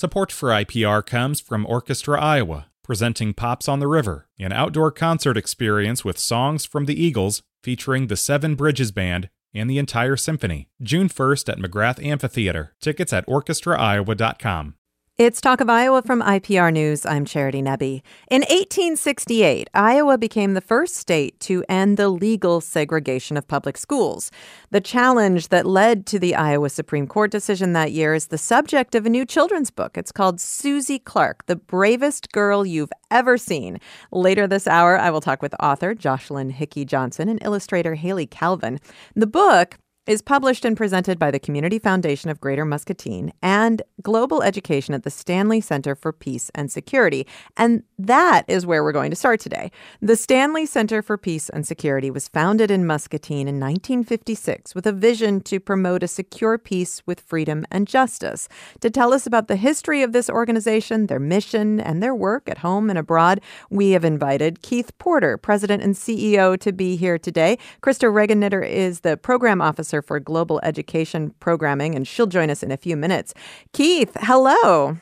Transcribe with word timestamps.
Support 0.00 0.30
for 0.30 0.50
IPR 0.50 1.04
comes 1.04 1.40
from 1.40 1.66
Orchestra 1.66 2.20
Iowa, 2.20 2.66
presenting 2.84 3.34
Pops 3.34 3.68
on 3.68 3.80
the 3.80 3.88
River, 3.88 4.28
an 4.38 4.52
outdoor 4.52 4.92
concert 4.92 5.36
experience 5.36 6.04
with 6.04 6.20
songs 6.20 6.64
from 6.64 6.86
the 6.86 6.94
Eagles 6.94 7.42
featuring 7.64 8.06
the 8.06 8.16
Seven 8.16 8.54
Bridges 8.54 8.92
Band 8.92 9.28
and 9.52 9.68
the 9.68 9.78
entire 9.78 10.16
symphony. 10.16 10.68
June 10.80 11.08
1st 11.08 11.48
at 11.48 11.58
McGrath 11.58 12.00
Amphitheater. 12.00 12.76
Tickets 12.80 13.12
at 13.12 13.26
orchestraiowa.com. 13.26 14.76
It's 15.18 15.40
Talk 15.40 15.60
of 15.60 15.68
Iowa 15.68 16.02
from 16.02 16.22
IPR 16.22 16.72
News. 16.72 17.04
I'm 17.04 17.24
Charity 17.24 17.60
Nebbe. 17.60 18.02
In 18.30 18.42
1868, 18.42 19.68
Iowa 19.74 20.16
became 20.16 20.54
the 20.54 20.60
first 20.60 20.94
state 20.94 21.40
to 21.40 21.64
end 21.68 21.96
the 21.96 22.08
legal 22.08 22.60
segregation 22.60 23.36
of 23.36 23.48
public 23.48 23.76
schools. 23.76 24.30
The 24.70 24.80
challenge 24.80 25.48
that 25.48 25.66
led 25.66 26.06
to 26.06 26.20
the 26.20 26.36
Iowa 26.36 26.70
Supreme 26.70 27.08
Court 27.08 27.32
decision 27.32 27.72
that 27.72 27.90
year 27.90 28.14
is 28.14 28.28
the 28.28 28.38
subject 28.38 28.94
of 28.94 29.06
a 29.06 29.10
new 29.10 29.26
children's 29.26 29.72
book. 29.72 29.98
It's 29.98 30.12
called 30.12 30.40
Susie 30.40 31.00
Clark, 31.00 31.46
The 31.46 31.56
Bravest 31.56 32.30
Girl 32.30 32.64
You've 32.64 32.92
Ever 33.10 33.36
Seen. 33.36 33.80
Later 34.12 34.46
this 34.46 34.68
hour, 34.68 34.96
I 34.96 35.10
will 35.10 35.20
talk 35.20 35.42
with 35.42 35.52
author 35.58 35.96
Jocelyn 35.96 36.50
Hickey 36.50 36.84
Johnson 36.84 37.28
and 37.28 37.42
illustrator 37.42 37.96
Haley 37.96 38.28
Calvin. 38.28 38.78
The 39.16 39.26
book 39.26 39.78
is 40.08 40.22
published 40.22 40.64
and 40.64 40.74
presented 40.74 41.18
by 41.18 41.30
the 41.30 41.38
Community 41.38 41.78
Foundation 41.78 42.30
of 42.30 42.40
Greater 42.40 42.64
Muscatine 42.64 43.30
and 43.42 43.82
Global 44.00 44.42
Education 44.42 44.94
at 44.94 45.02
the 45.02 45.10
Stanley 45.10 45.60
Center 45.60 45.94
for 45.94 46.14
Peace 46.14 46.50
and 46.54 46.72
Security. 46.72 47.26
And 47.58 47.82
that 47.98 48.46
is 48.48 48.64
where 48.64 48.82
we're 48.82 48.92
going 48.92 49.10
to 49.10 49.16
start 49.16 49.38
today. 49.38 49.70
The 50.00 50.16
Stanley 50.16 50.64
Center 50.64 51.02
for 51.02 51.18
Peace 51.18 51.50
and 51.50 51.66
Security 51.66 52.10
was 52.10 52.26
founded 52.26 52.70
in 52.70 52.86
Muscatine 52.86 53.48
in 53.48 53.60
1956 53.60 54.74
with 54.74 54.86
a 54.86 54.92
vision 54.92 55.42
to 55.42 55.60
promote 55.60 56.02
a 56.02 56.08
secure 56.08 56.56
peace 56.56 57.02
with 57.04 57.20
freedom 57.20 57.66
and 57.70 57.86
justice. 57.86 58.48
To 58.80 58.88
tell 58.88 59.12
us 59.12 59.26
about 59.26 59.46
the 59.46 59.56
history 59.56 60.02
of 60.02 60.12
this 60.12 60.30
organization, 60.30 61.08
their 61.08 61.20
mission, 61.20 61.80
and 61.80 62.02
their 62.02 62.14
work 62.14 62.48
at 62.48 62.58
home 62.58 62.88
and 62.88 62.98
abroad, 62.98 63.42
we 63.68 63.90
have 63.90 64.06
invited 64.06 64.62
Keith 64.62 64.96
Porter, 64.96 65.36
President 65.36 65.82
and 65.82 65.94
CEO, 65.94 66.58
to 66.60 66.72
be 66.72 66.96
here 66.96 67.18
today. 67.18 67.58
Krista 67.82 68.10
Regennitter 68.10 68.66
is 68.66 69.00
the 69.00 69.18
program 69.18 69.60
officer 69.60 69.97
for 70.02 70.20
Global 70.20 70.60
Education 70.62 71.34
Programming, 71.40 71.94
and 71.94 72.06
she'll 72.06 72.26
join 72.26 72.50
us 72.50 72.62
in 72.62 72.70
a 72.70 72.76
few 72.76 72.96
minutes. 72.96 73.34
Keith, 73.72 74.16
hello. 74.20 74.96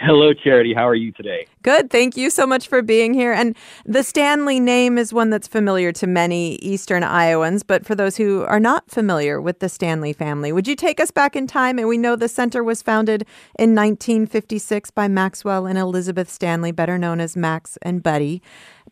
Hello, 0.00 0.32
Charity. 0.34 0.74
How 0.74 0.88
are 0.88 0.94
you 0.96 1.12
today? 1.12 1.46
Good. 1.62 1.88
Thank 1.88 2.16
you 2.16 2.30
so 2.30 2.48
much 2.48 2.66
for 2.66 2.82
being 2.82 3.14
here. 3.14 3.32
And 3.32 3.56
the 3.86 4.02
Stanley 4.02 4.58
name 4.58 4.98
is 4.98 5.12
one 5.12 5.30
that's 5.30 5.46
familiar 5.46 5.92
to 5.92 6.06
many 6.08 6.56
Eastern 6.56 7.04
Iowans, 7.04 7.62
but 7.62 7.86
for 7.86 7.94
those 7.94 8.16
who 8.16 8.42
are 8.42 8.58
not 8.58 8.90
familiar 8.90 9.40
with 9.40 9.60
the 9.60 9.68
Stanley 9.68 10.12
family, 10.12 10.50
would 10.50 10.66
you 10.66 10.74
take 10.74 10.98
us 10.98 11.12
back 11.12 11.36
in 11.36 11.46
time? 11.46 11.78
And 11.78 11.86
we 11.86 11.96
know 11.96 12.16
the 12.16 12.28
center 12.28 12.64
was 12.64 12.82
founded 12.82 13.22
in 13.56 13.76
1956 13.76 14.90
by 14.90 15.06
Maxwell 15.06 15.64
and 15.66 15.78
Elizabeth 15.78 16.28
Stanley, 16.28 16.72
better 16.72 16.98
known 16.98 17.20
as 17.20 17.36
Max 17.36 17.78
and 17.80 18.02
Betty. 18.02 18.42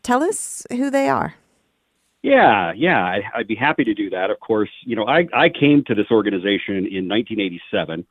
Tell 0.03 0.23
us 0.23 0.65
who 0.71 0.89
they 0.89 1.09
are. 1.09 1.35
Yeah, 2.27 2.73
yeah, 2.75 3.01
I, 3.05 3.21
I'd 3.35 3.47
be 3.47 3.55
happy 3.55 3.85
to 3.85 3.93
do 3.93 4.09
that. 4.09 4.29
Of 4.29 4.41
course, 4.41 4.69
you 4.83 4.97
know, 4.97 5.07
I, 5.07 5.27
I 5.33 5.47
came 5.47 5.81
to 5.87 5.95
this 5.95 6.07
organization 6.11 6.75
in 6.75 7.07
1987, 7.07 8.05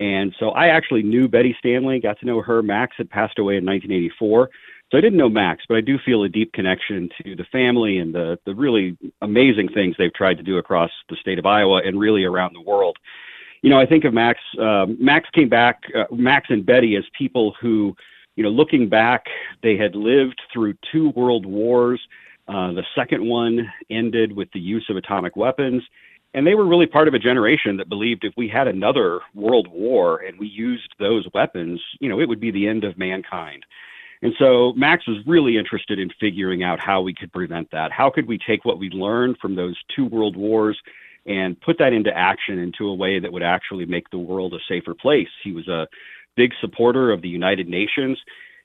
and 0.00 0.34
so 0.40 0.50
I 0.50 0.68
actually 0.68 1.02
knew 1.02 1.28
Betty 1.28 1.54
Stanley, 1.58 2.00
got 2.00 2.18
to 2.20 2.26
know 2.26 2.40
her. 2.40 2.62
Max 2.62 2.94
had 2.96 3.10
passed 3.10 3.38
away 3.38 3.58
in 3.58 3.66
1984. 3.66 4.48
So 4.90 4.96
I 4.96 5.02
didn't 5.02 5.18
know 5.18 5.28
Max, 5.28 5.64
but 5.68 5.76
I 5.76 5.82
do 5.82 5.98
feel 6.02 6.22
a 6.22 6.30
deep 6.30 6.50
connection 6.54 7.10
to 7.22 7.36
the 7.36 7.44
family 7.52 7.98
and 7.98 8.14
the, 8.14 8.38
the 8.46 8.54
really 8.54 8.96
amazing 9.20 9.68
things 9.74 9.96
they've 9.98 10.14
tried 10.14 10.38
to 10.38 10.42
do 10.42 10.56
across 10.56 10.90
the 11.10 11.16
state 11.20 11.38
of 11.38 11.44
Iowa 11.44 11.82
and 11.84 12.00
really 12.00 12.24
around 12.24 12.54
the 12.54 12.62
world. 12.62 12.96
You 13.60 13.68
know, 13.68 13.78
I 13.78 13.84
think 13.84 14.04
of 14.04 14.14
Max. 14.14 14.40
Uh, 14.58 14.86
Max 14.98 15.28
came 15.34 15.50
back, 15.50 15.82
uh, 15.94 16.04
Max 16.10 16.46
and 16.48 16.64
Betty, 16.64 16.96
as 16.96 17.04
people 17.18 17.54
who, 17.60 17.94
you 18.34 18.42
know, 18.42 18.48
looking 18.48 18.88
back, 18.88 19.26
they 19.62 19.76
had 19.76 19.94
lived 19.94 20.40
through 20.54 20.72
two 20.90 21.10
world 21.10 21.44
wars. 21.44 22.00
Uh, 22.48 22.72
the 22.72 22.84
second 22.94 23.26
one 23.26 23.70
ended 23.90 24.32
with 24.32 24.48
the 24.52 24.60
use 24.60 24.86
of 24.88 24.96
atomic 24.96 25.36
weapons. 25.36 25.82
And 26.34 26.46
they 26.46 26.54
were 26.54 26.66
really 26.66 26.86
part 26.86 27.08
of 27.08 27.14
a 27.14 27.18
generation 27.18 27.76
that 27.78 27.88
believed 27.88 28.24
if 28.24 28.34
we 28.36 28.48
had 28.48 28.68
another 28.68 29.20
world 29.34 29.68
war 29.68 30.18
and 30.18 30.38
we 30.38 30.46
used 30.46 30.94
those 30.98 31.26
weapons, 31.32 31.80
you 32.00 32.08
know, 32.08 32.20
it 32.20 32.28
would 32.28 32.40
be 32.40 32.50
the 32.50 32.68
end 32.68 32.84
of 32.84 32.98
mankind. 32.98 33.64
And 34.20 34.34
so 34.38 34.72
Max 34.74 35.06
was 35.06 35.18
really 35.26 35.56
interested 35.56 35.98
in 35.98 36.10
figuring 36.20 36.62
out 36.62 36.80
how 36.80 37.00
we 37.02 37.14
could 37.14 37.32
prevent 37.32 37.70
that. 37.70 37.92
How 37.92 38.10
could 38.10 38.26
we 38.26 38.38
take 38.38 38.64
what 38.64 38.78
we 38.78 38.90
learned 38.90 39.38
from 39.38 39.54
those 39.54 39.76
two 39.94 40.06
world 40.06 40.36
wars 40.36 40.78
and 41.24 41.60
put 41.60 41.78
that 41.78 41.92
into 41.92 42.16
action 42.16 42.58
into 42.58 42.88
a 42.88 42.94
way 42.94 43.20
that 43.20 43.32
would 43.32 43.42
actually 43.42 43.86
make 43.86 44.10
the 44.10 44.18
world 44.18 44.54
a 44.54 44.58
safer 44.68 44.94
place? 44.94 45.28
He 45.44 45.52
was 45.52 45.68
a 45.68 45.86
big 46.36 46.52
supporter 46.60 47.10
of 47.10 47.22
the 47.22 47.28
United 47.28 47.68
Nations. 47.68 48.18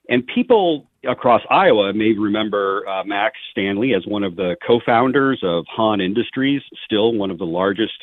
And 0.10 0.26
people 0.28 0.88
across 1.08 1.42
Iowa 1.50 1.94
may 1.94 2.14
remember 2.14 2.88
uh, 2.88 3.04
Max 3.04 3.36
Stanley 3.52 3.94
as 3.94 4.06
one 4.08 4.24
of 4.24 4.36
the 4.36 4.56
co 4.66 4.80
founders 4.86 5.40
of 5.44 5.66
HON 5.70 6.02
Industries, 6.02 6.62
still 6.86 7.14
one 7.14 7.32
of 7.32 7.38
the 7.38 7.46
largest 7.46 7.94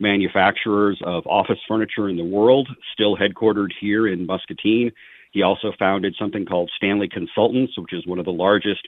manufacturers 0.00 1.00
of 1.04 1.26
office 1.26 1.58
furniture 1.66 2.08
in 2.08 2.16
the 2.16 2.24
world, 2.24 2.68
still 2.92 3.16
headquartered 3.16 3.70
here 3.80 4.06
in 4.06 4.26
Muscatine. 4.26 4.92
He 5.32 5.42
also 5.42 5.72
founded 5.78 6.14
something 6.18 6.46
called 6.46 6.70
Stanley 6.76 7.08
Consultants, 7.08 7.78
which 7.78 7.92
is 7.92 8.06
one 8.06 8.18
of 8.18 8.24
the 8.24 8.32
largest 8.32 8.80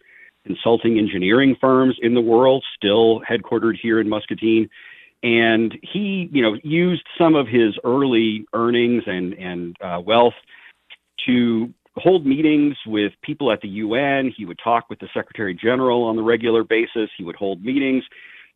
consulting 0.47 0.99
engineering 0.99 1.57
firms 1.61 1.97
in 2.01 2.15
the 2.15 2.21
world, 2.21 2.65
still 2.77 3.21
headquartered 3.29 3.75
here 3.81 4.01
in 4.01 4.09
Muscatine. 4.09 4.69
And 5.23 5.77
he, 5.83 6.31
you 6.33 6.41
know, 6.43 6.57
used 6.63 7.07
some 7.19 7.35
of 7.35 7.47
his 7.47 7.75
early 7.85 8.47
earnings 8.55 9.03
and 9.07 9.35
and 9.35 9.77
uh, 9.83 10.01
wealth 10.01 10.35
to 11.27 11.75
hold 11.97 12.27
meetings 12.27 12.77
with 12.87 13.13
people 13.23 13.53
at 13.53 13.61
the 13.61 13.69
UN. 13.69 14.33
He 14.37 14.45
would 14.45 14.59
talk 14.63 14.89
with 14.89 15.01
the 15.01 15.09
Secretary 15.13 15.55
General 15.55 16.05
on 16.05 16.17
the 16.17 16.23
regular 16.23 16.65
basis. 16.65 17.11
He 17.17 17.25
would 17.25 17.37
hold 17.37 17.63
meetings. 17.65 18.05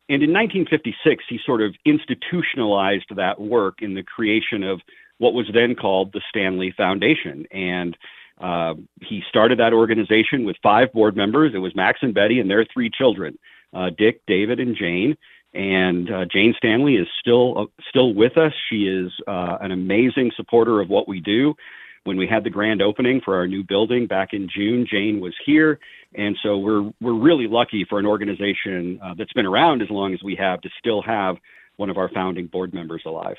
And 0.07 0.21
in 0.21 0.31
1956, 0.31 1.23
he 1.27 1.39
sort 1.45 1.61
of 1.61 1.73
institutionalized 1.85 3.05
that 3.15 3.39
work 3.39 3.81
in 3.81 3.95
the 3.95 4.03
creation 4.03 4.63
of 4.63 4.79
what 5.17 5.33
was 5.33 5.47
then 5.53 5.75
called 5.75 6.13
the 6.13 6.21
Stanley 6.29 6.73
Foundation. 6.75 7.45
And 7.51 7.97
uh, 8.39 8.75
he 9.01 9.21
started 9.29 9.59
that 9.59 9.73
organization 9.73 10.45
with 10.45 10.57
five 10.61 10.91
board 10.93 11.15
members. 11.15 11.53
It 11.55 11.59
was 11.59 11.75
Max 11.75 11.99
and 12.01 12.13
Betty 12.13 12.39
and 12.39 12.49
their 12.49 12.65
three 12.71 12.89
children, 12.89 13.39
uh, 13.73 13.89
Dick, 13.97 14.21
David, 14.27 14.59
and 14.59 14.75
Jane. 14.77 15.17
And 15.53 16.11
uh, 16.11 16.25
Jane 16.25 16.53
Stanley 16.57 16.95
is 16.95 17.07
still 17.19 17.57
uh, 17.57 17.65
still 17.89 18.13
with 18.13 18.37
us. 18.37 18.51
She 18.69 18.87
is 18.87 19.11
uh, 19.25 19.57
an 19.61 19.71
amazing 19.71 20.31
supporter 20.35 20.81
of 20.81 20.89
what 20.89 21.07
we 21.07 21.21
do 21.21 21.55
when 22.05 22.17
we 22.17 22.27
had 22.27 22.43
the 22.43 22.49
grand 22.49 22.81
opening 22.81 23.19
for 23.23 23.35
our 23.35 23.47
new 23.47 23.63
building 23.63 24.07
back 24.07 24.29
in 24.31 24.47
June, 24.47 24.85
Jane 24.89 25.19
was 25.19 25.33
here, 25.45 25.79
and 26.13 26.37
so 26.41 26.57
we're 26.57 26.91
we're 27.01 27.19
really 27.19 27.47
lucky 27.47 27.85
for 27.89 27.99
an 27.99 28.05
organization 28.05 28.99
uh, 29.03 29.13
that's 29.17 29.33
been 29.33 29.45
around 29.45 29.81
as 29.81 29.89
long 29.89 30.13
as 30.13 30.23
we 30.23 30.35
have 30.35 30.61
to 30.61 30.69
still 30.79 31.01
have 31.01 31.35
one 31.77 31.89
of 31.89 31.97
our 31.97 32.09
founding 32.09 32.47
board 32.47 32.73
members 32.73 33.01
alive. 33.05 33.35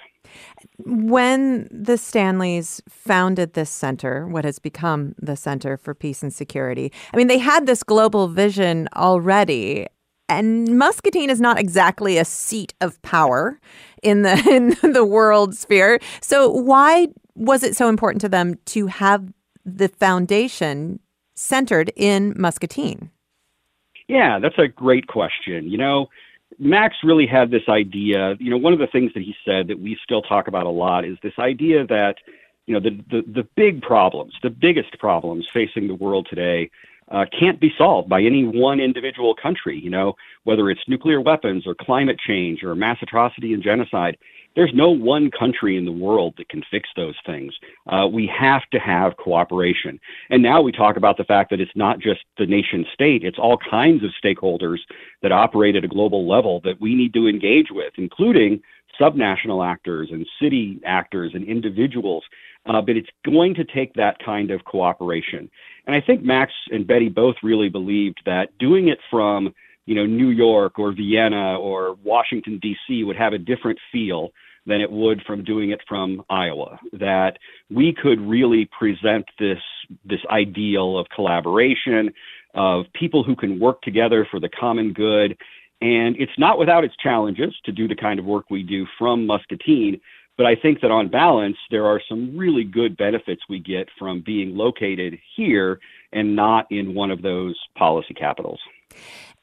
When 0.79 1.69
the 1.71 1.97
Stanleys 1.97 2.83
founded 2.89 3.55
this 3.55 3.71
center, 3.71 4.27
what 4.27 4.45
has 4.45 4.59
become 4.59 5.15
the 5.19 5.37
Center 5.37 5.77
for 5.77 5.95
Peace 5.95 6.23
and 6.23 6.35
Security, 6.35 6.93
I 7.15 7.17
mean, 7.17 7.29
they 7.29 7.39
had 7.39 7.67
this 7.67 7.83
global 7.83 8.29
vision 8.29 8.89
already. 8.95 9.87
And 10.29 10.77
Muscatine 10.77 11.31
is 11.31 11.41
not 11.41 11.59
exactly 11.59 12.19
a 12.19 12.25
seat 12.25 12.75
of 12.81 13.01
power 13.03 13.61
in 14.03 14.23
the 14.23 14.75
in 14.83 14.93
the 14.93 15.05
world 15.05 15.55
sphere. 15.55 16.01
So 16.21 16.51
why 16.51 17.09
was 17.37 17.63
it 17.63 17.77
so 17.77 17.89
important 17.89 18.21
to 18.23 18.29
them 18.29 18.59
to 18.67 18.87
have 18.87 19.33
the 19.65 19.89
foundation 19.89 21.01
centered 21.35 21.93
in 21.97 22.35
Muscatine? 22.37 23.11
Yeah, 24.09 24.39
that's 24.39 24.59
a 24.59 24.69
great 24.69 25.07
question. 25.09 25.69
You 25.69 25.79
know, 25.79 26.07
Max 26.59 26.97
really 27.03 27.27
had 27.27 27.51
this 27.51 27.69
idea. 27.69 28.37
You 28.39 28.51
know, 28.51 28.57
one 28.57 28.73
of 28.73 28.79
the 28.79 28.87
things 28.87 29.13
that 29.15 29.23
he 29.23 29.35
said 29.45 29.69
that 29.69 29.81
we 29.81 29.99
still 30.03 30.23
talk 30.23 30.49
about 30.49 30.67
a 30.67 30.71
lot 30.71 31.05
is 31.05 31.19
this 31.23 31.35
idea 31.39 31.87
that, 31.87 32.17
you 32.67 32.75
know, 32.75 32.81
the, 32.81 33.03
the, 33.11 33.23
the 33.31 33.49
big 33.57 33.83
problems, 33.83 34.35
the 34.43 34.51
biggest 34.51 34.99
problems 34.99 35.47
facing 35.53 35.89
the 35.89 35.95
world 35.95 36.27
today 36.31 36.71
uh, 37.11 37.25
can't 37.39 37.61
be 37.61 37.73
solved 37.77 38.09
by 38.09 38.21
any 38.21 38.45
one 38.45 38.81
individual 38.81 39.35
country, 39.35 39.79
you 39.79 39.91
know, 39.91 40.15
whether 40.45 40.71
it's 40.71 40.81
nuclear 40.89 41.21
weapons 41.21 41.67
or 41.67 41.75
climate 41.75 42.19
change 42.19 42.63
or 42.65 42.75
mass 42.75 42.99
atrocity 43.03 43.53
and 43.53 43.63
genocide. 43.63 44.17
There's 44.57 44.73
no 44.75 44.91
one 44.91 45.31
country 45.31 45.77
in 45.77 45.85
the 45.85 45.93
world 45.93 46.35
that 46.39 46.49
can 46.49 46.63
fix 46.71 46.89
those 46.97 47.15
things. 47.27 47.53
Uh, 47.87 48.09
we 48.11 48.27
have 48.27 48.63
to 48.73 48.79
have 48.79 49.19
cooperation. 49.19 50.01
And 50.31 50.43
now 50.43 50.63
we 50.63 50.73
talk 50.73 50.97
about 50.97 51.19
the 51.19 51.25
fact 51.25 51.51
that 51.51 51.61
it's 51.61 51.77
not 51.77 52.01
just 52.01 52.21
the 52.39 52.47
nation 52.47 52.87
state, 52.93 53.23
it's 53.23 53.39
all 53.39 53.59
kinds 53.59 54.03
of 54.03 54.11
stakeholders 54.23 54.79
that 55.23 55.31
operate 55.31 55.77
at 55.77 55.85
a 55.85 55.89
global 55.89 56.27
level 56.29 56.61
that 56.65 56.81
we 56.81 56.95
need 56.95 57.13
to 57.15 57.29
engage 57.29 57.69
with, 57.71 57.93
including 57.99 58.63
subnational 58.99 59.67
actors 59.67 60.09
and 60.11 60.27
city 60.41 60.81
actors 60.87 61.33
and 61.35 61.45
individuals. 61.45 62.25
Uh, 62.65 62.81
but 62.81 62.97
it's 62.97 63.11
going 63.25 63.55
to 63.55 63.65
take 63.65 63.95
that 63.95 64.19
kind 64.25 64.51
of 64.51 64.65
cooperation. 64.65 65.49
And 65.87 65.95
I 65.95 66.01
think 66.01 66.23
Max 66.23 66.53
and 66.71 66.87
Betty 66.87 67.09
both 67.09 67.37
really 67.43 67.69
believed 67.69 68.23
that 68.27 68.57
doing 68.59 68.89
it 68.89 68.99
from 69.11 69.55
you 69.87 69.95
know 69.95 70.07
New 70.07 70.29
York 70.29 70.79
or 70.79 70.93
Vienna 70.93 71.59
or 71.59 71.97
Washington 72.05 72.59
D.C. 72.61 73.05
would 73.05 73.17
have 73.17 73.33
a 73.33 73.39
different 73.39 73.79
feel 73.91 74.31
than 74.67 74.81
it 74.81 74.91
would 74.91 75.23
from 75.23 75.45
doing 75.45 75.71
it 75.71 75.81
from 75.89 76.23
Iowa. 76.29 76.79
That 76.93 77.39
we 77.71 77.95
could 77.95 78.21
really 78.21 78.69
present 78.79 79.25
this 79.39 79.61
this 80.05 80.21
ideal 80.31 80.99
of 80.99 81.07
collaboration, 81.15 82.13
of 82.55 82.87
people 82.93 83.23
who 83.23 83.37
can 83.37 83.61
work 83.61 83.81
together 83.83 84.27
for 84.31 84.41
the 84.41 84.49
common 84.49 84.93
good. 84.93 85.37
And 85.81 86.17
it's 86.19 86.33
not 86.39 86.59
without 86.59 86.85
its 86.85 86.97
challenges 86.97 87.55
to 87.65 87.73
do 87.73 87.87
the 87.87 87.95
kind 87.95 88.19
of 88.19 88.25
work 88.25 88.47
we 88.51 88.63
do 88.63 88.87
from 88.99 89.27
Muscatine. 89.27 90.01
But 90.37 90.47
I 90.47 90.55
think 90.55 90.81
that 90.81 90.91
on 90.91 91.09
balance, 91.09 91.57
there 91.71 91.87
are 91.87 92.01
some 92.09 92.37
really 92.37 92.65
good 92.65 92.97
benefits 92.97 93.43
we 93.49 93.59
get 93.59 93.89
from 93.99 94.23
being 94.25 94.57
located 94.57 95.19
here 95.37 95.81
and 96.13 96.35
not 96.35 96.67
in 96.71 96.95
one 96.95 97.11
of 97.11 97.23
those 97.23 97.59
policy 97.77 98.15
capitals. 98.15 98.61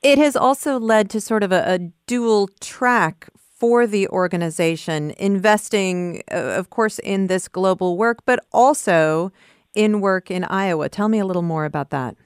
It 0.03 0.17
has 0.17 0.35
also 0.35 0.79
led 0.79 1.09
to 1.11 1.21
sort 1.21 1.43
of 1.43 1.53
a, 1.53 1.63
a 1.65 1.79
dual 2.07 2.49
track 2.59 3.29
for 3.37 3.87
the 3.87 4.09
organization, 4.09 5.11
investing, 5.17 6.21
uh, 6.29 6.35
of 6.35 6.69
course, 6.69 6.99
in 6.99 7.27
this 7.27 7.47
global 7.47 7.97
work, 7.97 8.19
but 8.25 8.45
also 8.51 9.31
in 9.73 10.01
work 10.01 10.29
in 10.29 10.43
Iowa. 10.43 10.89
Tell 10.89 11.07
me 11.07 11.19
a 11.19 11.25
little 11.25 11.41
more 11.41 11.63
about 11.63 11.89
that. 11.91 12.17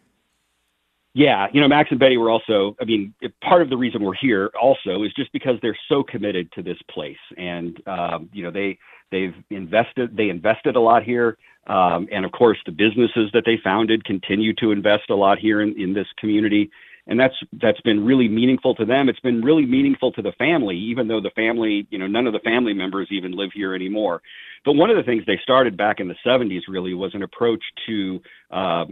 Yeah, 1.14 1.48
you 1.54 1.62
know, 1.62 1.68
Max 1.68 1.90
and 1.92 2.00
Betty 2.00 2.18
were 2.18 2.32
also, 2.32 2.76
I 2.82 2.86
mean, 2.86 3.14
part 3.42 3.62
of 3.62 3.70
the 3.70 3.78
reason 3.78 4.04
we're 4.04 4.14
here 4.14 4.52
also 4.60 5.04
is 5.04 5.14
just 5.16 5.32
because 5.32 5.56
they're 5.62 5.78
so 5.88 6.04
committed 6.04 6.52
to 6.54 6.64
this 6.64 6.78
place. 6.90 7.18
And, 7.38 7.80
um, 7.88 8.30
you 8.34 8.44
know, 8.44 8.52
they, 8.52 8.78
they've 9.12 9.34
invested, 9.52 10.18
they 10.18 10.30
invested 10.30 10.76
a 10.76 10.80
lot 10.80 11.04
here. 11.04 11.38
Um, 11.68 12.08
and 12.12 12.24
of 12.24 12.32
course, 12.32 12.58
the 12.66 12.72
businesses 12.72 13.30
that 13.34 13.44
they 13.46 13.60
founded 13.64 14.06
continue 14.06 14.54
to 14.56 14.72
invest 14.72 15.10
a 15.10 15.16
lot 15.16 15.38
here 15.38 15.62
in, 15.62 15.80
in 15.80 15.94
this 15.94 16.08
community 16.20 16.70
and 17.08 17.20
that's 17.20 17.36
that's 17.62 17.82
been 17.82 18.06
really 18.06 18.28
meaningful 18.28 18.76
to 18.76 18.86
them. 18.86 19.10
It's 19.10 19.20
been 19.20 19.42
really 19.42 19.66
meaningful 19.66 20.12
to 20.14 20.22
the 20.22 20.34
family, 20.34 20.78
even 20.78 21.08
though 21.08 21.22
the 21.22 21.32
family, 21.32 21.88
you 21.90 21.98
know, 21.98 22.08
none 22.08 22.28
of 22.28 22.34
the 22.34 22.40
family 22.40 22.74
members 22.74 23.08
even 23.12 23.32
live 23.32 23.52
here 23.54 23.74
anymore. 23.74 24.22
But 24.66 24.74
one 24.74 24.90
of 24.90 24.98
the 24.98 25.04
things 25.04 25.24
they 25.26 25.40
started 25.42 25.78
back 25.78 26.00
in 26.00 26.08
the 26.08 26.16
70s 26.26 26.62
really 26.68 26.94
was 26.94 27.16
an 27.16 27.24
approach 27.24 27.64
to 27.88 28.22
uh, 28.52 28.86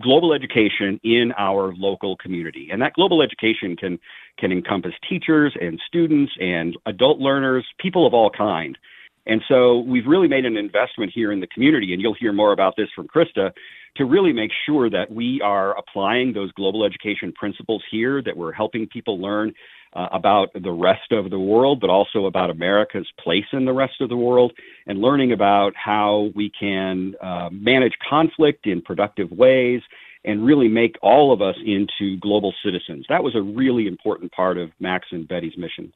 global 0.00 0.32
education 0.32 1.00
in 1.02 1.32
our 1.36 1.74
local 1.74 2.16
community, 2.16 2.68
and 2.72 2.80
that 2.82 2.94
global 2.94 3.22
education 3.22 3.76
can 3.76 3.98
can 4.38 4.52
encompass 4.52 4.94
teachers 5.08 5.54
and 5.60 5.80
students 5.86 6.32
and 6.40 6.76
adult 6.86 7.18
learners, 7.18 7.66
people 7.78 8.06
of 8.06 8.14
all 8.14 8.30
kind. 8.30 8.78
And 9.26 9.42
so 9.48 9.80
we've 9.80 10.06
really 10.06 10.28
made 10.28 10.44
an 10.44 10.56
investment 10.56 11.12
here 11.14 11.30
in 11.32 11.40
the 11.40 11.46
community, 11.46 11.92
and 11.92 12.00
you'll 12.00 12.14
hear 12.14 12.32
more 12.32 12.52
about 12.52 12.74
this 12.76 12.88
from 12.94 13.06
Krista, 13.06 13.52
to 13.96 14.04
really 14.04 14.32
make 14.32 14.50
sure 14.66 14.88
that 14.88 15.10
we 15.10 15.40
are 15.42 15.76
applying 15.76 16.32
those 16.32 16.52
global 16.52 16.84
education 16.84 17.32
principles 17.32 17.82
here, 17.90 18.22
that 18.22 18.36
we're 18.36 18.52
helping 18.52 18.86
people 18.86 19.20
learn 19.20 19.52
uh, 19.94 20.06
about 20.12 20.48
the 20.54 20.70
rest 20.70 21.10
of 21.10 21.30
the 21.30 21.38
world, 21.38 21.80
but 21.80 21.90
also 21.90 22.26
about 22.26 22.50
America's 22.50 23.08
place 23.18 23.46
in 23.52 23.64
the 23.64 23.72
rest 23.72 24.00
of 24.00 24.08
the 24.08 24.16
world, 24.16 24.52
and 24.86 25.00
learning 25.00 25.32
about 25.32 25.74
how 25.74 26.30
we 26.34 26.50
can 26.58 27.14
uh, 27.20 27.48
manage 27.50 27.94
conflict 28.08 28.66
in 28.66 28.80
productive 28.80 29.30
ways 29.32 29.82
and 30.24 30.44
really 30.44 30.68
make 30.68 30.96
all 31.02 31.32
of 31.32 31.42
us 31.42 31.56
into 31.64 32.16
global 32.20 32.54
citizens. 32.64 33.06
That 33.08 33.24
was 33.24 33.34
a 33.34 33.42
really 33.42 33.86
important 33.86 34.30
part 34.32 34.58
of 34.58 34.70
Max 34.78 35.08
and 35.10 35.26
Betty's 35.26 35.56
mission. 35.56 35.92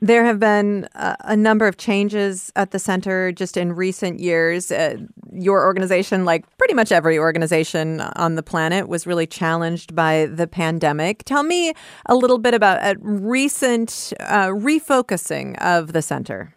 There 0.00 0.24
have 0.24 0.40
been 0.40 0.88
a, 0.94 1.16
a 1.20 1.36
number 1.36 1.66
of 1.66 1.76
changes 1.76 2.52
at 2.56 2.72
the 2.72 2.78
center 2.78 3.32
just 3.32 3.56
in 3.56 3.72
recent 3.72 4.20
years. 4.20 4.72
Uh, 4.72 4.98
your 5.32 5.64
organization, 5.64 6.24
like 6.24 6.44
pretty 6.58 6.74
much 6.74 6.90
every 6.92 7.18
organization 7.18 8.00
on 8.00 8.34
the 8.34 8.42
planet, 8.42 8.88
was 8.88 9.06
really 9.06 9.26
challenged 9.26 9.94
by 9.94 10.26
the 10.26 10.46
pandemic. 10.46 11.24
Tell 11.24 11.42
me 11.42 11.74
a 12.06 12.14
little 12.14 12.38
bit 12.38 12.54
about 12.54 12.78
a 12.82 12.98
recent 13.00 14.12
uh, 14.20 14.48
refocusing 14.48 15.56
of 15.62 15.92
the 15.92 16.02
center. 16.02 16.54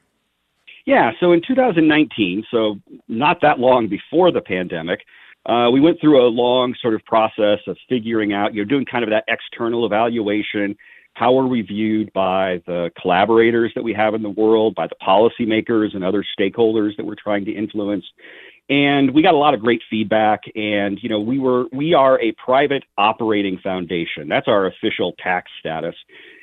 Yeah, 0.86 1.12
so 1.20 1.34
in 1.34 1.42
2019, 1.46 2.46
so 2.50 2.78
not 3.10 3.42
that 3.42 3.60
long 3.60 3.90
before 3.90 4.32
the 4.32 4.42
pandemic, 4.42 5.02
uh, 5.46 5.70
we 5.70 5.80
went 5.80 6.00
through 6.00 6.26
a 6.26 6.30
long 6.30 6.76
sort 6.82 6.94
of 6.94 7.04
process 7.06 7.60
of 7.68 7.78
figuring 7.88 8.34
out, 8.34 8.54
you 8.54 8.64
know, 8.64 8.68
doing 8.68 8.86
kind 8.86 9.04
of 9.04 9.10
that 9.10 9.26
external 9.28 9.86
evaluation 9.86 10.76
how 11.18 11.36
are 11.40 11.48
we 11.48 11.64
viewed 11.64 12.14
by 12.14 12.62
the 12.68 12.92
collaborators 13.02 13.72
that 13.74 13.84
we 13.84 13.92
have 13.92 14.14
in 14.14 14.22
the 14.22 14.30
world, 14.30 14.76
by 14.76 14.86
the 14.86 14.96
policymakers 15.02 15.96
and 15.96 16.04
other 16.04 16.24
stakeholders 16.40 16.96
that 16.96 17.08
we're 17.08 17.16
trying 17.16 17.44
to 17.46 17.52
influence. 17.52 18.06
And 18.70 19.12
we 19.16 19.24
got 19.24 19.34
a 19.34 19.38
lot 19.38 19.56
of 19.56 19.60
great 19.60 19.82
feedback. 19.90 20.42
And, 20.56 21.02
you 21.02 21.10
know, 21.10 21.20
we 21.20 21.40
were, 21.40 21.66
we 21.72 21.96
are 21.96 22.22
a 22.22 22.34
private 22.34 22.84
operating 23.00 23.58
foundation. 23.58 24.28
That's 24.28 24.48
our 24.48 24.68
official 24.68 25.14
tax 25.18 25.50
status. 25.60 25.96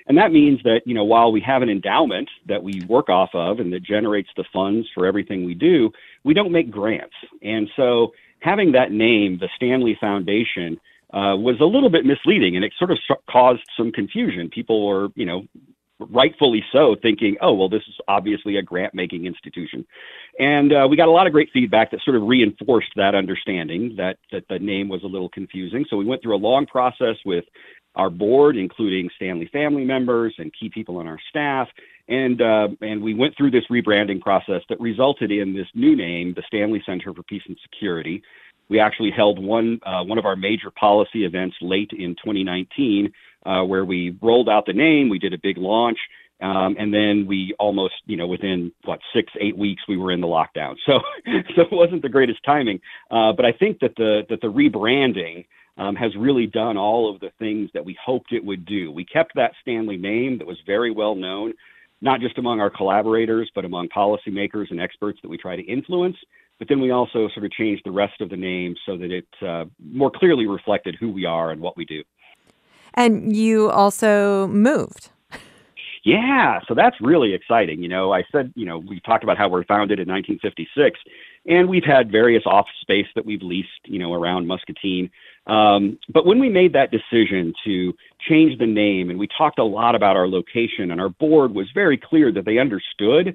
And 0.09 0.19
that 0.19 0.33
means 0.33 0.61
that, 0.65 0.81
you 0.87 0.95
know, 0.95 1.05
while 1.05 1.31
we 1.31 1.41
have 1.43 1.63
an 1.63 1.71
endowment 1.71 2.29
that 2.49 2.65
we 2.65 2.83
work 2.89 3.09
off 3.09 3.31
of 3.33 3.61
and 3.61 3.73
that 3.73 3.85
generates 3.85 4.31
the 4.37 4.45
funds 4.53 4.89
for 4.93 5.07
everything 5.07 5.45
we 5.45 5.55
do, 5.55 5.93
we 6.25 6.35
don't 6.35 6.51
make 6.51 6.69
grants. 6.69 7.15
And 7.43 7.71
so 7.77 8.13
having 8.41 8.73
that 8.73 8.91
name, 8.91 9.39
the 9.39 9.49
Stanley 9.55 9.97
Foundation, 10.01 10.81
uh, 11.15 11.37
was 11.37 11.61
a 11.61 11.65
little 11.65 11.91
bit 11.91 12.05
misleading, 12.05 12.57
and 12.57 12.65
it 12.65 12.73
sort 12.77 12.91
of 12.91 12.99
caused 13.31 13.63
some 13.77 13.93
confusion. 13.93 14.51
People 14.51 14.85
were, 14.85 15.09
you 15.15 15.25
know, 15.25 15.43
rightfully 16.11 16.65
so, 16.73 16.97
thinking, 17.01 17.37
"Oh, 17.41 17.55
well, 17.55 17.69
this 17.69 17.83
is 17.87 17.95
obviously 18.09 18.57
a 18.57 18.63
grant-making 18.63 19.25
institution," 19.25 19.87
and 20.41 20.73
uh, 20.73 20.89
we 20.91 20.97
got 20.97 21.07
a 21.07 21.13
lot 21.13 21.29
of 21.29 21.33
great 21.33 21.51
feedback 21.53 21.93
that 21.93 22.01
sort 22.05 22.17
of 22.17 22.23
reinforced 22.25 22.91
that 22.97 23.15
understanding 23.15 23.95
that 23.97 24.19
that 24.33 24.45
the 24.49 24.59
name 24.59 24.89
was 24.89 25.05
a 25.05 25.07
little 25.07 25.29
confusing. 25.29 25.85
So 25.89 25.97
we 25.97 26.05
went 26.05 26.21
through 26.21 26.35
a 26.35 26.45
long 26.51 26.67
process 26.67 27.17
with 27.25 27.45
our 27.95 28.11
board, 28.11 28.57
including 28.57 29.09
Stanley 29.15 29.49
family 29.53 29.85
members 29.85 30.35
and 30.39 30.53
key 30.59 30.69
people 30.69 30.97
on 30.99 31.07
our 31.07 31.21
staff, 31.31 31.69
and 32.09 32.43
uh, 32.43 32.69
and 32.81 33.01
we 33.01 33.15
went 33.15 33.37
through 33.37 33.53
this 33.53 33.65
rebranding 33.71 34.21
process 34.21 34.63
that 34.69 34.81
resulted 34.81 35.31
in 35.31 35.55
this 35.55 35.69
new 35.75 35.95
name, 35.95 36.35
the 36.35 36.43
Stanley 36.49 36.83
Center 36.85 37.15
for 37.15 37.23
Peace 37.23 37.43
and 37.47 37.57
Security. 37.63 38.21
We 38.69 38.81
actually 38.81 39.11
held 39.11 39.43
one 39.43 39.81
uh, 39.85 40.05
one 40.05 40.19
of 40.19 40.25
our 40.25 40.37
major 40.37 40.71
policy 40.71 41.25
events 41.25 41.57
late 41.61 41.91
in 41.93 42.15
2019, 42.17 43.13
uh, 43.45 43.63
where 43.63 43.85
we 43.85 44.17
rolled 44.23 44.49
out 44.49 44.67
the 44.67 44.73
name. 44.73 45.09
We 45.09 45.19
did 45.19 45.35
a 45.35 45.39
big 45.39 45.59
launch, 45.59 45.99
um, 46.41 46.77
and 46.79 46.93
then 46.93 47.27
we 47.27 47.55
almost, 47.59 47.95
you 48.07 48.17
know, 48.17 48.27
within 48.27 48.73
what 48.85 49.01
six, 49.15 49.33
eight 49.41 49.57
weeks, 49.57 49.83
we 49.89 49.97
were 49.97 50.13
in 50.13 50.21
the 50.21 50.27
lockdown. 50.27 50.77
So, 50.87 51.01
it 51.27 51.73
wasn't 51.73 52.03
the 52.03 52.09
greatest 52.09 52.41
timing. 52.45 52.81
Uh, 53.11 53.33
but 53.33 53.45
I 53.45 53.53
think 53.53 53.81
that 53.81 53.97
the 53.97 54.23
that 54.29 54.41
the 54.41 54.53
rebranding 54.53 55.47
um, 55.77 55.97
has 55.97 56.15
really 56.17 56.47
done 56.47 56.77
all 56.77 57.13
of 57.13 57.21
the 57.21 57.31
things 57.39 57.71
that 57.75 57.85
we 57.85 57.97
hoped 58.05 58.33
it 58.33 58.45
would 58.45 58.65
do. 58.65 58.93
We 58.93 59.05
kept 59.05 59.35
that 59.35 59.53
Stanley 59.63 59.97
name 59.97 60.39
that 60.39 60.47
was 60.47 60.59
very 60.67 60.91
well 60.91 61.15
known, 61.15 61.53
not 62.01 62.21
just 62.21 62.39
among 62.39 62.61
our 62.61 62.71
collaborators, 62.71 63.51
but 63.55 63.65
among 63.65 63.89
policymakers 63.89 64.71
and 64.71 64.81
experts 64.81 65.19
that 65.23 65.29
we 65.29 65.39
try 65.39 65.57
to 65.57 65.63
influence. 65.63 66.17
But 66.59 66.69
then 66.69 66.81
we 66.81 66.91
also 66.91 67.29
sort 67.35 67.45
of 67.45 67.53
changed 67.53 67.83
the 67.85 67.91
rest 67.91 68.21
of 68.21 68.31
the 68.31 68.37
name 68.37 68.75
so 68.87 68.97
that 68.97 69.11
it 69.11 69.27
uh, 69.47 69.65
more 69.83 70.11
clearly 70.11 70.47
reflected 70.47 70.97
who 70.99 71.11
we 71.11 71.25
are 71.25 71.51
and 71.51 71.61
what 71.61 71.77
we 71.77 71.85
do. 71.85 72.03
And 72.95 73.35
you 73.35 73.71
also 73.71 74.47
moved. 74.49 75.11
Yeah, 76.05 76.61
so 76.69 76.75
that's 76.75 76.97
really 77.01 77.33
exciting. 77.33 77.83
You 77.83 77.89
know, 77.89 78.13
I 78.13 78.25
said, 78.31 78.53
you 78.55 78.67
know, 78.67 78.79
we 78.79 79.01
talked 79.01 79.25
about 79.25 79.39
how 79.39 79.49
we're 79.49 79.65
founded 79.65 79.99
in 79.99 80.07
1956, 80.07 81.01
and 81.47 81.67
we've 81.67 81.85
had 81.85 82.13
various 82.13 82.43
office 82.45 82.75
space 82.83 83.07
that 83.15 83.25
we've 83.25 83.41
leased, 83.41 83.69
you 83.87 83.99
know, 83.99 84.13
around 84.13 84.47
Muscatine. 84.47 85.11
Um, 85.47 85.99
but 86.13 86.27
when 86.27 86.39
we 86.39 86.51
made 86.51 86.75
that 86.75 86.91
decision 86.91 87.55
to 87.65 87.95
change 88.29 88.59
the 88.59 88.67
name, 88.67 89.09
and 89.09 89.19
we 89.19 89.27
talked 89.27 89.59
a 89.59 89.65
lot 89.65 89.95
about 89.95 90.15
our 90.15 90.29
location, 90.29 90.91
and 90.91 91.01
our 91.01 91.09
board 91.09 91.55
was 91.55 91.69
very 91.73 91.97
clear 91.97 92.31
that 92.33 92.45
they 92.45 92.59
understood 92.59 93.35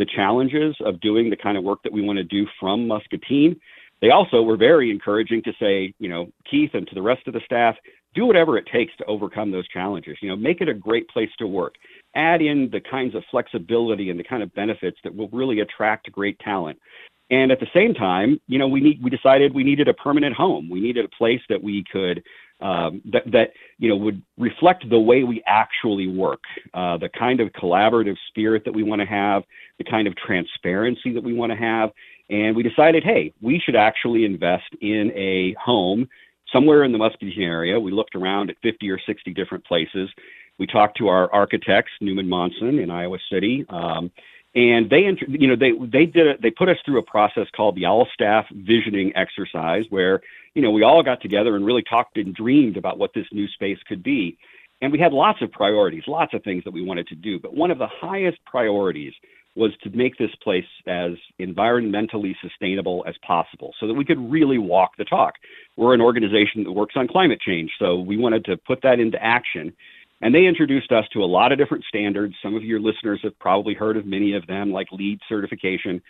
the 0.00 0.06
challenges 0.06 0.74
of 0.84 1.00
doing 1.00 1.30
the 1.30 1.36
kind 1.36 1.56
of 1.56 1.62
work 1.62 1.82
that 1.84 1.92
we 1.92 2.02
want 2.02 2.16
to 2.16 2.24
do 2.24 2.46
from 2.58 2.88
Muscatine. 2.88 3.60
They 4.00 4.10
also 4.10 4.42
were 4.42 4.56
very 4.56 4.90
encouraging 4.90 5.42
to 5.42 5.52
say, 5.60 5.94
you 5.98 6.08
know, 6.08 6.32
Keith 6.50 6.70
and 6.72 6.88
to 6.88 6.94
the 6.94 7.02
rest 7.02 7.28
of 7.28 7.34
the 7.34 7.40
staff, 7.44 7.76
do 8.14 8.24
whatever 8.24 8.56
it 8.56 8.66
takes 8.72 8.96
to 8.96 9.04
overcome 9.04 9.52
those 9.52 9.68
challenges. 9.68 10.16
You 10.22 10.30
know, 10.30 10.36
make 10.36 10.62
it 10.62 10.68
a 10.68 10.74
great 10.74 11.06
place 11.08 11.28
to 11.38 11.46
work. 11.46 11.74
Add 12.14 12.40
in 12.40 12.70
the 12.70 12.80
kinds 12.80 13.14
of 13.14 13.22
flexibility 13.30 14.10
and 14.10 14.18
the 14.18 14.24
kind 14.24 14.42
of 14.42 14.52
benefits 14.54 14.96
that 15.04 15.14
will 15.14 15.28
really 15.28 15.60
attract 15.60 16.10
great 16.10 16.38
talent. 16.40 16.78
And 17.30 17.52
at 17.52 17.60
the 17.60 17.68
same 17.72 17.94
time, 17.94 18.40
you 18.48 18.58
know, 18.58 18.66
we 18.66 18.80
need 18.80 19.02
we 19.02 19.10
decided 19.10 19.54
we 19.54 19.62
needed 19.62 19.86
a 19.86 19.94
permanent 19.94 20.34
home. 20.34 20.68
We 20.68 20.80
needed 20.80 21.04
a 21.04 21.16
place 21.16 21.42
that 21.48 21.62
we 21.62 21.84
could 21.92 22.24
um, 22.60 23.02
that, 23.12 23.22
that 23.32 23.52
you 23.78 23.88
know 23.88 23.96
would 23.96 24.22
reflect 24.38 24.88
the 24.88 24.98
way 24.98 25.24
we 25.24 25.42
actually 25.46 26.06
work, 26.06 26.42
uh, 26.74 26.98
the 26.98 27.08
kind 27.08 27.40
of 27.40 27.48
collaborative 27.48 28.16
spirit 28.28 28.64
that 28.64 28.74
we 28.74 28.82
want 28.82 29.00
to 29.00 29.06
have, 29.06 29.42
the 29.78 29.84
kind 29.84 30.06
of 30.06 30.14
transparency 30.16 31.12
that 31.12 31.22
we 31.22 31.32
want 31.32 31.50
to 31.52 31.56
have, 31.56 31.90
and 32.30 32.54
we 32.54 32.62
decided, 32.62 33.02
hey, 33.02 33.32
we 33.40 33.60
should 33.64 33.76
actually 33.76 34.24
invest 34.24 34.74
in 34.80 35.10
a 35.16 35.54
home 35.62 36.08
somewhere 36.52 36.84
in 36.84 36.92
the 36.92 36.98
Muscatine 36.98 37.42
area. 37.42 37.78
We 37.78 37.92
looked 37.92 38.14
around 38.14 38.50
at 38.50 38.56
50 38.62 38.90
or 38.90 38.98
60 39.04 39.34
different 39.34 39.64
places. 39.64 40.08
We 40.58 40.66
talked 40.66 40.98
to 40.98 41.08
our 41.08 41.32
architects, 41.32 41.90
Neumann 42.00 42.28
Monson 42.28 42.78
in 42.78 42.90
Iowa 42.90 43.18
City. 43.32 43.64
Um, 43.68 44.10
and 44.54 44.90
they 44.90 45.08
you 45.28 45.46
know 45.46 45.56
they 45.56 45.72
they 45.86 46.06
did 46.06 46.26
it 46.26 46.42
they 46.42 46.50
put 46.50 46.68
us 46.68 46.76
through 46.84 46.98
a 46.98 47.02
process 47.02 47.46
called 47.56 47.76
the 47.76 47.84
all 47.84 48.06
staff 48.12 48.46
visioning 48.52 49.12
exercise 49.14 49.84
where 49.90 50.20
you 50.54 50.62
know 50.62 50.70
we 50.70 50.82
all 50.82 51.02
got 51.02 51.20
together 51.20 51.54
and 51.54 51.64
really 51.64 51.82
talked 51.82 52.16
and 52.16 52.34
dreamed 52.34 52.76
about 52.76 52.98
what 52.98 53.12
this 53.14 53.26
new 53.32 53.46
space 53.48 53.78
could 53.86 54.02
be 54.02 54.36
and 54.82 54.90
we 54.90 54.98
had 54.98 55.12
lots 55.12 55.40
of 55.40 55.52
priorities 55.52 56.02
lots 56.08 56.34
of 56.34 56.42
things 56.42 56.64
that 56.64 56.72
we 56.72 56.82
wanted 56.82 57.06
to 57.06 57.14
do 57.14 57.38
but 57.38 57.54
one 57.54 57.70
of 57.70 57.78
the 57.78 57.88
highest 58.00 58.38
priorities 58.44 59.12
was 59.56 59.72
to 59.82 59.90
make 59.90 60.16
this 60.16 60.30
place 60.42 60.64
as 60.86 61.12
environmentally 61.40 62.34
sustainable 62.40 63.04
as 63.06 63.14
possible 63.26 63.74
so 63.80 63.86
that 63.86 63.94
we 63.94 64.04
could 64.04 64.30
really 64.30 64.58
walk 64.58 64.92
the 64.96 65.04
talk. 65.04 65.34
We're 65.76 65.94
an 65.94 66.00
organization 66.00 66.64
that 66.64 66.72
works 66.72 66.94
on 66.96 67.08
climate 67.08 67.40
change, 67.40 67.70
so 67.78 67.98
we 67.98 68.16
wanted 68.16 68.44
to 68.44 68.56
put 68.56 68.82
that 68.82 69.00
into 69.00 69.20
action. 69.22 69.72
And 70.22 70.34
they 70.34 70.46
introduced 70.46 70.92
us 70.92 71.06
to 71.12 71.22
a 71.22 71.24
lot 71.24 71.52
of 71.52 71.58
different 71.58 71.84
standards. 71.84 72.34
Some 72.42 72.54
of 72.54 72.62
your 72.62 72.80
listeners 72.80 73.20
have 73.22 73.38
probably 73.38 73.74
heard 73.74 73.96
of 73.96 74.04
many 74.04 74.34
of 74.34 74.46
them, 74.46 74.70
like 74.70 74.88
LEED 74.92 75.20
certification. 75.28 76.02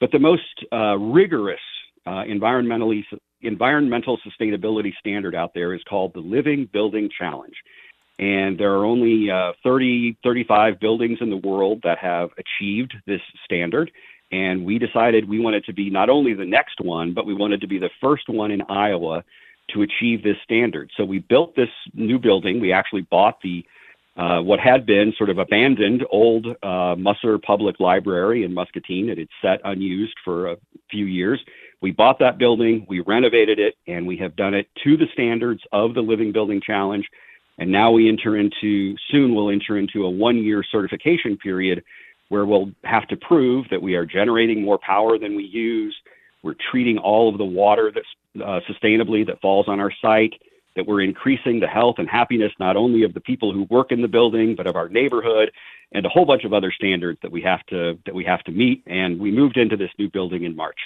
But 0.00 0.10
the 0.10 0.18
most 0.18 0.42
uh, 0.72 0.96
rigorous 0.96 1.60
uh, 2.06 2.24
environmentally 2.24 3.04
environmental 3.42 4.18
sustainability 4.26 4.92
standard 4.98 5.34
out 5.34 5.52
there 5.54 5.74
is 5.74 5.82
called 5.88 6.14
the 6.14 6.20
Living 6.20 6.68
Building 6.72 7.08
Challenge. 7.16 7.54
And 8.18 8.58
there 8.58 8.72
are 8.72 8.84
only 8.84 9.30
uh, 9.30 9.52
30, 9.62 10.16
35 10.24 10.80
buildings 10.80 11.18
in 11.20 11.30
the 11.30 11.36
world 11.36 11.80
that 11.84 11.98
have 11.98 12.30
achieved 12.38 12.94
this 13.06 13.20
standard. 13.44 13.92
And 14.32 14.64
we 14.64 14.78
decided 14.78 15.28
we 15.28 15.38
wanted 15.38 15.64
to 15.66 15.72
be 15.72 15.88
not 15.88 16.10
only 16.10 16.34
the 16.34 16.44
next 16.44 16.80
one, 16.80 17.14
but 17.14 17.26
we 17.26 17.34
wanted 17.34 17.60
to 17.60 17.68
be 17.68 17.78
the 17.78 17.90
first 18.00 18.28
one 18.28 18.50
in 18.50 18.62
Iowa 18.68 19.22
to 19.74 19.82
achieve 19.82 20.22
this 20.22 20.36
standard. 20.44 20.90
So 20.96 21.04
we 21.04 21.18
built 21.18 21.54
this 21.56 21.68
new 21.94 22.18
building. 22.18 22.60
We 22.60 22.72
actually 22.72 23.02
bought 23.02 23.40
the 23.42 23.64
uh, 24.16 24.42
what 24.42 24.58
had 24.58 24.84
been 24.84 25.12
sort 25.16 25.30
of 25.30 25.38
abandoned 25.38 26.04
old 26.10 26.44
uh, 26.64 26.96
Musser 26.98 27.38
Public 27.38 27.78
Library 27.78 28.42
in 28.42 28.52
Muscatine. 28.52 29.08
It 29.08 29.18
had 29.18 29.28
sat 29.40 29.60
unused 29.62 30.16
for 30.24 30.50
a 30.50 30.56
few 30.90 31.04
years. 31.04 31.40
We 31.80 31.92
bought 31.92 32.18
that 32.18 32.36
building, 32.36 32.84
we 32.88 32.98
renovated 33.00 33.60
it, 33.60 33.76
and 33.86 34.04
we 34.08 34.16
have 34.16 34.34
done 34.34 34.54
it 34.54 34.66
to 34.82 34.96
the 34.96 35.06
standards 35.12 35.62
of 35.70 35.94
the 35.94 36.00
Living 36.00 36.32
Building 36.32 36.60
Challenge. 36.60 37.06
And 37.58 37.70
now 37.70 37.92
we 37.92 38.08
enter 38.08 38.36
into, 38.36 38.96
soon 39.10 39.34
we'll 39.34 39.50
enter 39.50 39.78
into 39.78 40.04
a 40.04 40.10
one 40.10 40.42
year 40.42 40.64
certification 40.68 41.36
period 41.36 41.84
where 42.28 42.44
we'll 42.44 42.72
have 42.82 43.06
to 43.08 43.16
prove 43.16 43.66
that 43.70 43.80
we 43.80 43.94
are 43.94 44.04
generating 44.04 44.62
more 44.62 44.78
power 44.78 45.18
than 45.18 45.36
we 45.36 45.44
use. 45.44 45.96
We're 46.42 46.56
treating 46.70 46.98
all 46.98 47.28
of 47.28 47.38
the 47.38 47.44
water 47.44 47.92
that's 47.94 48.06
uh, 48.42 48.60
sustainably 48.68 49.26
that 49.26 49.40
falls 49.40 49.66
on 49.68 49.80
our 49.80 49.92
site, 50.02 50.34
that 50.76 50.86
we're 50.86 51.00
increasing 51.00 51.60
the 51.60 51.66
health 51.66 51.96
and 51.98 52.08
happiness 52.08 52.52
not 52.60 52.76
only 52.76 53.02
of 53.02 53.14
the 53.14 53.20
people 53.20 53.52
who 53.52 53.64
work 53.64 53.90
in 53.90 54.02
the 54.02 54.08
building, 54.08 54.54
but 54.56 54.66
of 54.66 54.76
our 54.76 54.88
neighborhood 54.88 55.50
and 55.92 56.04
a 56.06 56.08
whole 56.08 56.26
bunch 56.26 56.44
of 56.44 56.52
other 56.52 56.70
standards 56.70 57.18
that 57.22 57.32
we 57.32 57.42
have 57.42 57.64
to 57.66 57.98
that 58.06 58.14
we 58.14 58.24
have 58.24 58.42
to 58.44 58.52
meet. 58.52 58.82
And 58.86 59.18
we 59.18 59.30
moved 59.30 59.56
into 59.56 59.76
this 59.76 59.90
new 59.98 60.08
building 60.10 60.44
in 60.44 60.54
March 60.54 60.78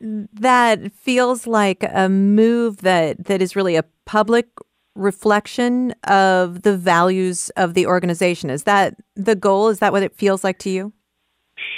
that 0.00 0.92
feels 0.92 1.46
like 1.46 1.84
a 1.92 2.08
move 2.08 2.78
that 2.78 3.24
that 3.24 3.42
is 3.42 3.56
really 3.56 3.76
a 3.76 3.84
public 4.04 4.48
reflection 4.94 5.92
of 6.04 6.62
the 6.62 6.76
values 6.76 7.50
of 7.50 7.74
the 7.74 7.86
organization. 7.86 8.50
Is 8.50 8.64
that 8.64 8.96
the 9.14 9.34
goal? 9.34 9.68
Is 9.68 9.78
that 9.80 9.92
what 9.92 10.02
it 10.02 10.14
feels 10.14 10.44
like 10.44 10.58
to 10.60 10.70
you? 10.70 10.92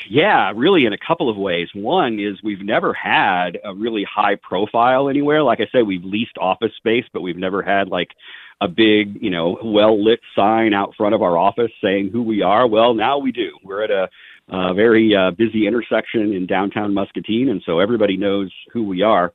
Yeah, 0.09 0.53
really 0.55 0.87
in 0.87 0.93
a 0.93 0.99
couple 0.99 1.29
of 1.29 1.37
ways. 1.37 1.69
One 1.75 2.19
is 2.19 2.43
we've 2.43 2.63
never 2.63 2.93
had 2.93 3.59
a 3.65 3.75
really 3.75 4.05
high 4.05 4.37
profile 4.37 5.09
anywhere. 5.09 5.43
Like 5.43 5.61
I 5.61 5.69
said, 5.73 5.87
we've 5.87 6.05
leased 6.05 6.37
office 6.39 6.73
space, 6.77 7.05
but 7.13 7.23
we've 7.23 7.37
never 7.37 7.63
had 7.63 7.89
like 7.89 8.09
a 8.61 8.69
big, 8.69 9.23
you 9.23 9.31
know, 9.31 9.59
well 9.65 10.03
lit 10.03 10.21
sign 10.37 10.75
out 10.75 10.95
front 10.97 11.15
of 11.15 11.23
our 11.23 11.39
office 11.39 11.71
saying 11.83 12.11
who 12.13 12.23
we 12.23 12.43
are. 12.43 12.67
Well, 12.67 12.95
now 12.95 13.19
we 13.19 13.33
do. 13.33 13.51
We're 13.65 13.85
at 13.85 13.91
a 13.91 14.09
a 14.53 14.75
very 14.75 15.15
uh, 15.15 15.31
busy 15.31 15.67
intersection 15.67 16.33
in 16.33 16.45
downtown 16.47 16.93
Muscatine, 16.93 17.49
and 17.51 17.63
so 17.65 17.79
everybody 17.79 18.17
knows 18.17 18.53
who 18.73 18.83
we 18.83 19.01
are. 19.01 19.33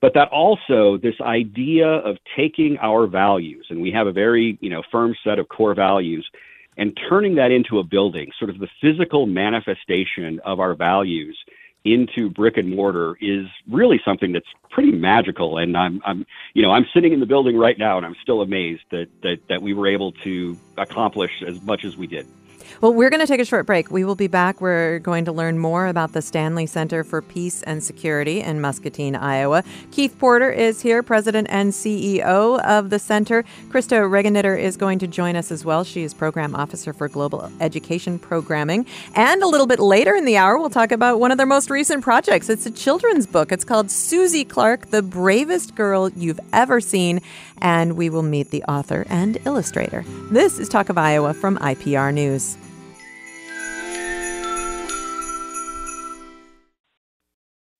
But 0.00 0.12
that 0.14 0.28
also, 0.28 0.98
this 0.98 1.14
idea 1.20 1.86
of 1.86 2.16
taking 2.36 2.76
our 2.82 3.06
values, 3.06 3.66
and 3.70 3.80
we 3.80 3.90
have 3.92 4.06
a 4.06 4.12
very 4.12 4.58
you 4.60 4.70
know 4.70 4.82
firm 4.90 5.14
set 5.24 5.38
of 5.38 5.48
core 5.48 5.74
values, 5.74 6.28
and 6.76 6.98
turning 7.08 7.36
that 7.36 7.50
into 7.50 7.78
a 7.78 7.84
building, 7.84 8.30
sort 8.38 8.50
of 8.50 8.58
the 8.58 8.68
physical 8.80 9.26
manifestation 9.26 10.40
of 10.44 10.60
our 10.60 10.74
values 10.74 11.36
into 11.84 12.28
brick 12.28 12.56
and 12.56 12.74
mortar 12.74 13.16
is 13.20 13.46
really 13.70 14.00
something 14.04 14.32
that's 14.32 14.46
pretty 14.70 14.90
magical 14.90 15.58
and 15.58 15.76
I'm 15.76 16.02
I'm 16.04 16.26
you 16.52 16.62
know 16.62 16.72
I'm 16.72 16.84
sitting 16.92 17.12
in 17.12 17.20
the 17.20 17.26
building 17.26 17.56
right 17.56 17.78
now 17.78 17.96
and 17.96 18.04
I'm 18.04 18.16
still 18.22 18.42
amazed 18.42 18.82
that 18.90 19.06
that 19.22 19.38
that 19.48 19.62
we 19.62 19.72
were 19.72 19.86
able 19.86 20.10
to 20.24 20.58
accomplish 20.76 21.30
as 21.46 21.62
much 21.62 21.84
as 21.84 21.96
we 21.96 22.08
did. 22.08 22.26
Well, 22.80 22.92
we're 22.92 23.10
going 23.10 23.20
to 23.20 23.26
take 23.26 23.40
a 23.40 23.44
short 23.44 23.66
break. 23.66 23.90
We 23.90 24.04
will 24.04 24.14
be 24.14 24.26
back. 24.26 24.60
We're 24.60 24.98
going 24.98 25.24
to 25.26 25.32
learn 25.32 25.58
more 25.58 25.86
about 25.86 26.12
the 26.12 26.22
Stanley 26.22 26.66
Center 26.66 27.04
for 27.04 27.22
Peace 27.22 27.62
and 27.62 27.82
Security 27.82 28.40
in 28.40 28.60
Muscatine, 28.60 29.16
Iowa. 29.16 29.64
Keith 29.90 30.16
Porter 30.18 30.50
is 30.50 30.80
here, 30.80 31.02
president 31.02 31.48
and 31.50 31.72
CEO 31.72 32.60
of 32.64 32.90
the 32.90 32.98
center. 32.98 33.44
Krista 33.68 34.08
Regenitter 34.08 34.58
is 34.58 34.76
going 34.76 34.98
to 34.98 35.06
join 35.06 35.36
us 35.36 35.50
as 35.50 35.64
well. 35.64 35.84
She 35.84 36.02
is 36.02 36.14
program 36.14 36.54
officer 36.54 36.92
for 36.92 37.08
global 37.08 37.50
education 37.60 38.18
programming. 38.18 38.86
And 39.14 39.42
a 39.42 39.46
little 39.46 39.66
bit 39.66 39.78
later 39.78 40.14
in 40.14 40.24
the 40.24 40.36
hour, 40.36 40.58
we'll 40.58 40.70
talk 40.70 40.92
about 40.92 41.20
one 41.20 41.30
of 41.30 41.38
their 41.38 41.46
most 41.46 41.70
recent 41.70 42.02
projects. 42.02 42.48
It's 42.48 42.66
a 42.66 42.70
children's 42.70 43.26
book. 43.26 43.52
It's 43.52 43.64
called 43.64 43.90
Susie 43.90 44.44
Clark, 44.44 44.90
the 44.90 45.02
bravest 45.02 45.74
girl 45.74 46.10
you've 46.10 46.40
ever 46.52 46.80
seen. 46.80 47.20
And 47.58 47.96
we 47.96 48.10
will 48.10 48.22
meet 48.22 48.50
the 48.50 48.62
author 48.64 49.06
and 49.08 49.38
illustrator. 49.46 50.04
This 50.30 50.58
is 50.58 50.68
Talk 50.68 50.88
of 50.88 50.98
Iowa 50.98 51.32
from 51.32 51.56
IPR 51.58 52.12
News. 52.12 52.55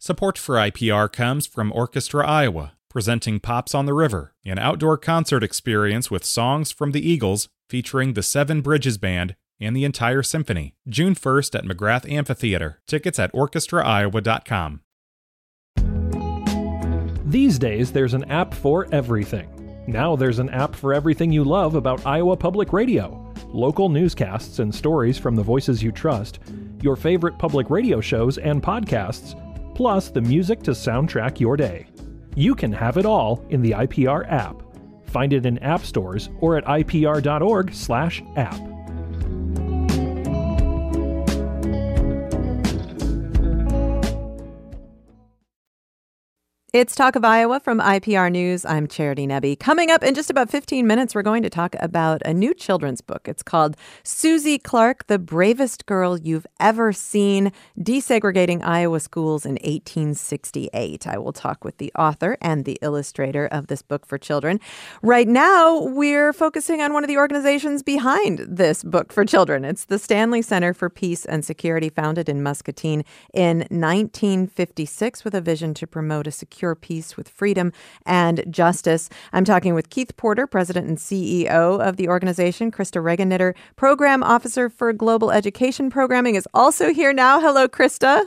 Support 0.07 0.39
for 0.39 0.55
IPR 0.55 1.13
comes 1.13 1.49
from 1.49 1.73
Orchestra 1.73 2.25
Iowa, 2.25 2.75
presenting 2.89 3.41
Pops 3.41 3.75
on 3.75 3.87
the 3.87 3.93
River, 3.93 4.35
an 4.45 4.57
outdoor 4.57 4.97
concert 4.97 5.43
experience 5.43 6.13
with 6.13 6.25
songs 6.25 6.71
from 6.71 6.93
the 6.93 7.05
Eagles 7.05 7.49
featuring 7.69 8.13
the 8.13 8.23
Seven 8.23 8.61
Bridges 8.61 8.99
Band 8.99 9.35
and 9.59 9.77
the 9.77 9.85
entire 9.85 10.23
symphony. 10.23 10.77
June 10.89 11.17
1st 11.17 11.59
at 11.59 11.65
McGrath 11.65 12.09
Amphitheater. 12.09 12.81
Tickets 12.87 13.19
at 13.19 13.33
orchestraiowa.com. 13.33 14.83
These 17.25 17.59
days, 17.59 17.91
there's 17.91 18.15
an 18.15 18.31
app 18.31 18.55
for 18.55 18.87
everything. 18.93 19.49
Now 19.89 20.15
there's 20.15 20.39
an 20.39 20.51
app 20.51 20.77
for 20.77 20.95
everything 20.95 21.33
you 21.33 21.43
love 21.43 21.75
about 21.75 22.07
Iowa 22.07 22.37
Public 22.37 22.73
Radio. 22.73 23.35
Local 23.49 23.89
newscasts 23.89 24.61
and 24.61 24.73
stories 24.73 25.19
from 25.19 25.35
the 25.35 25.43
voices 25.43 25.83
you 25.83 25.91
trust, 25.91 26.39
your 26.81 26.95
favorite 26.95 27.41
public 27.41 27.71
radio 27.71 28.01
shows 28.01 28.39
and 28.39 28.63
podcasts 28.63 29.35
plus 29.77 30.09
the 30.09 30.23
music 30.23 30.63
to 30.63 30.71
soundtrack 30.71 31.39
your 31.39 31.55
day. 31.55 31.87
You 32.35 32.55
can 32.55 32.73
have 32.73 32.97
it 32.97 33.05
all 33.05 33.45
in 33.51 33.61
the 33.61 33.73
IPR 33.73 34.27
app. 34.33 34.63
Find 35.05 35.35
it 35.35 35.45
in 35.45 35.59
app 35.59 35.85
stores 35.85 36.31
or 36.41 36.57
at 36.57 36.65
ipr.org/app. 36.65 37.27
It's 46.77 46.95
Talk 46.95 47.17
of 47.17 47.25
Iowa 47.25 47.59
from 47.59 47.81
IPR 47.81 48.31
News. 48.31 48.67
I'm 48.67 48.87
Charity 48.87 49.27
Nebbe. 49.27 49.59
Coming 49.59 49.91
up 49.91 50.03
in 50.03 50.15
just 50.15 50.29
about 50.29 50.51
15 50.51 50.87
minutes, 50.87 51.15
we're 51.15 51.23
going 51.23 51.43
to 51.43 51.49
talk 51.49 51.75
about 51.81 52.21
a 52.27 52.35
new 52.35 52.53
children's 52.53 53.01
book. 53.01 53.29
It's 53.29 53.43
called 53.43 53.79
Susie 54.03 54.59
Clark, 54.59 55.07
the 55.07 55.19
Bravest 55.19 55.87
Girl 55.87 56.19
You've 56.19 56.47
Ever 56.61 56.93
Seen 56.93 57.51
Desegregating 57.79 58.63
Iowa 58.63 59.01
Schools 59.01 59.47
in 59.47 59.53
1868. 59.53 61.07
I 61.07 61.17
will 61.17 61.33
talk 61.33 61.65
with 61.65 61.79
the 61.79 61.91
author 61.99 62.37
and 62.43 62.67
the 62.67 62.79
illustrator 62.83 63.47
of 63.47 63.69
this 63.69 63.81
book 63.81 64.05
for 64.05 64.19
children. 64.19 64.61
Right 65.01 65.29
now, 65.29 65.81
we're 65.81 66.35
focusing 66.35 66.83
on 66.83 66.93
one 66.93 67.05
of 67.05 67.09
the 67.09 67.17
organizations 67.17 67.83
behind 67.83 68.41
this 68.41 68.85
book 68.85 69.15
for 69.15 69.25
children. 69.25 69.65
It's 69.65 69.87
the 69.87 69.99
Stanley 69.99 70.43
Center 70.43 70.75
for 70.75 70.91
Peace 70.91 71.25
and 71.25 71.43
Security, 71.43 71.89
founded 71.89 72.29
in 72.29 72.43
Muscatine 72.43 73.03
in 73.33 73.61
1956 73.71 75.25
with 75.25 75.35
a 75.35 75.41
vision 75.41 75.73
to 75.73 75.87
promote 75.87 76.27
a 76.27 76.31
secure 76.31 76.66
secure 76.67 76.75
peace 76.75 77.17
with 77.17 77.29
freedom 77.29 77.73
and 78.05 78.45
justice. 78.51 79.09
I'm 79.33 79.45
talking 79.45 79.75
with 79.75 79.91
Keith 79.91 80.17
Porter, 80.17 80.47
president 80.47 80.89
and 80.89 80.99
CEO 80.99 81.81
of 81.81 81.97
the 81.97 82.09
organization. 82.09 82.73
Krista 82.73 83.01
Regenitter, 83.01 83.55
program 83.77 84.23
officer 84.25 84.69
for 84.69 84.93
global 84.93 85.31
education 85.31 85.91
programming, 85.91 86.35
is 86.35 86.49
also 86.53 86.93
here 86.93 87.13
now. 87.13 87.41
Hello, 87.41 87.69
Krista. 87.69 88.27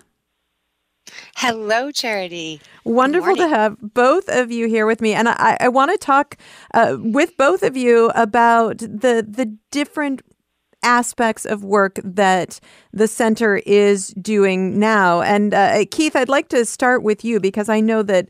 Hello, 1.35 1.91
Charity. 1.91 2.61
Wonderful 2.85 3.35
to 3.35 3.47
have 3.47 3.77
both 3.81 4.29
of 4.29 4.51
you 4.51 4.67
here 4.67 4.85
with 4.85 5.01
me, 5.01 5.13
and 5.13 5.27
I, 5.27 5.57
I 5.59 5.67
want 5.67 5.91
to 5.91 5.97
talk 5.97 6.37
uh, 6.73 6.97
with 6.99 7.35
both 7.35 7.63
of 7.63 7.75
you 7.75 8.11
about 8.15 8.77
the 8.77 9.25
the 9.27 9.57
different 9.71 10.21
aspects 10.83 11.45
of 11.45 11.63
work 11.63 11.99
that 12.03 12.59
the 12.93 13.07
center 13.07 13.57
is 13.65 14.09
doing 14.21 14.79
now. 14.79 15.21
And 15.21 15.53
uh, 15.53 15.85
Keith, 15.91 16.15
I'd 16.15 16.29
like 16.29 16.49
to 16.49 16.65
start 16.65 17.03
with 17.03 17.23
you 17.25 17.39
because 17.39 17.69
I 17.69 17.79
know 17.79 18.03
that 18.03 18.29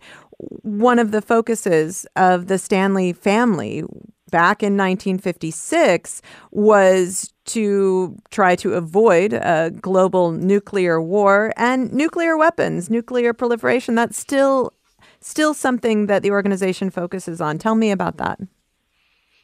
one 0.61 0.99
of 0.99 1.11
the 1.11 1.21
focuses 1.21 2.05
of 2.15 2.47
the 2.47 2.57
Stanley 2.57 3.13
family 3.13 3.83
back 4.31 4.61
in 4.63 4.77
1956 4.77 6.21
was 6.51 7.33
to 7.45 8.15
try 8.29 8.55
to 8.55 8.75
avoid 8.75 9.33
a 9.33 9.71
global 9.81 10.31
nuclear 10.31 11.01
war 11.01 11.51
and 11.57 11.91
nuclear 11.91 12.37
weapons, 12.37 12.89
nuclear 12.89 13.33
proliferation. 13.33 13.95
That's 13.95 14.17
still 14.17 14.73
still 15.21 15.53
something 15.53 16.05
that 16.05 16.23
the 16.23 16.31
organization 16.31 16.89
focuses 16.89 17.41
on. 17.41 17.57
Tell 17.57 17.75
me 17.75 17.91
about 17.91 18.17
that. 18.17 18.39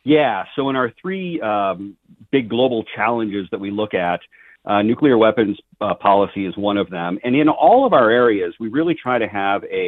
Yeah. 0.03 0.45
So 0.55 0.69
in 0.69 0.75
our 0.75 0.93
three 1.01 1.41
um, 1.41 1.97
big 2.35 2.45
global 2.55 2.81
challenges 2.97 3.45
that 3.51 3.61
we 3.65 3.71
look 3.81 3.93
at, 4.11 4.21
Uh, 4.73 4.81
nuclear 4.91 5.17
weapons 5.25 5.55
uh, 5.79 5.93
policy 6.09 6.43
is 6.49 6.55
one 6.69 6.77
of 6.83 6.87
them. 6.97 7.11
And 7.25 7.33
in 7.41 7.47
all 7.65 7.81
of 7.87 7.91
our 7.99 8.09
areas, 8.23 8.51
we 8.63 8.67
really 8.77 8.95
try 9.05 9.17
to 9.25 9.29
have 9.43 9.59
a, 9.85 9.87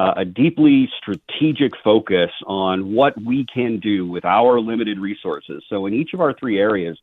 uh, 0.00 0.22
a 0.22 0.24
deeply 0.42 0.78
strategic 1.00 1.72
focus 1.88 2.32
on 2.64 2.76
what 2.98 3.12
we 3.30 3.38
can 3.56 3.72
do 3.92 3.98
with 4.14 4.24
our 4.38 4.52
limited 4.70 4.98
resources. 5.10 5.58
So 5.70 5.76
in 5.86 5.92
each 6.00 6.12
of 6.16 6.20
our 6.24 6.34
three 6.40 6.58
areas, 6.68 6.96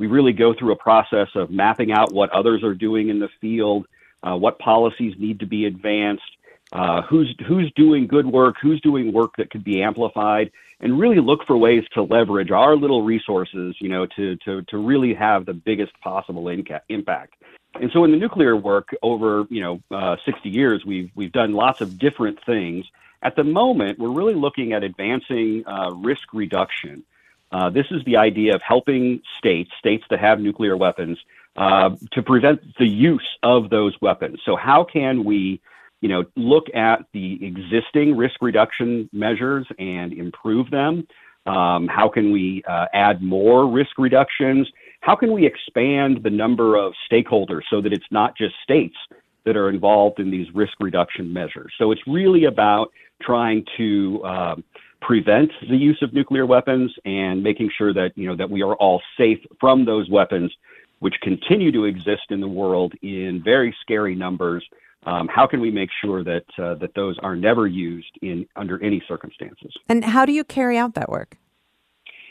we 0.00 0.06
really 0.16 0.34
go 0.44 0.48
through 0.56 0.72
a 0.78 0.82
process 0.90 1.30
of 1.40 1.46
mapping 1.62 1.90
out 1.98 2.08
what 2.18 2.28
others 2.40 2.60
are 2.68 2.76
doing 2.88 3.04
in 3.12 3.18
the 3.24 3.32
field, 3.42 3.82
uh, 4.24 4.36
what 4.44 4.54
policies 4.72 5.14
need 5.24 5.36
to 5.44 5.48
be 5.56 5.62
advanced, 5.72 6.32
uh, 6.72 7.02
who's 7.02 7.34
who's 7.46 7.70
doing 7.76 8.06
good 8.06 8.26
work, 8.26 8.56
who's 8.60 8.80
doing 8.80 9.12
work 9.12 9.36
that 9.36 9.50
could 9.50 9.64
be 9.64 9.82
amplified, 9.82 10.50
and 10.80 10.98
really 10.98 11.20
look 11.20 11.46
for 11.46 11.56
ways 11.56 11.84
to 11.94 12.02
leverage 12.02 12.50
our 12.50 12.76
little 12.76 13.02
resources, 13.02 13.76
you 13.80 13.88
know, 13.88 14.06
to 14.16 14.36
to 14.44 14.62
to 14.62 14.78
really 14.78 15.14
have 15.14 15.46
the 15.46 15.54
biggest 15.54 15.92
possible 16.00 16.48
inca- 16.48 16.82
impact. 16.88 17.34
And 17.80 17.90
so, 17.92 18.04
in 18.04 18.10
the 18.10 18.16
nuclear 18.16 18.56
work 18.56 18.94
over 19.02 19.46
you 19.48 19.60
know 19.60 19.80
uh, 19.90 20.16
60 20.24 20.48
years, 20.48 20.84
we've 20.84 21.10
we've 21.14 21.32
done 21.32 21.52
lots 21.52 21.80
of 21.80 21.98
different 21.98 22.44
things. 22.44 22.86
At 23.22 23.36
the 23.36 23.44
moment, 23.44 23.98
we're 23.98 24.12
really 24.12 24.34
looking 24.34 24.72
at 24.72 24.82
advancing 24.82 25.64
uh, 25.66 25.92
risk 25.94 26.32
reduction. 26.32 27.04
Uh, 27.52 27.70
this 27.70 27.86
is 27.90 28.04
the 28.04 28.16
idea 28.16 28.54
of 28.54 28.60
helping 28.60 29.22
states, 29.38 29.70
states 29.78 30.04
that 30.10 30.18
have 30.18 30.40
nuclear 30.40 30.76
weapons, 30.76 31.18
uh, 31.56 31.90
to 32.12 32.22
prevent 32.22 32.60
the 32.76 32.86
use 32.86 33.26
of 33.42 33.70
those 33.70 33.94
weapons. 34.00 34.40
So, 34.44 34.56
how 34.56 34.84
can 34.84 35.24
we 35.24 35.60
you 36.00 36.08
know, 36.08 36.24
look 36.36 36.66
at 36.74 37.04
the 37.12 37.38
existing 37.44 38.16
risk 38.16 38.36
reduction 38.40 39.08
measures 39.12 39.66
and 39.78 40.12
improve 40.12 40.70
them? 40.70 41.06
Um, 41.46 41.86
how 41.88 42.08
can 42.08 42.32
we 42.32 42.62
uh, 42.68 42.86
add 42.92 43.22
more 43.22 43.70
risk 43.70 43.98
reductions? 43.98 44.68
How 45.00 45.14
can 45.14 45.32
we 45.32 45.46
expand 45.46 46.22
the 46.22 46.30
number 46.30 46.76
of 46.76 46.92
stakeholders 47.10 47.62
so 47.70 47.80
that 47.80 47.92
it's 47.92 48.06
not 48.10 48.36
just 48.36 48.54
states 48.62 48.96
that 49.44 49.56
are 49.56 49.68
involved 49.68 50.18
in 50.18 50.30
these 50.30 50.48
risk 50.54 50.72
reduction 50.80 51.32
measures? 51.32 51.72
So 51.78 51.92
it's 51.92 52.02
really 52.06 52.44
about 52.44 52.92
trying 53.22 53.64
to 53.76 54.24
um, 54.24 54.64
prevent 55.00 55.50
the 55.70 55.76
use 55.76 55.98
of 56.02 56.12
nuclear 56.12 56.46
weapons 56.46 56.92
and 57.04 57.42
making 57.42 57.70
sure 57.78 57.94
that 57.94 58.10
you 58.16 58.26
know 58.26 58.36
that 58.36 58.50
we 58.50 58.62
are 58.62 58.74
all 58.74 59.00
safe 59.16 59.38
from 59.60 59.84
those 59.84 60.10
weapons, 60.10 60.52
which 60.98 61.14
continue 61.22 61.70
to 61.70 61.84
exist 61.84 62.30
in 62.30 62.40
the 62.40 62.48
world 62.48 62.92
in 63.02 63.40
very 63.44 63.74
scary 63.82 64.16
numbers 64.16 64.64
um, 64.64 64.85
how 65.06 65.46
can 65.46 65.60
we 65.60 65.70
make 65.70 65.90
sure 66.02 66.22
that 66.24 66.44
uh, 66.58 66.74
that 66.76 66.94
those 66.94 67.16
are 67.22 67.36
never 67.36 67.66
used 67.66 68.18
in 68.22 68.46
under 68.56 68.82
any 68.82 69.02
circumstances? 69.08 69.72
And 69.88 70.04
how 70.04 70.24
do 70.26 70.32
you 70.32 70.44
carry 70.44 70.76
out 70.76 70.94
that 70.94 71.08
work? 71.08 71.36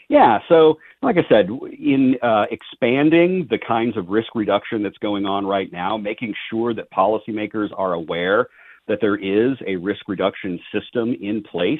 Yeah, 0.07 0.39
so 0.47 0.77
like 1.01 1.17
I 1.17 1.27
said, 1.27 1.49
in 1.49 2.15
uh, 2.21 2.45
expanding 2.51 3.47
the 3.49 3.57
kinds 3.57 3.97
of 3.97 4.09
risk 4.09 4.35
reduction 4.35 4.83
that's 4.83 4.97
going 4.99 5.25
on 5.25 5.47
right 5.47 5.71
now, 5.71 5.97
making 5.97 6.35
sure 6.49 6.73
that 6.75 6.91
policymakers 6.91 7.69
are 7.75 7.93
aware 7.93 8.47
that 8.87 8.99
there 9.01 9.15
is 9.15 9.57
a 9.65 9.77
risk 9.77 10.07
reduction 10.07 10.59
system 10.71 11.15
in 11.19 11.41
place 11.41 11.79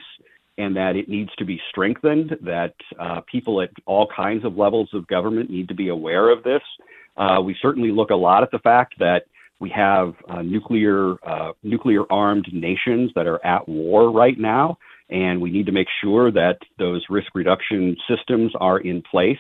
and 0.58 0.76
that 0.76 0.96
it 0.96 1.08
needs 1.10 1.30
to 1.38 1.46
be 1.46 1.62
strengthened, 1.70 2.36
that 2.42 2.74
uh, 3.00 3.22
people 3.30 3.62
at 3.62 3.70
all 3.86 4.08
kinds 4.16 4.46
of 4.46 4.58
levels 4.58 4.90
of 4.94 5.06
government 5.06 5.50
need 5.50 5.68
to 5.68 5.76
be 5.76 5.90
aware 5.90 6.30
of 6.30 6.44
this. 6.44 6.62
Uh, 7.18 7.42
we 7.44 7.56
certainly 7.62 7.92
look 7.92 8.10
a 8.10 8.16
lot 8.16 8.42
at 8.42 8.52
the 8.52 8.60
fact 8.60 8.96
that 8.98 9.26
we 9.60 9.70
have 9.70 10.14
uh, 10.30 10.42
nuclear 10.42 11.16
uh, 11.28 11.54
nuclear 11.64 12.02
armed 12.12 12.48
nations 12.52 13.12
that 13.16 13.26
are 13.28 13.44
at 13.46 13.68
war 13.68 14.12
right 14.12 14.38
now, 14.38 14.78
and 15.10 15.40
we 15.40 15.50
need 15.50 15.66
to 15.66 15.72
make 15.72 15.88
sure 16.02 16.32
that 16.32 16.58
those 16.78 17.04
risk 17.10 17.28
reduction 17.34 17.96
systems 18.10 18.52
are 18.60 18.80
in 18.80 19.02
place. 19.10 19.38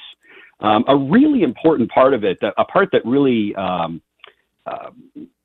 Um, 0.61 0.85
a 0.87 0.95
really 0.95 1.43
important 1.43 1.89
part 1.91 2.13
of 2.13 2.23
it, 2.23 2.37
a 2.57 2.63
part 2.63 2.89
that 2.93 3.05
really 3.05 3.53
um, 3.55 4.01
uh, 4.65 4.91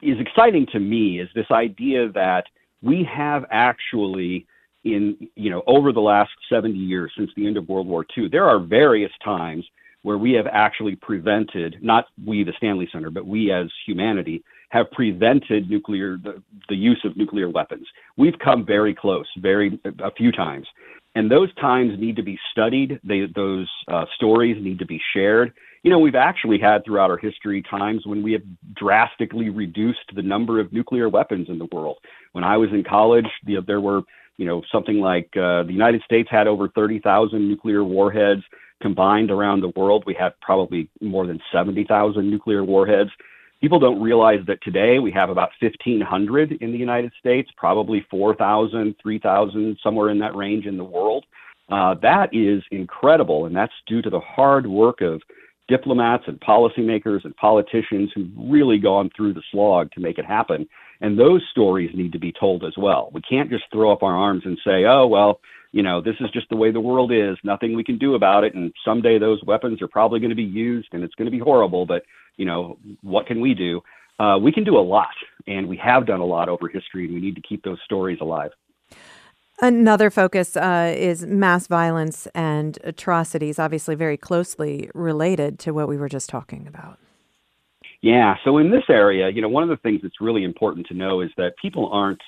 is 0.02 0.18
exciting 0.20 0.66
to 0.72 0.78
me, 0.78 1.20
is 1.20 1.28
this 1.34 1.50
idea 1.50 2.10
that 2.12 2.44
we 2.80 3.06
have 3.12 3.44
actually 3.50 4.46
in 4.84 5.28
you 5.34 5.50
know 5.50 5.62
over 5.66 5.92
the 5.92 6.00
last 6.00 6.30
70 6.48 6.78
years 6.78 7.12
since 7.18 7.30
the 7.36 7.47
end 7.47 7.56
of 7.56 7.68
World 7.68 7.88
War 7.88 8.06
II, 8.16 8.28
there 8.28 8.49
are 8.49 8.60
various 8.60 9.12
times 9.25 9.66
where 10.02 10.16
we 10.16 10.32
have 10.32 10.47
actually 10.50 10.97
prevented, 10.97 11.76
not 11.82 12.06
we 12.25 12.45
the 12.45 12.54
Stanley 12.56 12.88
Center, 12.92 13.10
but 13.10 13.26
we 13.26 13.52
as 13.52 13.66
humanity 13.84 14.42
have 14.71 14.91
prevented 14.93 15.69
nuclear 15.69 16.17
the, 16.17 16.43
the 16.69 16.76
use 16.76 17.00
of 17.04 17.17
nuclear 17.17 17.49
weapons. 17.49 17.87
We've 18.17 18.39
come 18.39 18.65
very 18.65 18.95
close, 18.95 19.26
very 19.39 19.78
a 20.02 20.11
few 20.13 20.33
times, 20.33 20.67
and 21.15 21.30
those 21.30 21.52
times 21.56 21.99
need 21.99 22.17
to 22.17 22.23
be 22.23 22.39
studied. 22.52 23.00
They, 23.04 23.26
those 23.35 23.69
uh, 23.89 24.06
stories 24.17 24.63
need 24.63 24.78
to 24.78 24.87
be 24.87 25.00
shared. 25.13 25.52
You 25.83 25.91
know, 25.91 25.99
we've 25.99 26.15
actually 26.15 26.59
had 26.59 26.85
throughout 26.85 27.11
our 27.11 27.17
history 27.17 27.63
times 27.63 28.06
when 28.06 28.23
we 28.23 28.33
have 28.33 28.43
drastically 28.75 29.49
reduced 29.49 30.15
the 30.15 30.23
number 30.23 30.61
of 30.61 30.73
nuclear 30.73 31.09
weapons 31.09 31.49
in 31.49 31.59
the 31.59 31.69
world. 31.73 31.99
When 32.33 32.45
I 32.45 32.56
was 32.56 32.71
in 32.71 32.85
college, 32.85 33.26
the, 33.45 33.59
there 33.67 33.80
were 33.80 34.02
you 34.37 34.47
know 34.47 34.63
something 34.73 35.00
like 35.00 35.28
uh, 35.37 35.65
the 35.65 35.73
United 35.73 36.02
States 36.02 36.28
had 36.30 36.47
over 36.47 36.69
30,000 36.69 37.47
nuclear 37.47 37.83
warheads 37.83 38.43
combined 38.80 39.30
around 39.30 39.61
the 39.61 39.73
world. 39.76 40.04
We 40.06 40.15
had 40.15 40.33
probably 40.41 40.89
more 41.00 41.26
than 41.26 41.41
70,000 41.52 42.30
nuclear 42.30 42.65
warheads. 42.65 43.11
People 43.60 43.78
don't 43.78 44.00
realize 44.00 44.40
that 44.46 44.62
today 44.62 44.99
we 44.99 45.12
have 45.12 45.28
about 45.28 45.50
1,500 45.60 46.52
in 46.52 46.73
the 46.73 46.78
United 46.78 47.12
States, 47.18 47.50
probably 47.56 48.06
4,000, 48.10 48.94
3,000, 49.02 49.78
somewhere 49.82 50.08
in 50.08 50.18
that 50.20 50.34
range 50.34 50.64
in 50.64 50.78
the 50.78 50.84
world. 50.84 51.26
Uh, 51.70 51.94
that 52.02 52.30
is 52.32 52.62
incredible, 52.70 53.44
and 53.44 53.54
that's 53.54 53.73
due 53.86 54.00
to 54.00 54.08
the 54.10 54.20
hard 54.20 54.66
work 54.66 55.02
of 55.02 55.20
diplomats 55.68 56.25
and 56.26 56.40
policymakers 56.40 57.25
and 57.25 57.36
politicians 57.36 58.10
who've 58.14 58.30
really 58.36 58.78
gone 58.78 59.10
through 59.14 59.34
the 59.34 59.42
slog 59.52 59.92
to 59.92 60.00
make 60.00 60.18
it 60.18 60.25
happen. 60.25 60.66
And 61.02 61.18
those 61.18 61.42
stories 61.50 61.90
need 61.94 62.12
to 62.12 62.18
be 62.18 62.32
told 62.32 62.64
as 62.64 62.75
well. 62.78 63.10
We 63.12 63.20
can't 63.20 63.50
just 63.50 63.64
throw 63.70 63.92
up 63.92 64.02
our 64.02 64.16
arms 64.16 64.42
and 64.46 64.58
say, 64.64 64.84
oh, 64.86 65.06
well, 65.06 65.40
you 65.73 65.83
know, 65.83 66.00
this 66.00 66.17
is 66.21 66.30
just 66.30 66.49
the 66.49 66.56
way 66.56 66.71
the 66.71 66.80
world 66.80 67.13
is, 67.13 67.37
nothing 67.45 67.75
we 67.75 67.85
can 67.85 67.99
do 67.99 68.15
about 68.15 68.45
it. 68.45 68.54
And 68.54 68.73
someday 68.85 69.19
those 69.19 69.43
weapons 69.45 69.80
are 69.83 69.89
probably 69.89 70.19
going 70.21 70.30
to 70.30 70.37
be 70.37 70.43
used 70.43 70.89
and 70.93 71.04
it's 71.04 71.15
going 71.15 71.26
to 71.26 71.30
be 71.30 71.39
horrible. 71.39 71.87
But 71.87 72.02
you 72.37 72.45
know, 72.45 72.78
what 73.02 73.26
can 73.26 73.41
we 73.41 73.54
do? 73.54 73.80
Uh, 74.19 74.39
we 74.39 74.52
can 74.52 74.65
do 74.65 74.76
a 74.76 74.80
lot, 74.80 75.15
and 75.47 75.67
we 75.67 75.78
have 75.78 76.06
done 76.06 76.21
a 76.21 76.25
lot 76.26 76.50
over 76.50 76.69
history, 76.69 77.06
and 77.06 77.15
we 77.15 77.21
need 77.21 77.35
to 77.37 77.41
keep 77.41 77.63
those 77.65 77.78
stories 77.87 78.19
alive. 78.21 78.50
Another 79.63 80.11
focus 80.11 80.56
uh, 80.56 80.95
is 80.97 81.25
mass 81.25 81.67
violence 81.67 82.26
and 82.35 82.78
atrocities, 82.85 83.59
obviously 83.59 83.95
very 83.95 84.19
closely 84.19 84.91
related 84.95 85.59
to 85.61 85.73
what 85.73 85.89
we 85.89 85.97
were 85.97 86.09
just 86.09 86.28
talking 86.28 86.67
about. 86.67 86.99
Yeah. 88.02 88.37
So 88.45 88.59
in 88.59 88.71
this 88.71 88.85
area, 88.89 89.28
you 89.28 89.43
know, 89.43 89.49
one 89.49 89.63
of 89.63 89.69
the 89.69 89.76
things 89.76 90.00
that's 90.02 90.21
really 90.21 90.45
important 90.45 90.87
to 90.89 90.95
know 90.95 91.21
is 91.21 91.30
that 91.37 91.52
people 91.61 91.91
aren't 91.93 92.23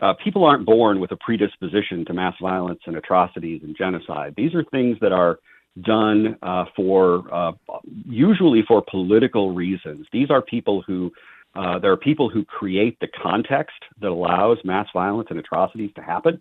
uh, 0.00 0.14
people 0.22 0.44
aren't 0.44 0.66
born 0.66 1.00
with 1.00 1.12
a 1.12 1.16
predisposition 1.16 2.04
to 2.06 2.12
mass 2.12 2.34
violence 2.40 2.80
and 2.86 2.96
atrocities 2.96 3.60
and 3.62 3.76
genocide. 3.76 4.34
These 4.36 4.54
are 4.54 4.64
things 4.64 4.96
that 5.00 5.12
are 5.12 5.38
done 5.80 6.36
uh, 6.42 6.66
for 6.76 7.24
uh, 7.32 7.52
usually 8.04 8.62
for 8.66 8.84
political 8.90 9.54
reasons. 9.54 10.06
These 10.12 10.30
are 10.30 10.42
people 10.42 10.82
who 10.86 11.10
uh, 11.54 11.78
there 11.78 11.92
are 11.92 11.98
people 11.98 12.30
who 12.30 12.44
create 12.44 12.98
the 13.00 13.08
context 13.22 13.76
that 14.00 14.08
allows 14.08 14.58
mass 14.64 14.88
violence 14.94 15.28
and 15.30 15.38
atrocities 15.38 15.90
to 15.94 16.02
happen. 16.02 16.40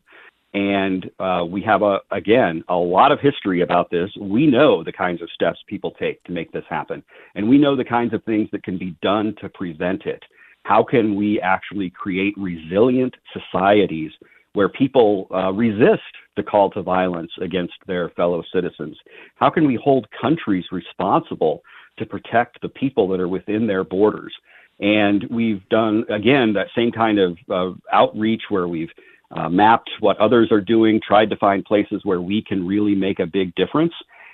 And 0.54 1.10
uh, 1.20 1.46
we 1.50 1.62
have 1.62 1.82
a 1.82 2.00
again 2.12 2.64
a 2.68 2.76
lot 2.76 3.14
of 3.14 3.20
history 3.22 3.62
about 3.62 3.90
this. 3.90 4.10
We 4.20 4.48
know 4.48 4.84
the 4.84 4.92
kinds 4.92 5.22
of 5.22 5.30
steps 5.34 5.60
people 5.68 5.92
take 5.92 6.22
to 6.26 6.34
make 6.34 6.52
this 6.52 6.66
happen, 6.70 7.04
and 7.36 7.48
we 7.48 7.58
know 7.58 7.76
the 7.76 7.86
kinds 7.86 8.14
of 8.14 8.24
things 8.26 8.50
that 8.52 8.64
can 8.64 8.78
be 8.78 8.96
done 9.02 9.34
to 9.42 9.48
prevent 9.48 10.06
it. 10.06 10.22
How 10.64 10.84
can 10.84 11.16
we 11.16 11.40
actually 11.42 11.90
create 11.90 12.34
resilient 12.38 13.16
societies 13.34 14.12
where 14.54 14.70
people 14.70 15.28
uh, 15.34 15.52
resist 15.54 16.02
the 16.36 16.44
call 16.44 16.70
to 16.72 16.82
violence 16.82 17.32
against 17.42 17.74
their 17.88 18.10
fellow 18.10 18.44
citizens? 18.54 18.98
How 19.36 19.50
can 19.50 19.66
we 19.66 19.80
hold 19.82 20.08
countries 20.22 20.66
responsible 20.72 21.64
to 21.98 22.06
protect 22.06 22.62
the 22.62 22.70
people 22.70 23.08
that 23.10 23.20
are 23.20 23.28
within 23.28 23.68
their 23.68 23.84
borders? 23.84 24.34
And 24.80 25.26
we've 25.30 25.68
done, 25.70 26.06
again, 26.10 26.54
that 26.54 26.68
same 26.76 26.92
kind 26.92 27.20
of 27.20 27.38
uh, 27.50 27.72
outreach 27.94 28.44
where 28.50 28.68
we've 28.68 28.90
uh, 29.36 29.48
mapped 29.48 29.90
what 30.00 30.18
others 30.18 30.52
are 30.52 30.62
doing, 30.62 31.00
tried 31.06 31.30
to 31.30 31.38
find 31.38 31.64
places 31.64 32.02
where 32.04 32.22
we 32.22 32.44
can 32.44 32.66
really 32.66 32.96
make 32.96 33.20
a 33.20 33.26
big 33.26 33.54
difference. 33.56 33.94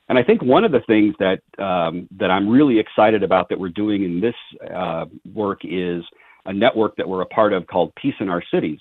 And 0.09 0.17
I 0.17 0.23
think 0.23 0.41
one 0.41 0.63
of 0.63 0.71
the 0.71 0.81
things 0.87 1.15
that 1.19 1.41
um, 1.63 2.07
that 2.17 2.31
I'm 2.31 2.47
really 2.47 2.79
excited 2.79 3.23
about 3.23 3.49
that 3.49 3.59
we're 3.59 3.69
doing 3.69 4.03
in 4.03 4.21
this 4.21 4.35
uh, 4.73 5.05
work 5.33 5.59
is 5.63 6.03
a 6.45 6.53
network 6.53 6.95
that 6.95 7.07
we're 7.07 7.21
a 7.21 7.27
part 7.27 7.51
of 7.51 7.67
called 7.67 7.93
Peace 7.95 8.15
in 8.21 8.29
Our 8.29 8.41
Cities, 8.53 8.79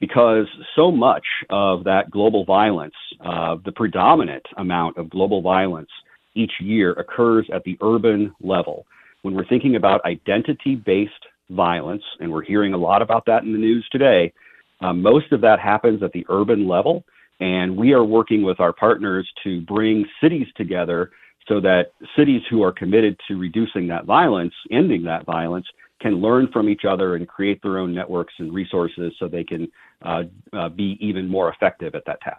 because 0.00 0.46
so 0.74 0.90
much 0.90 1.24
of 1.48 1.84
that 1.84 2.10
global 2.10 2.44
violence, 2.44 2.94
uh, 3.24 3.56
the 3.64 3.72
predominant 3.72 4.44
amount 4.56 4.96
of 4.96 5.08
global 5.10 5.40
violence 5.40 5.90
each 6.34 6.52
year 6.60 6.92
occurs 6.92 7.48
at 7.54 7.62
the 7.62 7.78
urban 7.80 8.34
level. 8.40 8.84
When 9.22 9.34
we're 9.34 9.46
thinking 9.46 9.76
about 9.76 10.04
identity 10.04 10.74
based 10.74 11.12
violence, 11.50 12.02
and 12.18 12.32
we're 12.32 12.42
hearing 12.42 12.74
a 12.74 12.78
lot 12.78 13.00
about 13.00 13.26
that 13.26 13.44
in 13.44 13.52
the 13.52 13.58
news 13.58 13.86
today, 13.92 14.32
uh, 14.80 14.92
most 14.92 15.30
of 15.30 15.40
that 15.42 15.60
happens 15.60 16.02
at 16.02 16.12
the 16.12 16.26
urban 16.28 16.66
level. 16.66 17.04
And 17.40 17.76
we 17.76 17.92
are 17.92 18.04
working 18.04 18.42
with 18.42 18.60
our 18.60 18.72
partners 18.72 19.28
to 19.42 19.60
bring 19.62 20.06
cities 20.20 20.46
together 20.56 21.10
so 21.48 21.60
that 21.60 21.92
cities 22.16 22.42
who 22.48 22.62
are 22.62 22.72
committed 22.72 23.18
to 23.28 23.36
reducing 23.36 23.86
that 23.88 24.04
violence, 24.04 24.54
ending 24.70 25.02
that 25.04 25.26
violence, 25.26 25.66
can 26.00 26.20
learn 26.20 26.48
from 26.52 26.68
each 26.68 26.84
other 26.88 27.16
and 27.16 27.28
create 27.28 27.60
their 27.62 27.78
own 27.78 27.94
networks 27.94 28.34
and 28.38 28.52
resources 28.52 29.12
so 29.18 29.28
they 29.28 29.44
can 29.44 29.68
uh, 30.02 30.22
uh, 30.52 30.68
be 30.68 30.98
even 31.00 31.28
more 31.28 31.50
effective 31.50 31.94
at 31.94 32.04
that 32.06 32.20
task. 32.20 32.38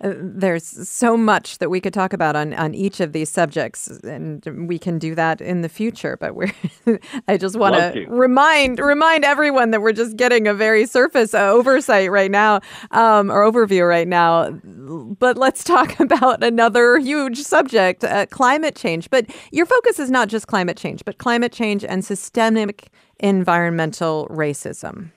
Uh, 0.00 0.12
there's 0.16 0.88
so 0.88 1.16
much 1.16 1.58
that 1.58 1.70
we 1.70 1.80
could 1.80 1.94
talk 1.94 2.12
about 2.12 2.34
on, 2.34 2.52
on 2.54 2.74
each 2.74 3.00
of 3.00 3.12
these 3.12 3.30
subjects, 3.30 3.86
and 4.02 4.44
we 4.68 4.78
can 4.78 4.98
do 4.98 5.14
that 5.14 5.40
in 5.40 5.62
the 5.62 5.68
future. 5.68 6.16
But 6.16 6.34
we're 6.34 6.52
I 7.28 7.36
just 7.36 7.56
want 7.56 7.76
to 7.76 8.06
remind 8.06 8.80
remind 8.80 9.24
everyone 9.24 9.70
that 9.70 9.80
we're 9.80 9.92
just 9.92 10.16
getting 10.16 10.48
a 10.48 10.54
very 10.54 10.86
surface 10.86 11.32
uh, 11.32 11.48
oversight 11.48 12.10
right 12.10 12.30
now, 12.30 12.60
um, 12.90 13.30
or 13.30 13.50
overview 13.50 13.88
right 13.88 14.08
now. 14.08 14.50
But 14.50 15.38
let's 15.38 15.62
talk 15.62 15.98
about 16.00 16.42
another 16.42 16.98
huge 16.98 17.38
subject, 17.38 18.02
uh, 18.02 18.26
climate 18.26 18.74
change. 18.74 19.08
But 19.10 19.26
your 19.52 19.66
focus 19.66 19.98
is 19.98 20.10
not 20.10 20.28
just 20.28 20.48
climate 20.48 20.76
change, 20.76 21.04
but 21.04 21.18
climate 21.18 21.52
change 21.52 21.84
and 21.84 22.04
systemic 22.04 22.90
environmental 23.20 24.26
racism. 24.28 25.12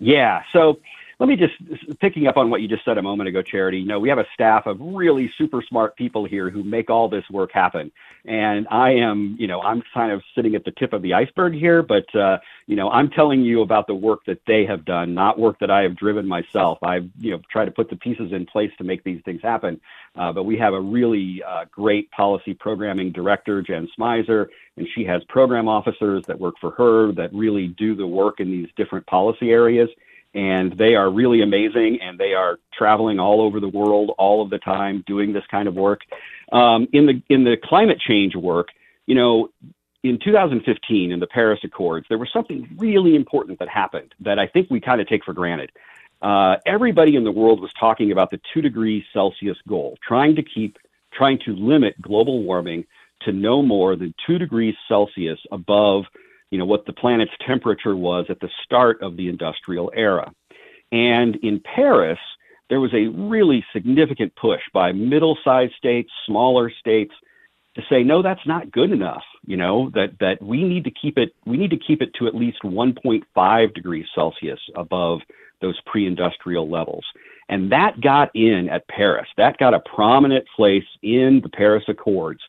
Yeah. 0.00 0.42
So 0.52 0.80
let 1.20 1.28
me 1.28 1.36
just 1.36 2.00
picking 2.00 2.26
up 2.26 2.38
on 2.38 2.48
what 2.48 2.62
you 2.62 2.66
just 2.66 2.82
said 2.82 2.96
a 2.96 3.02
moment 3.02 3.28
ago, 3.28 3.42
Charity. 3.42 3.78
You 3.80 3.84
know, 3.84 4.00
we 4.00 4.08
have 4.08 4.18
a 4.18 4.24
staff 4.32 4.64
of 4.64 4.78
really 4.80 5.30
super 5.36 5.62
smart 5.68 5.94
people 5.94 6.24
here 6.24 6.48
who 6.48 6.64
make 6.64 6.88
all 6.88 7.10
this 7.10 7.28
work 7.30 7.52
happen. 7.52 7.92
And 8.24 8.66
I 8.70 8.92
am, 8.92 9.36
you 9.38 9.46
know, 9.46 9.60
I'm 9.60 9.82
kind 9.92 10.12
of 10.12 10.22
sitting 10.34 10.54
at 10.54 10.64
the 10.64 10.70
tip 10.70 10.94
of 10.94 11.02
the 11.02 11.12
iceberg 11.12 11.52
here, 11.52 11.82
but 11.82 12.12
uh, 12.14 12.38
you 12.66 12.74
know, 12.74 12.88
I'm 12.88 13.10
telling 13.10 13.42
you 13.42 13.60
about 13.60 13.86
the 13.86 13.94
work 13.94 14.24
that 14.24 14.40
they 14.46 14.64
have 14.64 14.86
done, 14.86 15.12
not 15.12 15.38
work 15.38 15.58
that 15.60 15.70
I 15.70 15.82
have 15.82 15.94
driven 15.94 16.26
myself. 16.26 16.78
I've, 16.82 17.10
you 17.18 17.32
know, 17.32 17.42
tried 17.52 17.66
to 17.66 17.70
put 17.70 17.90
the 17.90 17.96
pieces 17.96 18.32
in 18.32 18.46
place 18.46 18.70
to 18.78 18.84
make 18.84 19.04
these 19.04 19.20
things 19.22 19.42
happen. 19.42 19.78
Uh, 20.16 20.32
but 20.32 20.44
we 20.44 20.56
have 20.56 20.72
a 20.72 20.80
really 20.80 21.42
uh, 21.46 21.66
great 21.70 22.10
policy 22.12 22.54
programming 22.54 23.12
director, 23.12 23.60
Jen 23.60 23.88
Smyser, 23.98 24.46
and 24.78 24.88
she 24.94 25.04
has 25.04 25.22
program 25.24 25.68
officers 25.68 26.24
that 26.28 26.40
work 26.40 26.54
for 26.58 26.70
her 26.70 27.12
that 27.12 27.30
really 27.34 27.68
do 27.68 27.94
the 27.94 28.06
work 28.06 28.40
in 28.40 28.50
these 28.50 28.68
different 28.74 29.06
policy 29.06 29.50
areas 29.50 29.90
and 30.34 30.76
they 30.78 30.94
are 30.94 31.10
really 31.10 31.42
amazing 31.42 31.98
and 32.00 32.18
they 32.18 32.34
are 32.34 32.58
traveling 32.72 33.18
all 33.18 33.40
over 33.40 33.60
the 33.60 33.68
world 33.68 34.12
all 34.18 34.42
of 34.42 34.50
the 34.50 34.58
time 34.58 35.02
doing 35.06 35.32
this 35.32 35.44
kind 35.50 35.66
of 35.66 35.74
work. 35.74 36.00
Um, 36.52 36.88
in 36.92 37.06
the 37.06 37.22
in 37.28 37.44
the 37.44 37.56
climate 37.62 38.00
change 38.00 38.34
work 38.34 38.68
you 39.10 39.16
know 39.16 39.50
in 40.02 40.18
2015 40.24 41.12
in 41.12 41.20
the 41.20 41.26
paris 41.26 41.60
accords 41.64 42.06
there 42.08 42.16
was 42.16 42.30
something 42.32 42.68
really 42.78 43.14
important 43.16 43.58
that 43.58 43.68
happened 43.68 44.14
that 44.20 44.38
i 44.38 44.46
think 44.46 44.70
we 44.70 44.80
kind 44.80 45.00
of 45.00 45.08
take 45.08 45.24
for 45.24 45.34
granted. 45.34 45.70
Uh, 46.22 46.56
everybody 46.66 47.16
in 47.16 47.24
the 47.24 47.32
world 47.32 47.62
was 47.62 47.72
talking 47.80 48.12
about 48.12 48.30
the 48.30 48.40
two 48.52 48.60
degrees 48.60 49.02
celsius 49.12 49.56
goal 49.66 49.98
trying 50.06 50.36
to 50.36 50.42
keep 50.42 50.76
trying 51.12 51.38
to 51.44 51.54
limit 51.56 52.00
global 52.00 52.42
warming 52.42 52.84
to 53.22 53.32
no 53.32 53.62
more 53.62 53.96
than 53.96 54.14
two 54.26 54.38
degrees 54.38 54.74
celsius 54.86 55.38
above 55.50 56.04
you 56.50 56.58
know, 56.58 56.64
what 56.64 56.86
the 56.86 56.92
planet's 56.92 57.32
temperature 57.46 57.96
was 57.96 58.26
at 58.28 58.40
the 58.40 58.50
start 58.64 59.02
of 59.02 59.16
the 59.16 59.28
industrial 59.28 59.90
era. 59.94 60.32
And 60.92 61.36
in 61.36 61.60
Paris, 61.60 62.18
there 62.68 62.80
was 62.80 62.92
a 62.94 63.08
really 63.08 63.64
significant 63.72 64.34
push 64.36 64.60
by 64.72 64.92
middle-sized 64.92 65.74
states, 65.76 66.10
smaller 66.26 66.70
states, 66.80 67.12
to 67.76 67.82
say 67.88 68.02
no, 68.02 68.22
that's 68.22 68.46
not 68.46 68.70
good 68.72 68.90
enough. 68.90 69.22
You 69.46 69.56
know 69.56 69.90
that 69.94 70.18
that 70.18 70.42
we 70.42 70.64
need 70.64 70.84
to 70.84 70.90
keep 70.90 71.16
it 71.16 71.34
we 71.46 71.56
need 71.56 71.70
to 71.70 71.78
keep 71.78 72.02
it 72.02 72.12
to 72.18 72.26
at 72.26 72.34
least 72.34 72.58
1.5 72.64 73.74
degrees 73.74 74.06
Celsius 74.14 74.60
above 74.76 75.20
those 75.60 75.78
pre-industrial 75.86 76.68
levels. 76.68 77.04
And 77.48 77.70
that 77.72 78.00
got 78.00 78.30
in 78.34 78.68
at 78.70 78.88
Paris. 78.88 79.28
That 79.36 79.58
got 79.58 79.74
a 79.74 79.80
prominent 79.80 80.46
place 80.56 80.84
in 81.02 81.40
the 81.42 81.48
Paris 81.48 81.84
Accords. 81.88 82.40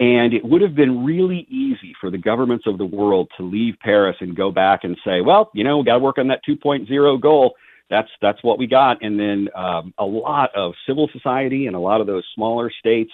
And 0.00 0.32
it 0.32 0.42
would 0.42 0.62
have 0.62 0.74
been 0.74 1.04
really 1.04 1.46
easy 1.50 1.94
for 2.00 2.10
the 2.10 2.16
governments 2.16 2.64
of 2.66 2.78
the 2.78 2.86
world 2.86 3.30
to 3.36 3.42
leave 3.42 3.74
Paris 3.80 4.16
and 4.20 4.34
go 4.34 4.50
back 4.50 4.84
and 4.84 4.96
say, 5.04 5.20
well, 5.20 5.50
you 5.52 5.62
know, 5.62 5.78
we 5.78 5.84
got 5.84 5.94
to 5.94 5.98
work 5.98 6.16
on 6.16 6.28
that 6.28 6.40
2.0 6.48 7.20
goal. 7.20 7.54
That's 7.90 8.08
that's 8.22 8.42
what 8.42 8.58
we 8.58 8.66
got. 8.66 9.02
And 9.02 9.20
then 9.20 9.48
um, 9.54 9.92
a 9.98 10.04
lot 10.04 10.50
of 10.56 10.72
civil 10.86 11.10
society 11.12 11.66
and 11.66 11.76
a 11.76 11.78
lot 11.78 12.00
of 12.00 12.06
those 12.06 12.24
smaller 12.34 12.72
states 12.78 13.12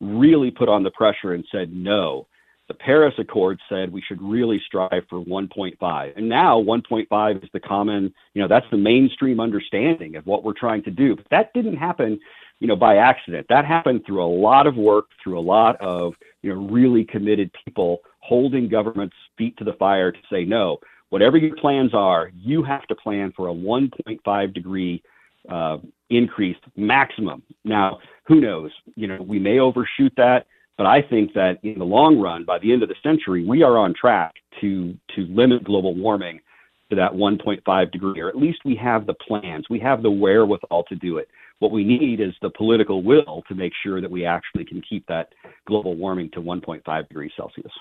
really 0.00 0.50
put 0.50 0.68
on 0.68 0.82
the 0.82 0.90
pressure 0.90 1.32
and 1.32 1.44
said, 1.50 1.72
no. 1.72 2.26
The 2.68 2.74
Paris 2.74 3.14
Accord 3.18 3.58
said 3.68 3.90
we 3.90 4.02
should 4.02 4.20
really 4.20 4.60
strive 4.66 5.04
for 5.08 5.24
1.5. 5.24 6.16
And 6.16 6.28
now 6.28 6.60
1.5 6.60 7.42
is 7.42 7.50
the 7.52 7.60
common, 7.60 8.12
you 8.34 8.42
know, 8.42 8.48
that's 8.48 8.66
the 8.70 8.76
mainstream 8.76 9.40
understanding 9.40 10.16
of 10.16 10.26
what 10.26 10.44
we're 10.44 10.52
trying 10.52 10.82
to 10.84 10.90
do. 10.90 11.16
But 11.16 11.26
that 11.30 11.54
didn't 11.54 11.76
happen 11.76 12.20
you 12.60 12.66
know, 12.66 12.76
by 12.76 12.96
accident. 12.96 13.46
That 13.48 13.64
happened 13.64 14.02
through 14.04 14.22
a 14.22 14.26
lot 14.26 14.66
of 14.66 14.76
work, 14.76 15.06
through 15.22 15.38
a 15.38 15.40
lot 15.40 15.80
of, 15.80 16.14
you 16.42 16.52
know, 16.52 16.60
really 16.60 17.04
committed 17.04 17.50
people 17.64 18.00
holding 18.20 18.68
government's 18.68 19.16
feet 19.36 19.56
to 19.58 19.64
the 19.64 19.74
fire 19.74 20.10
to 20.10 20.18
say, 20.30 20.44
no, 20.44 20.78
whatever 21.10 21.36
your 21.36 21.56
plans 21.56 21.94
are, 21.94 22.30
you 22.34 22.62
have 22.62 22.86
to 22.88 22.94
plan 22.94 23.32
for 23.36 23.48
a 23.48 23.54
1.5 23.54 24.54
degree 24.54 25.02
uh, 25.48 25.78
increase 26.10 26.56
maximum. 26.76 27.42
Now, 27.64 28.00
who 28.24 28.40
knows? 28.40 28.72
You 28.96 29.06
know, 29.06 29.22
we 29.22 29.38
may 29.38 29.60
overshoot 29.60 30.12
that, 30.16 30.46
but 30.78 30.86
I 30.86 31.02
think 31.02 31.34
that 31.34 31.58
in 31.64 31.78
the 31.78 31.84
long 31.84 32.18
run, 32.18 32.44
by 32.44 32.58
the 32.60 32.72
end 32.72 32.82
of 32.82 32.88
the 32.88 32.94
century, 33.02 33.44
we 33.44 33.62
are 33.62 33.76
on 33.76 33.92
track 34.00 34.34
to 34.60 34.94
to 35.16 35.26
limit 35.28 35.64
global 35.64 35.94
warming 35.94 36.40
to 36.88 36.96
that 36.96 37.12
1.5 37.12 37.92
degree, 37.92 38.20
or 38.20 38.28
at 38.28 38.36
least 38.36 38.60
we 38.64 38.74
have 38.76 39.04
the 39.04 39.12
plans, 39.14 39.66
we 39.68 39.78
have 39.80 40.02
the 40.02 40.10
wherewithal 40.10 40.84
to 40.84 40.94
do 40.94 41.18
it. 41.18 41.28
What 41.60 41.72
we 41.72 41.82
need 41.82 42.20
is 42.20 42.34
the 42.40 42.50
political 42.50 43.02
will 43.02 43.42
to 43.48 43.54
make 43.54 43.72
sure 43.82 44.00
that 44.00 44.10
we 44.10 44.24
actually 44.24 44.64
can 44.64 44.80
keep 44.80 45.06
that 45.08 45.32
global 45.66 45.96
warming 45.96 46.30
to 46.34 46.40
1.5 46.40 47.08
degrees 47.08 47.32
Celsius. 47.36 47.72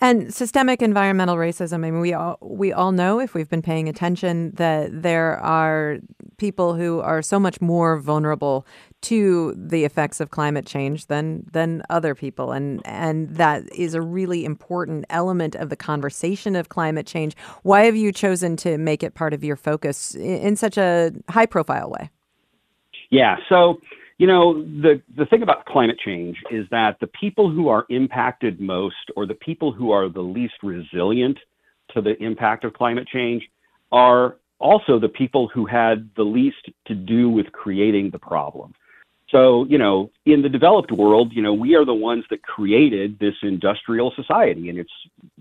And 0.00 0.34
systemic 0.34 0.82
environmental 0.82 1.36
racism. 1.36 1.74
I 1.74 1.90
mean, 1.90 2.00
we 2.00 2.12
all 2.12 2.38
we 2.40 2.72
all 2.72 2.90
know 2.90 3.20
if 3.20 3.34
we've 3.34 3.48
been 3.48 3.62
paying 3.62 3.88
attention 3.88 4.50
that 4.56 5.02
there 5.02 5.38
are 5.38 5.98
people 6.36 6.74
who 6.74 6.98
are 7.00 7.22
so 7.22 7.38
much 7.38 7.60
more 7.60 7.98
vulnerable 7.98 8.66
to 9.02 9.54
the 9.56 9.84
effects 9.84 10.20
of 10.20 10.30
climate 10.30 10.66
change 10.66 11.06
than 11.06 11.44
than 11.52 11.82
other 11.90 12.14
people 12.14 12.52
and 12.52 12.80
and 12.84 13.36
that 13.36 13.62
is 13.74 13.94
a 13.94 14.00
really 14.00 14.44
important 14.44 15.04
element 15.10 15.54
of 15.54 15.68
the 15.68 15.76
conversation 15.76 16.56
of 16.56 16.68
climate 16.68 17.06
change 17.06 17.36
why 17.62 17.84
have 17.84 17.96
you 17.96 18.12
chosen 18.12 18.56
to 18.56 18.78
make 18.78 19.02
it 19.02 19.14
part 19.14 19.34
of 19.34 19.44
your 19.44 19.56
focus 19.56 20.14
in, 20.14 20.38
in 20.38 20.56
such 20.56 20.76
a 20.78 21.12
high 21.28 21.46
profile 21.46 21.90
way 21.90 22.10
yeah. 23.12 23.36
So, 23.48 23.80
you 24.18 24.26
know, 24.26 24.62
the, 24.62 25.02
the 25.16 25.26
thing 25.26 25.42
about 25.42 25.66
climate 25.66 25.98
change 26.04 26.36
is 26.50 26.66
that 26.70 26.96
the 27.00 27.06
people 27.08 27.50
who 27.50 27.68
are 27.68 27.84
impacted 27.90 28.60
most 28.60 29.10
or 29.16 29.26
the 29.26 29.34
people 29.34 29.70
who 29.70 29.92
are 29.92 30.08
the 30.08 30.20
least 30.20 30.54
resilient 30.62 31.38
to 31.94 32.00
the 32.00 32.20
impact 32.22 32.64
of 32.64 32.72
climate 32.72 33.06
change 33.06 33.42
are 33.92 34.38
also 34.58 34.98
the 34.98 35.08
people 35.08 35.48
who 35.48 35.66
had 35.66 36.08
the 36.16 36.22
least 36.22 36.70
to 36.86 36.94
do 36.94 37.28
with 37.28 37.52
creating 37.52 38.10
the 38.10 38.18
problem. 38.18 38.72
So, 39.28 39.66
you 39.68 39.76
know, 39.76 40.10
in 40.24 40.40
the 40.40 40.48
developed 40.48 40.92
world, 40.92 41.32
you 41.34 41.42
know, 41.42 41.52
we 41.52 41.74
are 41.74 41.84
the 41.84 41.94
ones 41.94 42.24
that 42.30 42.42
created 42.42 43.18
this 43.18 43.34
industrial 43.42 44.12
society 44.16 44.70
and 44.70 44.78
it's 44.78 44.92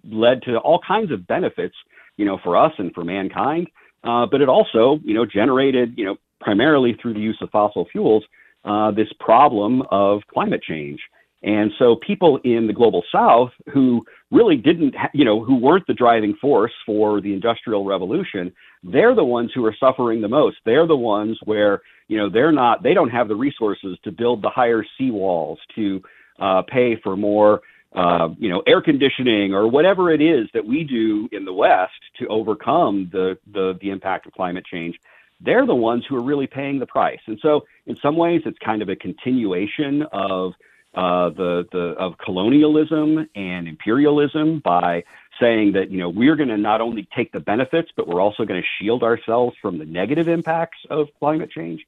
led 0.10 0.41
to 0.43 0.57
all 0.57 0.79
kinds 0.86 1.12
of 1.12 1.25
benefits, 1.27 1.75
you 2.17 2.25
know, 2.25 2.38
for 2.43 2.57
us 2.57 2.73
and 2.77 2.93
for 2.93 3.03
mankind. 3.03 3.69
Uh, 4.03 4.25
but 4.25 4.41
it 4.41 4.49
also, 4.49 4.99
you 5.03 5.13
know, 5.13 5.25
generated, 5.25 5.93
you 5.97 6.05
know, 6.05 6.17
primarily 6.41 6.97
through 7.01 7.13
the 7.13 7.19
use 7.19 7.38
of 7.41 7.49
fossil 7.51 7.88
fuels, 7.91 8.23
uh, 8.65 8.91
this 8.91 9.08
problem 9.19 9.84
of 9.91 10.21
climate 10.34 10.62
change. 10.62 10.99
And 11.43 11.71
so 11.80 11.95
people 11.95 12.39
in 12.43 12.67
the 12.67 12.73
global 12.73 13.04
south 13.12 13.49
who 13.73 14.06
really 14.30 14.58
didn't, 14.58 14.95
ha- 14.95 15.10
you 15.13 15.25
know, 15.25 15.43
who 15.43 15.56
weren't 15.56 15.88
the 15.88 15.93
driving 15.93 16.36
force 16.39 16.73
for 16.86 17.19
the 17.19 17.34
industrial 17.34 17.84
revolution, 17.84 18.54
they're 18.84 19.15
the 19.15 19.23
ones 19.23 19.51
who 19.54 19.65
are 19.65 19.75
suffering 19.80 20.21
the 20.21 20.27
most. 20.27 20.58
They're 20.65 20.86
the 20.86 20.95
ones 20.95 21.39
where, 21.45 21.82
you 22.08 22.17
know, 22.17 22.30
they're 22.30 22.51
not, 22.51 22.84
they 22.84 22.93
don't 22.93 23.10
have 23.10 23.27
the 23.27 23.36
resources 23.36 23.97
to 24.04 24.12
build 24.12 24.43
the 24.43 24.49
higher 24.49 24.86
seawalls, 24.99 25.58
to 25.75 26.04
uh, 26.39 26.62
pay 26.63 26.95
for 27.01 27.17
more, 27.17 27.62
uh, 27.95 28.30
you 28.38 28.49
know, 28.49 28.62
air 28.67 28.82
conditioning 28.82 29.54
or 29.54 29.67
whatever 29.67 30.12
it 30.12 30.21
is 30.21 30.47
that 30.54 30.65
we 30.65 30.84
do 30.84 31.27
in 31.32 31.43
the 31.43 31.54
West 31.54 31.91
to 32.19 32.27
overcome 32.27 33.10
the, 33.12 33.38
the, 33.51 33.77
the 33.82 33.89
impact 33.89 34.27
of 34.27 34.34
climate 34.34 34.65
change 34.65 34.95
they're 35.43 35.65
the 35.65 35.75
ones 35.75 36.06
who 36.08 36.15
are 36.15 36.23
really 36.23 36.47
paying 36.47 36.80
the 36.80 36.86
price. 36.86 37.19
And 37.27 37.39
so, 37.41 37.65
in 37.86 37.97
some 38.01 38.15
ways, 38.15 38.41
it's 38.45 38.60
kind 38.60 38.82
of 38.82 38.89
a 38.89 38.95
continuation 38.95 40.04
of 40.12 40.54
uh, 40.93 41.30
the 41.30 41.65
the 41.71 41.95
of 41.97 42.17
colonialism 42.17 43.27
and 43.36 43.67
imperialism 43.67 44.60
by 44.60 45.04
saying 45.39 45.73
that 45.73 45.89
you 45.89 45.97
know 45.97 46.10
we're 46.10 46.36
going 46.36 46.49
to 46.49 46.58
not 46.58 46.82
only 46.82 47.08
take 47.15 47.32
the 47.32 47.39
benefits, 47.39 47.89
but 47.95 48.08
we're 48.08 48.21
also 48.21 48.45
going 48.45 48.62
to 48.62 48.67
shield 48.80 49.04
ourselves 49.04 49.56
from 49.62 49.77
the 49.77 49.86
negative 49.86 50.27
impacts 50.27 50.80
of 50.89 51.08
climate 51.19 51.49
change. 51.49 51.86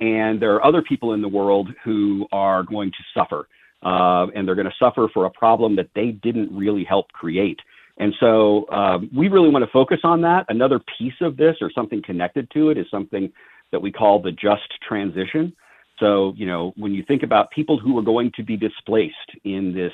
And 0.00 0.40
there 0.40 0.54
are 0.54 0.64
other 0.64 0.82
people 0.82 1.12
in 1.14 1.22
the 1.22 1.28
world 1.28 1.68
who 1.84 2.26
are 2.32 2.62
going 2.62 2.90
to 2.90 3.04
suffer, 3.14 3.48
uh, 3.82 4.26
and 4.34 4.46
they're 4.46 4.54
going 4.54 4.68
to 4.68 4.74
suffer 4.78 5.08
for 5.12 5.24
a 5.24 5.30
problem 5.30 5.76
that 5.76 5.90
they 5.94 6.10
didn't 6.10 6.54
really 6.54 6.84
help 6.84 7.12
create. 7.12 7.60
And 7.98 8.14
so 8.20 8.68
um, 8.70 9.10
we 9.14 9.28
really 9.28 9.48
want 9.48 9.64
to 9.64 9.70
focus 9.70 10.00
on 10.04 10.20
that. 10.22 10.46
Another 10.48 10.80
piece 10.98 11.14
of 11.20 11.36
this 11.36 11.56
or 11.60 11.70
something 11.74 12.02
connected 12.02 12.50
to 12.52 12.70
it 12.70 12.78
is 12.78 12.86
something 12.90 13.32
that 13.72 13.80
we 13.80 13.90
call 13.90 14.20
the 14.20 14.32
just 14.32 14.68
transition. 14.86 15.54
So, 15.98 16.34
you 16.36 16.46
know, 16.46 16.72
when 16.76 16.92
you 16.92 17.02
think 17.06 17.22
about 17.22 17.50
people 17.50 17.78
who 17.78 17.96
are 17.98 18.02
going 18.02 18.32
to 18.36 18.42
be 18.42 18.56
displaced 18.56 19.30
in 19.44 19.74
this 19.74 19.92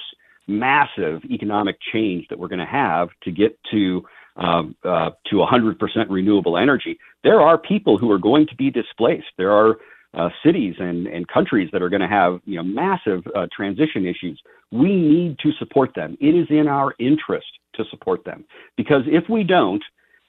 massive 0.48 1.24
economic 1.30 1.76
change 1.92 2.26
that 2.28 2.38
we're 2.38 2.48
going 2.48 2.58
to 2.58 2.66
have 2.66 3.08
to 3.22 3.30
get 3.30 3.56
to 3.70 4.04
um, 4.34 4.74
uh, 4.82 5.10
to 5.26 5.36
100% 5.36 5.76
renewable 6.08 6.56
energy, 6.56 6.98
there 7.22 7.40
are 7.40 7.58
people 7.58 7.98
who 7.98 8.10
are 8.10 8.18
going 8.18 8.46
to 8.48 8.56
be 8.56 8.70
displaced. 8.70 9.26
There 9.36 9.52
are 9.52 9.76
uh, 10.14 10.28
cities 10.44 10.74
and, 10.78 11.06
and 11.06 11.26
countries 11.28 11.68
that 11.72 11.82
are 11.82 11.88
going 11.88 12.02
to 12.02 12.08
have 12.08 12.40
you 12.44 12.56
know 12.56 12.62
massive 12.62 13.22
uh, 13.34 13.46
transition 13.54 14.06
issues. 14.06 14.40
We 14.70 14.94
need 14.96 15.38
to 15.40 15.52
support 15.58 15.94
them. 15.94 16.16
It 16.20 16.34
is 16.34 16.46
in 16.50 16.68
our 16.68 16.94
interest 16.98 17.46
to 17.74 17.84
support 17.90 18.24
them 18.24 18.44
because 18.76 19.02
if 19.06 19.24
we 19.28 19.44
don't, 19.44 19.82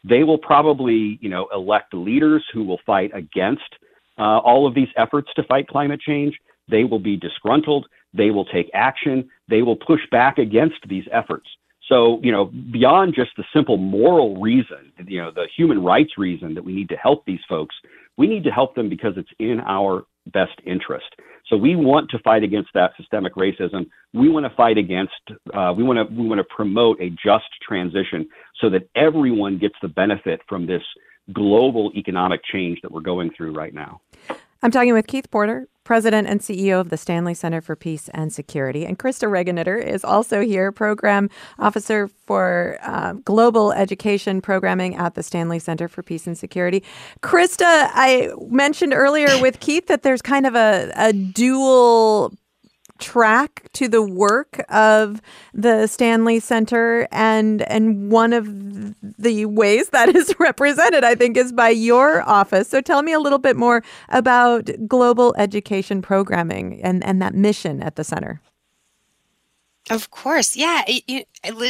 they 0.04 0.24
will 0.24 0.38
probably 0.38 1.18
you 1.22 1.30
know 1.30 1.48
elect 1.54 1.94
leaders 1.94 2.44
who 2.54 2.64
will 2.64 2.80
fight 2.86 3.12
against 3.14 3.62
uh, 4.18 4.40
all 4.40 4.68
of 4.68 4.76
these 4.76 4.90
efforts 4.98 5.30
to 5.36 5.44
fight 5.44 5.68
climate 5.68 6.00
change. 6.00 6.38
They 6.70 6.84
will 6.84 7.00
be 7.00 7.18
disgruntled. 7.18 7.88
They 8.14 8.30
will 8.30 8.46
take 8.46 8.70
action. 8.74 9.30
They 9.50 9.64
will 9.64 9.76
push 9.76 10.02
back 10.12 10.38
against 10.38 10.78
these 10.88 11.06
efforts. 11.12 11.48
So, 11.90 12.20
you 12.24 12.32
know, 12.32 12.46
beyond 12.46 13.14
just 13.14 13.32
the 13.36 13.44
simple 13.54 13.78
moral 13.78 14.40
reason, 14.40 14.94
you 15.06 15.22
know, 15.22 15.32
the 15.32 15.48
human 15.56 15.84
rights 15.84 16.12
reason 16.18 16.54
that 16.54 16.64
we 16.64 16.74
need 16.74 16.88
to 16.90 16.96
help 16.96 17.26
these 17.26 17.42
folks, 17.50 17.76
we 18.18 18.28
need 18.28 18.44
to 18.44 18.52
help 18.52 18.76
them 18.76 18.90
because 18.90 19.14
it's 19.18 19.30
in 19.40 19.60
our 19.66 20.06
best 20.28 20.60
interest. 20.66 21.08
So 21.48 21.58
we 21.58 21.76
want 21.76 22.10
to 22.12 22.20
fight 22.20 22.44
against 22.44 22.70
that 22.74 22.92
systemic 22.98 23.36
racism. 23.36 23.88
We 24.14 24.30
want 24.30 24.46
to 24.46 24.56
fight 24.56 24.78
against. 24.78 25.14
Uh, 25.54 25.74
we 25.76 25.84
want 25.84 25.98
to 25.98 26.16
we 26.16 26.28
want 26.28 26.40
to 26.40 26.56
promote 26.56 27.02
a 27.02 27.10
just 27.10 27.46
transition 27.62 28.28
so 28.62 28.70
that 28.70 28.88
everyone 28.96 29.58
gets 29.58 29.76
the 29.82 29.90
benefit 29.90 30.42
from 30.48 30.66
this 30.66 30.84
global 31.32 31.92
economic 31.96 32.42
change 32.52 32.80
that 32.82 32.92
we're 32.92 33.02
going 33.02 33.32
through 33.36 33.54
right 33.54 33.74
now. 33.74 34.02
I'm 34.64 34.72
talking 34.72 34.94
with 34.94 35.08
Keith 35.08 35.30
Porter, 35.30 35.68
President 35.84 36.26
and 36.26 36.40
CEO 36.40 36.80
of 36.80 36.90
the 36.90 36.96
Stanley 36.96 37.34
Center 37.34 37.60
for 37.60 37.76
Peace 37.76 38.10
and 38.14 38.32
Security. 38.32 38.86
And 38.86 38.98
Krista 38.98 39.28
Regeneter 39.28 39.86
is 39.86 40.06
also 40.06 40.40
here, 40.40 40.72
Program 40.72 41.30
Officer 41.60 42.08
for 42.08 42.78
uh, 42.82 43.12
Global 43.26 43.74
Education 43.74 44.40
Programming 44.40 44.96
at 44.96 45.16
the 45.16 45.22
Stanley 45.22 45.60
Center 45.60 45.90
for 45.90 46.02
Peace 46.02 46.28
and 46.28 46.38
Security. 46.38 46.82
Krista, 47.22 47.90
I 47.94 48.30
mentioned 48.48 48.94
earlier 48.94 49.38
with 49.42 49.60
Keith 49.60 49.88
that 49.88 50.04
there's 50.04 50.22
kind 50.22 50.48
of 50.48 50.56
a, 50.56 50.94
a 50.96 51.12
dual 51.12 52.32
track 53.00 53.68
to 53.74 53.90
the 53.90 54.02
work 54.02 54.64
of 54.70 55.22
the 55.54 55.88
Stanley 55.88 56.40
Center 56.40 57.06
and 57.12 57.64
and 57.64 58.10
one 58.10 58.32
of 58.32 58.73
the 59.24 59.46
ways 59.46 59.90
that 59.90 60.16
is 60.16 60.34
represented 60.40 61.04
I 61.04 61.16
think 61.16 61.38
is 61.38 61.52
by 61.52 61.70
your 61.70 62.28
office. 62.28 62.70
So 62.70 62.82
tell 62.82 63.02
me 63.02 63.14
a 63.14 63.20
little 63.20 63.40
bit 63.40 63.56
more 63.56 63.84
about 64.10 64.70
global 64.88 65.34
education 65.38 66.02
programming 66.02 66.82
and 66.82 67.04
and 67.04 67.22
that 67.22 67.34
mission 67.34 67.82
at 67.82 67.96
the 67.96 68.04
center. 68.04 68.42
Of 69.90 70.12
course. 70.12 70.56
Yeah, 70.56 70.84
you, 70.88 71.24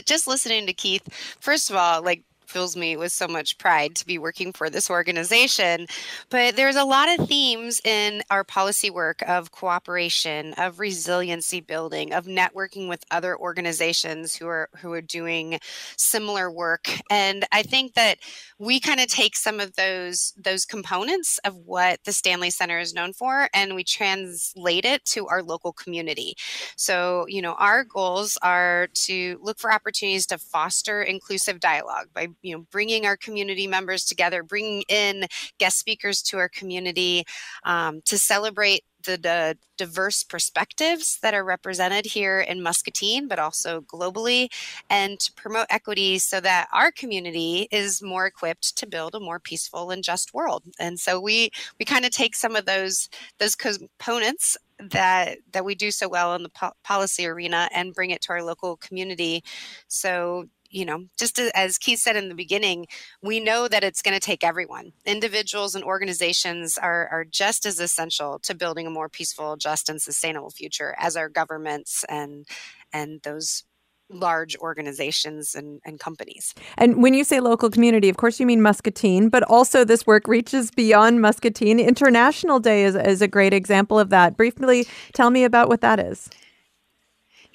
just 0.06 0.28
listening 0.28 0.68
to 0.68 0.74
Keith, 0.74 1.08
first 1.40 1.70
of 1.72 1.76
all, 1.76 2.04
like 2.04 2.24
fills 2.48 2.76
me 2.76 2.96
with 2.98 3.12
so 3.12 3.28
much 3.28 3.58
pride 3.58 3.96
to 3.96 4.06
be 4.06 4.18
working 4.18 4.54
for 4.54 4.70
this 4.70 4.90
organization. 4.90 5.88
But 6.30 6.56
there's 6.56 6.76
a 6.76 6.84
lot 6.84 7.08
of 7.10 7.28
themes 7.28 7.82
in 7.84 8.22
our 8.30 8.44
policy 8.44 8.90
work 8.90 9.22
of 9.28 9.52
cooperation, 9.52 10.54
of 10.54 10.80
resiliency 10.80 11.62
building, 11.62 12.14
of 12.14 12.26
networking 12.26 12.88
with 12.90 13.04
other 13.12 13.38
organizations 13.38 14.36
who 14.36 14.48
are 14.48 14.70
who 14.78 14.92
are 14.94 15.02
doing 15.02 15.60
similar 15.98 16.52
work. 16.52 16.90
And 17.10 17.46
I 17.52 17.64
think 17.64 17.94
that 17.94 18.18
we 18.60 18.80
kind 18.80 19.00
of 19.00 19.08
take 19.08 19.36
some 19.36 19.60
of 19.60 19.76
those 19.76 20.34
those 20.38 20.66
components 20.66 21.40
of 21.46 21.56
what 21.58 22.00
the 22.06 22.14
Stanley 22.14 22.50
Center 22.50 22.80
is 22.80 22.94
known 22.94 23.14
for 23.14 23.50
and 23.54 23.76
we 23.76 23.84
translate 23.84 24.86
it 24.86 25.04
to 25.06 25.28
our 25.28 25.44
local 25.44 25.74
community. 25.74 26.36
So, 26.76 27.26
you 27.28 27.42
know, 27.42 27.54
our 27.54 27.84
goals 27.84 28.38
are 28.42 28.88
to 29.06 29.40
look 29.42 29.60
for 29.60 29.72
opportunities 29.72 30.26
to 30.28 30.38
foster 30.38 31.02
inclusive 31.02 31.60
dialogue 31.60 32.08
by 32.14 32.28
you 32.44 32.56
know 32.56 32.66
bringing 32.70 33.06
our 33.06 33.18
community 33.18 33.66
members 33.66 34.06
together 34.06 34.44
bringing 34.44 34.84
in 34.90 35.26
guest 35.58 35.80
speakers 35.80 36.22
to 36.22 36.38
our 36.38 36.50
community 36.50 37.24
um, 37.64 38.02
to 38.06 38.18
celebrate 38.18 38.84
the, 39.04 39.18
the, 39.18 39.58
diverse 39.76 40.24
perspectives 40.24 41.18
that 41.24 41.34
are 41.34 41.44
represented 41.44 42.06
here 42.06 42.40
in 42.40 42.62
Muscatine, 42.62 43.28
but 43.28 43.40
also 43.40 43.82
globally, 43.82 44.50
and 44.88 45.20
to 45.20 45.34
promote 45.34 45.66
equity 45.72 46.20
so 46.20 46.40
that 46.40 46.68
our 46.72 46.92
community 46.92 47.68
is 47.72 48.02
more 48.02 48.28
equipped 48.28 48.78
to 48.78 48.86
build 48.86 49.16
a 49.16 49.20
more 49.20 49.40
peaceful 49.40 49.90
and 49.90 50.04
just 50.04 50.34
world. 50.34 50.64
And 50.80 51.00
so 51.00 51.20
we 51.20 51.50
we 51.80 51.86
kind 51.86 52.06
of 52.06 52.12
take 52.12 52.36
some 52.36 52.56
of 52.56 52.66
those 52.66 53.10
those 53.40 53.56
components 53.56 54.58
that 54.80 55.40
that 55.52 55.66
we 55.66 55.74
do 55.74 55.90
so 55.90 56.08
well 56.08 56.36
in 56.36 56.44
the 56.44 56.50
po- 56.50 56.74
policy 56.84 57.26
arena 57.26 57.68
and 57.74 57.96
bring 57.96 58.12
it 58.12 58.22
to 58.22 58.34
our 58.34 58.44
local 58.44 58.78
community. 58.78 59.44
So 59.88 60.46
you 60.74 60.86
know, 60.86 61.06
just 61.18 61.40
as 61.40 61.78
Keith 61.78 62.00
said 62.00 62.16
in 62.16 62.30
the 62.30 62.36
beginning, 62.36 62.88
we 63.22 63.40
know 63.40 63.68
that 63.68 63.84
it's 63.84 64.02
going 64.02 64.16
to 64.16 64.20
take 64.20 64.44
everyone. 64.44 64.92
Individuals 65.06 65.76
and 65.76 65.84
organizations 65.84 66.78
are, 66.78 67.08
are 67.10 67.24
just 67.24 67.66
as 67.66 67.80
essential 67.80 68.40
to 68.40 68.56
building 68.56 68.88
a 68.88 68.90
more 68.90 69.08
peaceful, 69.08 69.56
just, 69.56 69.88
and 69.88 70.02
sustainable 70.02 70.50
future 70.50 70.96
as 70.98 71.16
our 71.16 71.30
governments 71.30 72.04
and 72.10 72.46
and 72.92 73.22
those 73.24 73.64
large 74.10 74.56
organizations 74.58 75.56
and, 75.56 75.80
and 75.86 76.00
companies. 76.00 76.54
And 76.78 77.02
when 77.02 77.14
you 77.14 77.24
say 77.24 77.40
local 77.40 77.70
community, 77.70 78.10
of 78.10 78.18
course 78.18 78.40
you 78.40 78.46
mean 78.46 78.62
Muscatine, 78.62 79.30
but 79.30 79.44
also 79.44 79.84
this 79.84 80.06
work 80.06 80.28
reaches 80.28 80.70
beyond 80.70 81.22
Muscatine. 81.22 81.80
International 81.80 82.60
Day 82.60 82.84
is, 82.84 82.96
is 82.96 83.22
a 83.22 83.28
great 83.28 83.54
example 83.54 83.98
of 83.98 84.10
that. 84.10 84.38
Briefly 84.38 84.86
tell 85.14 85.30
me 85.30 85.44
about 85.44 85.70
what 85.70 85.82
that 85.82 86.00
is. 86.00 86.30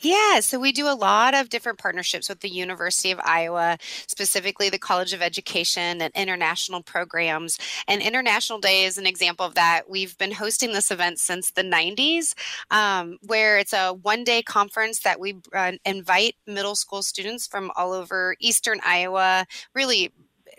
Yeah, 0.01 0.39
so 0.41 0.61
we 0.61 0.71
do 0.71 0.87
a 0.87 0.95
lot 0.95 1.35
of 1.35 1.49
different 1.49 1.79
partnerships 1.79 2.29
with 2.29 2.39
the 2.39 2.49
University 2.49 3.11
of 3.11 3.19
Iowa, 3.25 3.79
specifically 4.07 4.71
the 4.71 4.79
College 4.79 5.13
of 5.13 5.21
Education 5.23 6.01
and 6.01 6.13
international 6.15 6.83
programs. 6.85 7.59
And 7.89 8.01
International 8.01 8.61
Day 8.61 8.85
is 8.85 8.97
an 8.97 9.07
example 9.07 9.45
of 9.45 9.55
that. 9.55 9.91
We've 9.91 10.17
been 10.17 10.31
hosting 10.31 10.73
this 10.73 10.93
event 10.93 11.19
since 11.19 11.51
the 11.51 11.65
90s, 11.65 12.35
um, 12.71 13.19
where 13.23 13.59
it's 13.59 13.73
a 13.73 13.93
one 13.93 14.23
day 14.23 14.41
conference 14.41 15.01
that 15.01 15.19
we 15.19 15.35
uh, 15.53 15.73
invite 15.85 16.37
middle 16.47 16.77
school 16.77 17.03
students 17.03 17.49
from 17.49 17.73
all 17.75 17.93
over 17.93 18.37
Eastern 18.39 18.81
Iowa, 18.85 19.47
really 19.75 20.13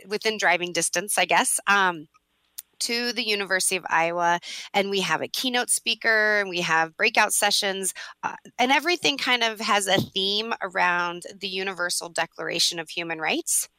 within 0.05 0.37
driving 0.37 0.73
distance, 0.73 1.17
I 1.17 1.23
guess. 1.23 1.61
Um, 1.65 2.07
to 2.79 3.13
the 3.13 3.27
University 3.27 3.75
of 3.75 3.85
Iowa, 3.89 4.39
and 4.73 4.89
we 4.89 5.01
have 5.01 5.21
a 5.21 5.27
keynote 5.27 5.69
speaker, 5.69 6.39
and 6.39 6.49
we 6.49 6.61
have 6.61 6.95
breakout 6.97 7.33
sessions, 7.33 7.93
uh, 8.23 8.35
and 8.57 8.71
everything 8.71 9.17
kind 9.17 9.43
of 9.43 9.59
has 9.59 9.87
a 9.87 9.99
theme 9.99 10.53
around 10.61 11.23
the 11.39 11.47
Universal 11.47 12.09
Declaration 12.09 12.79
of 12.79 12.89
Human 12.89 13.19
Rights. 13.19 13.69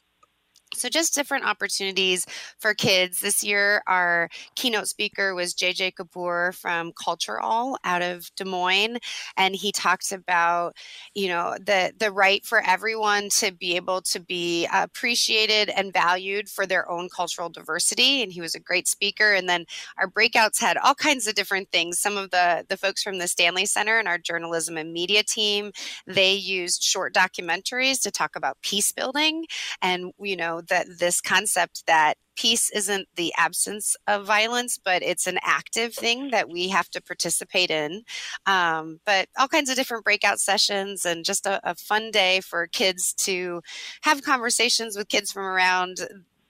So, 0.75 0.89
just 0.89 1.15
different 1.15 1.45
opportunities 1.45 2.27
for 2.59 2.75
kids. 2.75 3.21
This 3.21 3.43
year, 3.43 3.83
our 3.87 4.29
keynote 4.55 4.89
speaker 4.89 5.35
was 5.35 5.55
JJ 5.55 5.95
Kapoor 5.95 6.55
from 6.55 6.93
CultureALL 6.93 7.77
out 7.85 8.03
of 8.03 8.31
Des 8.37 8.45
Moines. 8.45 8.99
And 9.37 9.57
he 9.57 9.73
talked 9.73 10.13
about, 10.13 10.77
you 11.15 11.29
know, 11.29 11.57
the, 11.59 11.93
the 11.99 12.13
right 12.13 12.45
for 12.45 12.63
everyone 12.65 13.31
to 13.31 13.53
be 13.53 13.77
able 13.77 14.01
to 14.03 14.21
be 14.21 14.69
appreciated 14.73 15.71
and 15.71 15.93
valued 15.93 16.49
for 16.49 16.67
their 16.67 16.89
own 16.91 17.09
cultural 17.09 17.49
diversity. 17.49 18.23
And 18.23 18.33
he 18.33 18.41
was 18.41 18.55
a 18.55 18.61
great 18.61 18.87
speaker. 18.87 19.33
And 19.33 19.49
then 19.49 19.65
our 19.99 20.09
breakouts 20.09 20.61
had 20.61 20.77
all 20.77 20.95
kinds 20.95 21.27
of 21.27 21.35
different 21.35 21.71
things. 21.73 21.99
Some 21.99 22.17
of 22.17 22.31
the, 22.31 22.65
the 22.69 22.77
folks 22.77 23.03
from 23.03 23.19
the 23.19 23.29
Stanley 23.29 23.67
Center 23.67 23.99
and 23.99 24.09
our 24.09 24.19
journalism 24.19 24.77
and 24.77 24.93
media 24.93 25.23
team, 25.23 25.73
they 26.07 26.33
used 26.33 26.83
short 26.83 27.13
documentaries 27.13 28.01
to 28.03 28.11
talk 28.11 28.37
about 28.37 28.59
peace 28.63 28.93
building. 28.93 29.47
And, 29.83 30.13
you 30.21 30.37
know, 30.37 30.60
that 30.69 30.87
this 30.99 31.21
concept 31.21 31.87
that 31.87 32.15
peace 32.37 32.71
isn't 32.71 33.07
the 33.17 33.33
absence 33.37 33.97
of 34.07 34.27
violence, 34.27 34.79
but 34.83 35.03
it's 35.03 35.27
an 35.27 35.39
active 35.43 35.95
thing 35.95 36.31
that 36.31 36.49
we 36.49 36.69
have 36.69 36.89
to 36.89 37.03
participate 37.03 37.71
in. 37.71 38.03
Um, 38.47 39.01
but 39.05 39.29
all 39.39 39.49
kinds 39.49 39.69
of 39.69 39.77
different 39.77 40.05
breakout 40.05 40.41
sessions 40.41 41.05
and 41.05 41.25
just 41.25 41.45
a, 41.45 41.61
a 41.69 41.75
fun 41.75 42.11
day 42.11 42.41
for 42.41 42.67
kids 42.67 43.13
to 43.25 43.61
have 44.03 44.23
conversations 44.23 44.97
with 44.97 45.09
kids 45.09 45.31
from 45.33 45.45
around 45.45 45.99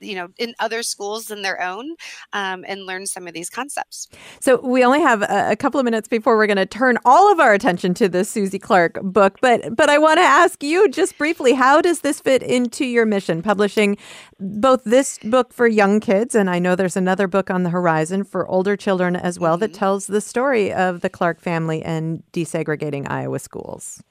you 0.00 0.14
know 0.14 0.28
in 0.38 0.54
other 0.58 0.82
schools 0.82 1.26
than 1.26 1.42
their 1.42 1.60
own 1.62 1.94
um, 2.32 2.64
and 2.66 2.84
learn 2.86 3.06
some 3.06 3.26
of 3.26 3.34
these 3.34 3.50
concepts 3.50 4.08
so 4.40 4.60
we 4.60 4.84
only 4.84 5.00
have 5.00 5.22
a, 5.22 5.50
a 5.50 5.56
couple 5.56 5.78
of 5.78 5.84
minutes 5.84 6.08
before 6.08 6.36
we're 6.36 6.46
going 6.46 6.56
to 6.56 6.66
turn 6.66 6.98
all 7.04 7.30
of 7.30 7.38
our 7.38 7.52
attention 7.52 7.94
to 7.94 8.08
the 8.08 8.24
susie 8.24 8.58
clark 8.58 8.98
book 9.02 9.38
but 9.40 9.76
but 9.76 9.88
i 9.88 9.98
want 9.98 10.18
to 10.18 10.22
ask 10.22 10.62
you 10.62 10.88
just 10.88 11.16
briefly 11.18 11.52
how 11.52 11.80
does 11.80 12.00
this 12.00 12.20
fit 12.20 12.42
into 12.42 12.84
your 12.84 13.06
mission 13.06 13.42
publishing 13.42 13.96
both 14.38 14.82
this 14.84 15.18
book 15.18 15.52
for 15.52 15.66
young 15.66 16.00
kids 16.00 16.34
and 16.34 16.50
i 16.50 16.58
know 16.58 16.74
there's 16.74 16.96
another 16.96 17.28
book 17.28 17.50
on 17.50 17.62
the 17.62 17.70
horizon 17.70 18.24
for 18.24 18.48
older 18.48 18.76
children 18.76 19.16
as 19.16 19.38
well 19.38 19.54
mm-hmm. 19.54 19.60
that 19.60 19.74
tells 19.74 20.06
the 20.06 20.20
story 20.20 20.72
of 20.72 21.00
the 21.00 21.10
clark 21.10 21.40
family 21.40 21.82
and 21.82 22.22
desegregating 22.32 23.08
iowa 23.10 23.38
schools 23.38 24.02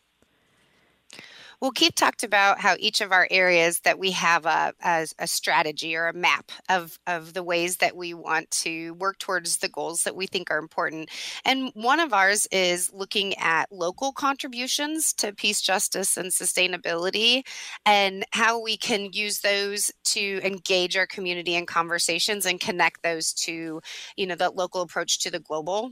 Well, 1.62 1.72
Keith 1.72 1.96
talked 1.96 2.24
about 2.24 2.62
how 2.62 2.78
each 2.80 3.02
of 3.02 3.12
our 3.12 3.28
areas 3.30 3.82
that 3.82 4.00
we 4.00 4.12
have 4.12 4.46
a, 4.46 4.74
a, 4.82 5.06
a, 5.20 5.28
strategy 5.28 5.94
or 5.94 6.08
a 6.08 6.14
map 6.14 6.54
of, 6.70 6.98
of 7.06 7.34
the 7.34 7.44
ways 7.44 7.78
that 7.78 7.98
we 7.98 8.14
want 8.14 8.50
to 8.52 8.94
work 8.94 9.18
towards 9.20 9.58
the 9.58 9.68
goals 9.68 10.04
that 10.04 10.16
we 10.16 10.26
think 10.26 10.50
are 10.50 10.58
important. 10.58 11.10
And 11.44 11.72
one 11.74 12.00
of 12.00 12.14
ours 12.14 12.48
is 12.50 12.94
looking 12.94 13.38
at 13.40 13.70
local 13.74 14.14
contributions 14.14 15.12
to 15.16 15.34
peace, 15.34 15.60
justice, 15.60 16.16
and 16.16 16.32
sustainability 16.32 17.42
and 17.86 18.24
how 18.32 18.62
we 18.62 18.78
can 18.78 19.10
use 19.12 19.42
those 19.42 19.92
to 20.06 20.40
engage 20.46 20.96
our 20.96 21.08
community 21.08 21.56
in 21.56 21.66
conversations 21.66 22.46
and 22.46 22.62
connect 22.62 23.04
those 23.04 23.34
to, 23.34 23.82
you 24.16 24.26
know, 24.26 24.36
the 24.36 24.50
local 24.50 24.82
approach 24.82 25.20
to 25.20 25.30
the 25.30 25.42
global 25.42 25.92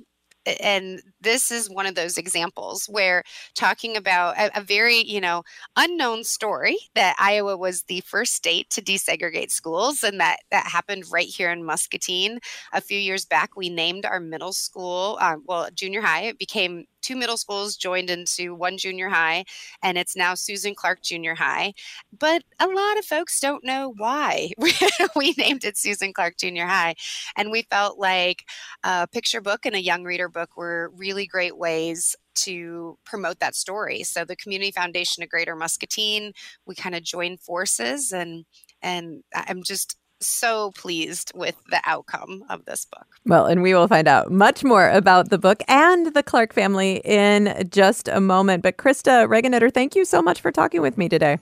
and 0.60 1.01
this 1.21 1.51
is 1.51 1.69
one 1.69 1.86
of 1.86 1.95
those 1.95 2.17
examples 2.17 2.86
where 2.86 3.23
talking 3.55 3.97
about 3.97 4.38
a, 4.38 4.60
a, 4.60 4.62
very 4.62 4.97
you 4.97 5.19
know 5.21 5.43
unknown 5.75 6.23
story 6.23 6.77
that 6.95 7.15
iowa 7.19 7.57
was 7.57 7.83
the 7.83 8.01
first 8.01 8.33
state 8.33 8.69
to 8.69 8.81
desegregate 8.81 9.51
schools 9.51 10.03
and 10.03 10.19
that 10.19 10.38
that 10.51 10.65
happened 10.65 11.03
right 11.12 11.27
here 11.27 11.51
in 11.51 11.63
muscatine 11.63 12.39
a 12.73 12.81
few 12.81 12.97
years 12.97 13.25
back 13.25 13.55
we 13.55 13.69
named 13.69 14.05
our 14.05 14.19
middle 14.19 14.53
school 14.53 15.17
uh, 15.21 15.36
well 15.45 15.67
junior 15.73 16.01
high 16.01 16.21
it 16.21 16.39
became 16.39 16.86
two 17.07 17.15
middle 17.15 17.38
schools 17.38 17.77
joined 17.77 18.10
into 18.10 18.53
one 18.53 18.77
junior 18.77 19.07
high, 19.07 19.45
and 19.81 19.97
it's 19.97 20.15
now 20.15 20.36
Susan 20.36 20.75
Clark 20.75 21.01
Junior 21.01 21.36
High. 21.36 21.73
But 22.17 22.43
a 22.60 22.67
lot 22.67 22.99
of 22.99 23.05
folks 23.05 23.39
don't 23.39 23.63
know 23.63 23.93
why 23.95 24.51
we 25.15 25.33
named 25.38 25.63
it 25.63 25.77
Susan 25.77 26.12
Clark 26.12 26.38
Junior 26.38 26.65
High. 26.65 26.95
And 27.38 27.49
we 27.49 27.62
felt 27.69 27.97
like 27.97 28.43
a 28.83 29.07
picture 29.07 29.39
book 29.39 29.65
and 29.65 29.75
a 29.75 29.81
young 29.81 30.03
reader 30.03 30.27
book 30.38 30.56
were 30.56 30.91
really 30.95 31.26
great 31.26 31.58
ways 31.58 32.15
to 32.36 32.97
promote 33.04 33.39
that 33.39 33.56
story. 33.56 34.04
So 34.04 34.23
the 34.23 34.36
Community 34.36 34.71
Foundation 34.71 35.23
of 35.23 35.30
Greater 35.30 35.56
Muscatine, 35.56 36.34
we 36.67 36.76
kind 36.76 36.93
of 36.93 37.04
joined 37.04 37.39
forces 37.39 38.12
and 38.12 38.45
and 38.84 39.23
I'm 39.34 39.63
just 39.63 39.97
so 40.19 40.71
pleased 40.76 41.32
with 41.36 41.56
the 41.69 41.82
outcome 41.86 42.43
of 42.50 42.65
this 42.65 42.86
book. 42.86 43.08
Well, 43.26 43.45
and 43.45 43.62
we 43.62 43.73
will 43.73 43.88
find 43.88 44.08
out 44.08 44.32
much 44.32 44.63
more 44.63 44.89
about 44.89 45.30
the 45.30 45.38
book 45.38 45.62
and 45.67 46.13
the 46.13 46.23
Clark 46.23 46.54
family 46.54 47.02
in 47.04 47.67
just 47.71 48.08
a 48.08 48.19
moment. 48.19 48.63
But 48.63 48.78
Krista 48.78 49.28
Regenetter, 49.28 49.71
thank 49.71 49.95
you 49.95 50.06
so 50.06 50.21
much 50.21 50.41
for 50.41 50.52
talking 50.52 50.82
with 50.82 50.97
me 50.97 51.10
today. 51.10 51.38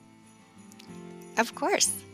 Of 1.38 1.55
course. 1.55 2.04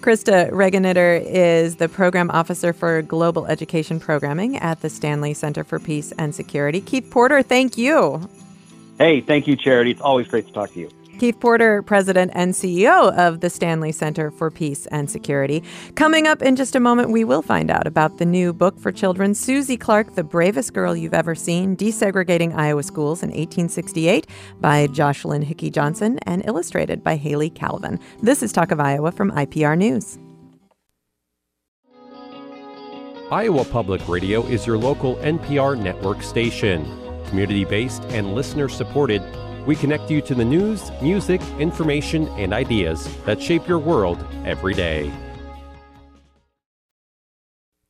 Krista 0.00 0.50
Regenetter 0.52 1.20
is 1.24 1.76
the 1.76 1.88
program 1.88 2.30
officer 2.30 2.72
for 2.72 3.02
global 3.02 3.46
education 3.46 3.98
programming 3.98 4.56
at 4.56 4.80
the 4.80 4.88
Stanley 4.88 5.34
Center 5.34 5.64
for 5.64 5.78
Peace 5.78 6.12
and 6.12 6.34
Security. 6.34 6.80
Keith 6.80 7.10
Porter, 7.10 7.42
thank 7.42 7.76
you. 7.76 8.28
Hey, 8.98 9.20
thank 9.20 9.46
you, 9.46 9.56
Charity. 9.56 9.90
It's 9.90 10.00
always 10.00 10.28
great 10.28 10.46
to 10.46 10.52
talk 10.52 10.72
to 10.72 10.80
you. 10.80 10.90
Keith 11.18 11.40
Porter, 11.40 11.82
President 11.82 12.30
and 12.34 12.54
CEO 12.54 13.12
of 13.18 13.40
the 13.40 13.50
Stanley 13.50 13.90
Center 13.92 14.30
for 14.30 14.50
Peace 14.50 14.86
and 14.86 15.10
Security. 15.10 15.62
Coming 15.96 16.26
up 16.26 16.42
in 16.42 16.54
just 16.54 16.76
a 16.76 16.80
moment, 16.80 17.10
we 17.10 17.24
will 17.24 17.42
find 17.42 17.70
out 17.70 17.86
about 17.86 18.18
the 18.18 18.24
new 18.24 18.52
book 18.52 18.78
for 18.78 18.92
children, 18.92 19.34
Susie 19.34 19.76
Clark, 19.76 20.14
The 20.14 20.22
Bravest 20.22 20.72
Girl 20.72 20.94
You've 20.96 21.14
Ever 21.14 21.34
Seen 21.34 21.76
Desegregating 21.76 22.54
Iowa 22.54 22.82
Schools 22.82 23.22
in 23.22 23.30
1868, 23.30 24.26
by 24.60 24.86
Jocelyn 24.86 25.42
Hickey 25.42 25.70
Johnson 25.70 26.18
and 26.22 26.46
illustrated 26.46 27.02
by 27.02 27.16
Haley 27.16 27.50
Calvin. 27.50 27.98
This 28.22 28.42
is 28.42 28.52
Talk 28.52 28.70
of 28.70 28.78
Iowa 28.78 29.10
from 29.10 29.32
IPR 29.32 29.76
News. 29.76 30.18
Iowa 33.30 33.64
Public 33.64 34.08
Radio 34.08 34.46
is 34.46 34.66
your 34.66 34.78
local 34.78 35.16
NPR 35.16 35.78
network 35.78 36.22
station. 36.22 36.86
Community 37.26 37.66
based 37.66 38.02
and 38.04 38.34
listener 38.34 38.70
supported 38.70 39.20
we 39.68 39.76
connect 39.76 40.10
you 40.10 40.22
to 40.22 40.34
the 40.34 40.44
news, 40.46 40.90
music, 41.02 41.42
information, 41.58 42.26
and 42.38 42.54
ideas 42.54 43.06
that 43.26 43.40
shape 43.40 43.68
your 43.68 43.78
world 43.78 44.24
every 44.46 44.72
day. 44.72 45.12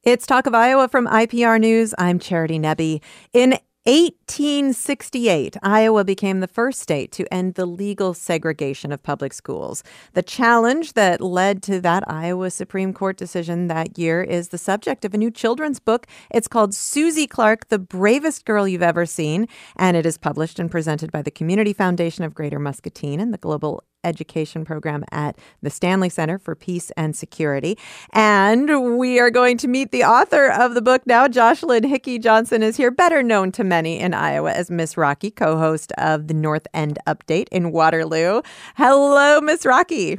It's 0.02 0.26
Talk 0.26 0.46
of 0.46 0.54
Iowa 0.54 0.88
from 0.88 1.06
IPR 1.06 1.60
News. 1.60 1.94
I'm 1.96 2.18
Charity 2.18 2.58
Nebbe. 2.58 3.00
In 3.32 3.58
1868, 3.88 5.56
Iowa 5.62 6.04
became 6.04 6.40
the 6.40 6.46
first 6.46 6.78
state 6.78 7.10
to 7.12 7.24
end 7.32 7.54
the 7.54 7.64
legal 7.64 8.12
segregation 8.12 8.92
of 8.92 9.02
public 9.02 9.32
schools. 9.32 9.82
The 10.12 10.22
challenge 10.22 10.92
that 10.92 11.22
led 11.22 11.62
to 11.62 11.80
that 11.80 12.04
Iowa 12.06 12.50
Supreme 12.50 12.92
Court 12.92 13.16
decision 13.16 13.68
that 13.68 13.98
year 13.98 14.22
is 14.22 14.50
the 14.50 14.58
subject 14.58 15.06
of 15.06 15.14
a 15.14 15.16
new 15.16 15.30
children's 15.30 15.80
book. 15.80 16.06
It's 16.30 16.48
called 16.48 16.74
Susie 16.74 17.26
Clark, 17.26 17.68
The 17.68 17.78
Bravest 17.78 18.44
Girl 18.44 18.68
You've 18.68 18.82
Ever 18.82 19.06
Seen, 19.06 19.48
and 19.76 19.96
it 19.96 20.04
is 20.04 20.18
published 20.18 20.58
and 20.58 20.70
presented 20.70 21.10
by 21.10 21.22
the 21.22 21.30
Community 21.30 21.72
Foundation 21.72 22.24
of 22.24 22.34
Greater 22.34 22.58
Muscatine 22.58 23.20
and 23.20 23.32
the 23.32 23.38
Global 23.38 23.84
education 24.04 24.64
program 24.64 25.04
at 25.10 25.38
the 25.62 25.70
Stanley 25.70 26.08
Center 26.08 26.38
for 26.38 26.54
Peace 26.54 26.90
and 26.96 27.16
Security. 27.16 27.78
And 28.12 28.98
we 28.98 29.18
are 29.18 29.30
going 29.30 29.56
to 29.58 29.68
meet 29.68 29.90
the 29.90 30.04
author 30.04 30.48
of 30.48 30.74
the 30.74 30.82
book 30.82 31.02
now. 31.06 31.28
Jocelyn 31.28 31.84
Hickey 31.84 32.18
Johnson 32.18 32.62
is 32.62 32.76
here, 32.76 32.90
better 32.90 33.22
known 33.22 33.52
to 33.52 33.64
many 33.64 33.98
in 33.98 34.14
Iowa 34.14 34.52
as 34.52 34.70
Miss 34.70 34.96
Rocky, 34.96 35.30
co 35.30 35.56
host 35.56 35.92
of 35.98 36.28
the 36.28 36.34
North 36.34 36.66
End 36.74 36.98
Update 37.06 37.48
in 37.50 37.72
Waterloo. 37.72 38.42
Hello, 38.76 39.40
Miss 39.40 39.66
Rocky. 39.66 40.18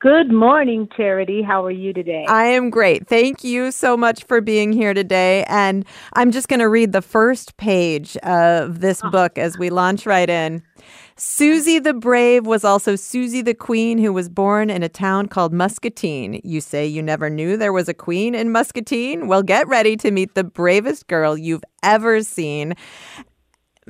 Good 0.00 0.32
morning, 0.32 0.88
Charity. 0.96 1.42
How 1.42 1.62
are 1.62 1.70
you 1.70 1.92
today? 1.92 2.24
I 2.26 2.46
am 2.46 2.70
great. 2.70 3.06
Thank 3.06 3.44
you 3.44 3.70
so 3.70 3.98
much 3.98 4.24
for 4.24 4.40
being 4.40 4.72
here 4.72 4.94
today. 4.94 5.44
And 5.46 5.84
I'm 6.14 6.30
just 6.30 6.48
going 6.48 6.60
to 6.60 6.70
read 6.70 6.92
the 6.92 7.02
first 7.02 7.58
page 7.58 8.16
of 8.18 8.80
this 8.80 9.02
oh. 9.04 9.10
book 9.10 9.36
as 9.36 9.58
we 9.58 9.68
launch 9.68 10.06
right 10.06 10.30
in. 10.30 10.62
Susie 11.16 11.78
the 11.78 11.92
Brave 11.92 12.46
was 12.46 12.64
also 12.64 12.96
Susie 12.96 13.42
the 13.42 13.52
Queen, 13.52 13.98
who 13.98 14.10
was 14.10 14.30
born 14.30 14.70
in 14.70 14.82
a 14.82 14.88
town 14.88 15.28
called 15.28 15.52
Muscatine. 15.52 16.40
You 16.42 16.62
say 16.62 16.86
you 16.86 17.02
never 17.02 17.28
knew 17.28 17.58
there 17.58 17.70
was 17.70 17.86
a 17.86 17.92
queen 17.92 18.34
in 18.34 18.50
Muscatine? 18.50 19.28
Well, 19.28 19.42
get 19.42 19.68
ready 19.68 19.98
to 19.98 20.10
meet 20.10 20.34
the 20.34 20.44
bravest 20.44 21.08
girl 21.08 21.36
you've 21.36 21.64
ever 21.82 22.22
seen. 22.22 22.72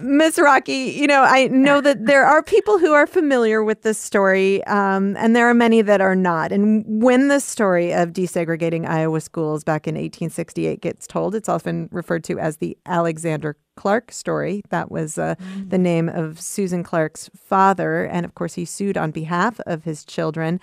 Miss 0.02 0.38
Rocky, 0.38 0.94
you 0.96 1.06
know, 1.06 1.22
I 1.22 1.48
know 1.48 1.80
that 1.80 2.06
there 2.06 2.24
are 2.24 2.42
people 2.42 2.78
who 2.78 2.92
are 2.92 3.06
familiar 3.06 3.62
with 3.62 3.82
this 3.82 3.98
story, 3.98 4.64
um, 4.64 5.16
and 5.16 5.36
there 5.36 5.48
are 5.48 5.54
many 5.54 5.82
that 5.82 6.00
are 6.00 6.16
not. 6.16 6.52
And 6.52 7.02
when 7.02 7.28
the 7.28 7.40
story 7.40 7.92
of 7.92 8.10
desegregating 8.12 8.88
Iowa 8.88 9.20
schools 9.20 9.62
back 9.62 9.86
in 9.86 9.94
1868 9.94 10.80
gets 10.80 11.06
told, 11.06 11.34
it's 11.34 11.48
often 11.48 11.88
referred 11.92 12.24
to 12.24 12.38
as 12.38 12.56
the 12.56 12.76
Alexander 12.86 13.56
Clark 13.76 14.12
story. 14.12 14.62
That 14.70 14.90
was 14.90 15.18
uh, 15.18 15.34
mm. 15.36 15.70
the 15.70 15.78
name 15.78 16.08
of 16.08 16.40
Susan 16.40 16.82
Clark's 16.82 17.30
father. 17.36 18.04
And 18.04 18.24
of 18.24 18.34
course, 18.34 18.54
he 18.54 18.64
sued 18.64 18.96
on 18.96 19.10
behalf 19.10 19.60
of 19.60 19.84
his 19.84 20.04
children. 20.04 20.60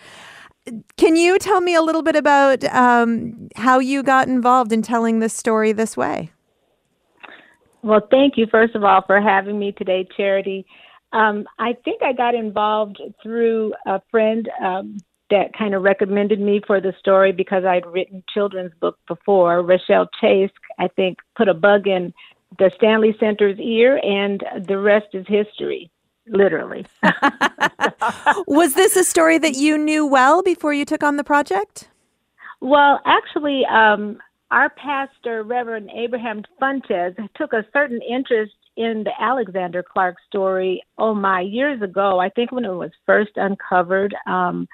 Can 0.98 1.16
you 1.16 1.40
tell 1.40 1.62
me 1.62 1.76
a 1.76 1.82
little 1.82 2.04
bit 2.04 2.16
about 2.16 2.64
um, 2.66 3.50
how 3.56 3.80
you 3.80 4.04
got 4.04 4.28
involved 4.28 4.72
in 4.72 4.82
telling 4.82 5.20
this 5.20 5.34
story 5.34 5.72
this 5.72 5.96
way? 5.96 6.32
Well, 7.88 8.06
thank 8.12 8.34
you, 8.36 8.48
first 8.52 8.76
of 8.76 8.84
all, 8.84 9.02
for 9.08 9.22
having 9.22 9.58
me 9.58 9.72
today, 9.72 10.06
Charity. 10.18 10.66
Um, 11.14 11.46
I 11.58 11.72
think 11.86 12.04
I 12.04 12.12
got 12.12 12.36
involved 12.36 13.02
through 13.24 13.74
a 13.86 14.02
friend 14.12 14.50
um, 14.62 14.98
that 15.30 15.58
kind 15.58 15.74
of 15.74 15.84
recommended 15.84 16.42
me 16.42 16.60
for 16.68 16.82
the 16.82 16.92
story 17.00 17.32
because 17.32 17.64
I'd 17.64 17.86
written 17.86 18.26
children's 18.34 18.74
book 18.82 19.00
before. 19.08 19.62
Rochelle 19.62 20.10
Chase, 20.20 20.52
I 20.78 20.90
think, 20.90 21.20
put 21.38 21.48
a 21.48 21.54
bug 21.54 21.88
in 21.88 22.14
the 22.60 22.72
Stanley 22.76 23.16
Center's 23.22 23.58
ear, 23.58 24.02
and 24.04 24.44
the 24.68 24.80
rest 24.80 25.08
is 25.14 25.26
history, 25.26 25.90
literally. 26.28 26.86
Was 28.48 28.74
this 28.74 28.98
a 28.98 29.06
story 29.06 29.38
that 29.38 29.56
you 29.56 29.78
knew 29.78 30.06
well 30.06 30.44
before 30.44 30.74
you 30.74 30.84
took 30.84 31.04
on 31.04 31.16
the 31.16 31.24
project? 31.24 31.88
Well, 32.60 33.00
actually, 33.06 33.64
um, 33.66 34.20
our 34.52 34.70
pastor, 34.70 35.44
Reverend 35.44 35.90
Abraham 35.96 36.44
Fuentes, 36.58 37.16
took 37.36 37.54
a 37.54 37.66
certain 37.74 38.02
interest 38.02 38.54
in 38.78 39.04
the 39.04 39.12
Alexander 39.20 39.84
Clark 39.84 40.16
story, 40.28 40.82
oh 40.98 41.14
my, 41.14 41.42
years 41.42 41.82
ago. 41.82 42.20
I 42.20 42.30
think 42.30 42.52
when 42.52 42.64
it 42.64 42.70
was 42.70 42.92
first 43.06 43.32
uncovered, 43.36 44.16
um, 44.26 44.68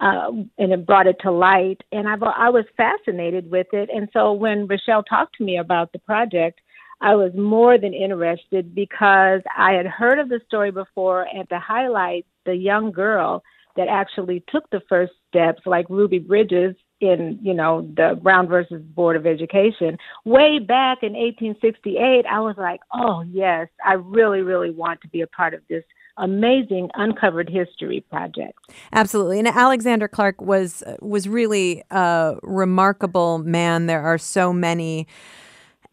uh, 0.00 0.32
and 0.58 0.72
it 0.72 0.86
brought 0.86 1.06
it 1.06 1.16
to 1.20 1.30
light. 1.30 1.80
And 1.92 2.08
I, 2.08 2.14
I 2.14 2.48
was 2.48 2.64
fascinated 2.76 3.50
with 3.50 3.68
it. 3.72 3.88
And 3.94 4.08
so 4.12 4.32
when 4.32 4.66
Rochelle 4.66 5.04
talked 5.04 5.36
to 5.36 5.44
me 5.44 5.58
about 5.58 5.92
the 5.92 6.00
project, 6.00 6.60
I 7.00 7.14
was 7.14 7.32
more 7.34 7.78
than 7.78 7.94
interested 7.94 8.74
because 8.74 9.42
I 9.56 9.72
had 9.72 9.86
heard 9.86 10.18
of 10.18 10.28
the 10.28 10.40
story 10.46 10.70
before 10.70 11.26
and 11.32 11.48
to 11.50 11.58
highlight 11.58 12.26
the 12.44 12.54
young 12.54 12.90
girl 12.90 13.42
that 13.76 13.88
actually 13.88 14.42
took 14.48 14.68
the 14.70 14.82
first 14.88 15.12
steps, 15.28 15.62
like 15.66 15.86
Ruby 15.88 16.18
Bridges, 16.18 16.74
in 17.02 17.38
you 17.42 17.52
know 17.52 17.82
the 17.96 18.18
Brown 18.22 18.46
versus 18.46 18.82
Board 18.82 19.16
of 19.16 19.26
Education 19.26 19.98
way 20.24 20.58
back 20.58 21.02
in 21.02 21.12
1868, 21.12 22.24
I 22.26 22.40
was 22.40 22.54
like, 22.56 22.80
oh 22.94 23.22
yes, 23.30 23.68
I 23.84 23.94
really 23.94 24.40
really 24.40 24.70
want 24.70 25.00
to 25.02 25.08
be 25.08 25.20
a 25.20 25.26
part 25.26 25.52
of 25.52 25.60
this 25.68 25.84
amazing 26.18 26.90
uncovered 26.94 27.48
history 27.48 28.04
project. 28.10 28.58
Absolutely. 28.92 29.38
And 29.38 29.48
Alexander 29.48 30.08
Clark 30.08 30.40
was 30.40 30.82
was 31.00 31.28
really 31.28 31.82
a 31.90 32.36
remarkable 32.42 33.38
man. 33.38 33.86
There 33.86 34.02
are 34.02 34.18
so 34.18 34.52
many 34.52 35.06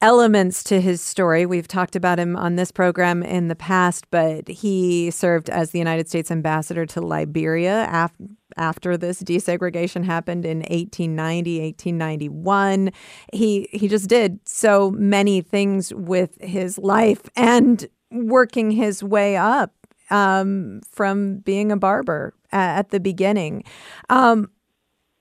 elements 0.02 0.64
to 0.66 0.80
his 0.80 1.02
story. 1.02 1.46
We've 1.46 1.68
talked 1.68 1.96
about 1.96 2.20
him 2.20 2.36
on 2.36 2.56
this 2.56 2.72
program 2.72 3.22
in 3.22 3.50
the 3.50 3.56
past, 3.56 4.06
but 4.12 4.48
he 4.48 5.12
served 5.12 5.50
as 5.50 5.72
the 5.72 5.80
United 5.80 6.08
States 6.08 6.32
ambassador 6.32 6.86
to 6.88 7.02
Liberia 7.02 7.86
after 7.86 8.26
after 8.58 8.98
this 8.98 9.22
desegregation 9.22 10.04
happened 10.04 10.44
in 10.44 10.60
1890 10.60 11.62
1891 11.62 12.92
he 13.32 13.70
he 13.72 13.88
just 13.88 14.10
did 14.10 14.40
so 14.44 14.92
many 14.92 15.40
things 15.40 15.94
with 15.94 16.36
his 16.42 16.78
life 16.80 17.22
and 17.36 17.88
working 18.12 18.72
his 18.72 19.04
way 19.04 19.38
up 19.38 19.72
um, 20.10 20.82
from 20.90 21.38
being 21.38 21.72
a 21.72 21.78
barber 21.78 22.34
at, 22.52 22.90
the 22.90 23.00
beginning 23.00 23.64
um, 24.10 24.50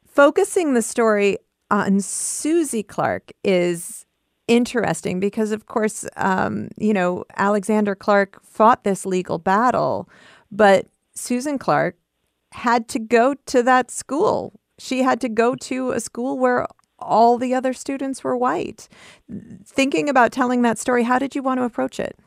focusing 0.07 0.73
the 0.73 0.83
story 0.83 1.37
on 1.71 2.01
susie 2.01 2.83
clark 2.83 3.31
is 3.45 4.07
interesting 4.49 5.21
because, 5.21 5.53
of 5.53 5.67
course, 5.67 6.07
um, 6.17 6.69
you 6.77 6.93
know, 6.93 7.25
Alexander 7.37 7.95
Clark 7.95 8.43
fought 8.43 8.83
this 8.85 9.07
legal 9.07 9.39
battle, 9.39 10.09
but 10.51 10.87
Susan 11.15 11.59
Clark 11.59 11.97
had 12.53 12.89
to 12.89 12.99
go 12.99 13.35
to 13.47 13.63
that 13.63 13.91
school. 13.91 14.59
She 14.79 15.03
had 15.03 15.21
to 15.21 15.29
go 15.29 15.55
to 15.57 15.93
a 15.93 16.01
school 16.01 16.39
where 16.39 16.67
all 16.99 17.39
the 17.39 17.55
other 17.55 17.73
students 17.73 18.25
were 18.25 18.37
white. 18.37 18.89
Thinking 19.65 20.09
about 20.09 20.33
telling 20.33 20.63
that 20.63 20.79
story, 20.79 21.05
how 21.05 21.19
did 21.19 21.35
you 21.35 21.43
want 21.43 21.61
to 21.61 21.65
approach 21.65 22.01
it? 22.01 22.19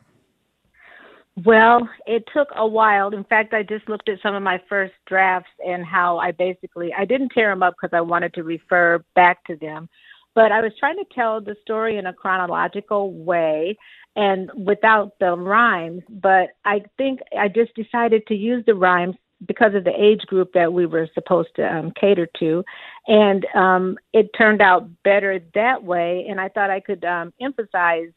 Well, 1.46 1.88
it 2.06 2.24
took 2.34 2.50
a 2.56 2.68
while. 2.68 3.10
In 3.14 3.24
fact, 3.24 3.54
I 3.54 3.64
just 3.64 3.88
looked 3.88 4.10
at 4.10 4.20
some 4.22 4.36
of 4.36 4.44
my 4.44 4.62
first 4.68 4.94
drafts 5.08 5.50
and 5.66 5.86
how 5.86 6.18
I 6.18 6.32
basically 6.32 6.94
I 6.94 7.06
didn't 7.06 7.30
tear 7.30 7.50
them 7.50 7.64
up 7.64 7.76
because 7.82 7.96
I 7.96 8.02
wanted 8.02 8.34
to 8.36 8.44
refer 8.44 9.04
back 9.16 9.44
to 9.46 9.56
them. 9.56 9.90
But 10.34 10.52
I 10.52 10.62
was 10.62 10.72
trying 10.80 10.98
to 10.98 11.06
tell 11.14 11.42
the 11.42 11.56
story 11.62 11.98
in 11.98 12.06
a 12.06 12.14
chronological 12.14 13.14
way 13.14 13.78
and 14.16 14.50
without 14.56 15.14
the 15.20 15.36
rhymes. 15.36 16.04
But 16.10 16.50
I 16.66 16.84
think 16.98 17.20
I 17.38 17.48
just 17.48 17.74
decided 17.76 18.26
to 18.28 18.36
use 18.36 18.64
the 18.66 18.76
rhymes 18.76 19.16
because 19.48 19.74
of 19.74 19.84
the 19.84 19.94
age 19.98 20.22
group 20.28 20.54
that 20.54 20.72
we 20.72 20.86
were 20.86 21.10
supposed 21.14 21.50
to 21.56 21.64
um, 21.64 21.92
cater 22.00 22.28
to. 22.40 22.64
And 23.08 23.46
um, 23.56 23.98
it 24.14 24.30
turned 24.38 24.62
out 24.62 24.90
better 25.04 25.40
that 25.56 25.84
way. 25.84 26.28
And 26.30 26.40
I 26.40 26.50
thought 26.50 26.70
I 26.70 26.80
could 26.80 27.04
um, 27.04 27.34
emphasize 27.42 28.10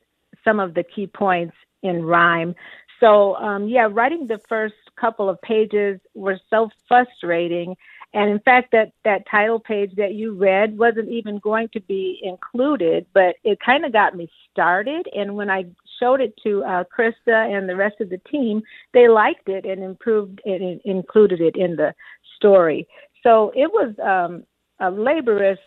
some 0.45 0.61
of 0.61 0.75
the 0.75 0.85
key 0.85 1.07
points 1.07 1.55
in 1.83 2.05
rhyme. 2.05 2.55
So, 3.01 3.35
um, 3.37 3.69
yeah, 3.69 3.89
writing 3.91 4.27
the 4.27 4.41
first 4.49 4.75
couple 4.99 5.29
of 5.29 5.41
pages 5.43 6.01
were 6.15 6.39
so 6.51 6.71
frustrating 6.87 7.75
and 8.15 8.31
in 8.31 8.39
fact, 8.39 8.71
that, 8.71 8.93
that 9.05 9.25
title 9.29 9.59
page 9.59 9.91
that 9.97 10.15
you 10.15 10.35
read 10.35 10.79
wasn't 10.79 11.09
even 11.11 11.41
going 11.41 11.69
to 11.73 11.81
be 11.81 12.21
included, 12.23 13.07
but 13.13 13.35
it 13.43 13.59
kind 13.65 13.85
of 13.85 13.93
got 13.93 14.15
me 14.17 14.31
started. 14.51 15.09
And 15.15 15.35
when 15.35 15.51
I 15.51 15.65
showed 15.99 16.21
it 16.21 16.33
to 16.45 16.63
uh, 16.63 16.85
Krista 16.97 17.57
and 17.57 17.69
the 17.69 17.75
rest 17.75 17.97
of 18.01 18.11
the 18.11 18.21
team, 18.31 18.63
they 18.93 19.09
liked 19.09 19.49
it 19.49 19.65
and 19.65 19.83
improved 19.83 20.41
and 20.45 20.81
included 20.85 21.41
it 21.41 21.57
in 21.57 21.75
the 21.75 21.93
story. 22.37 22.87
So 23.25 23.51
it 23.57 23.71
was 23.73 23.93
um, 24.01 24.45
a 24.79 24.91
laborious 24.91 25.59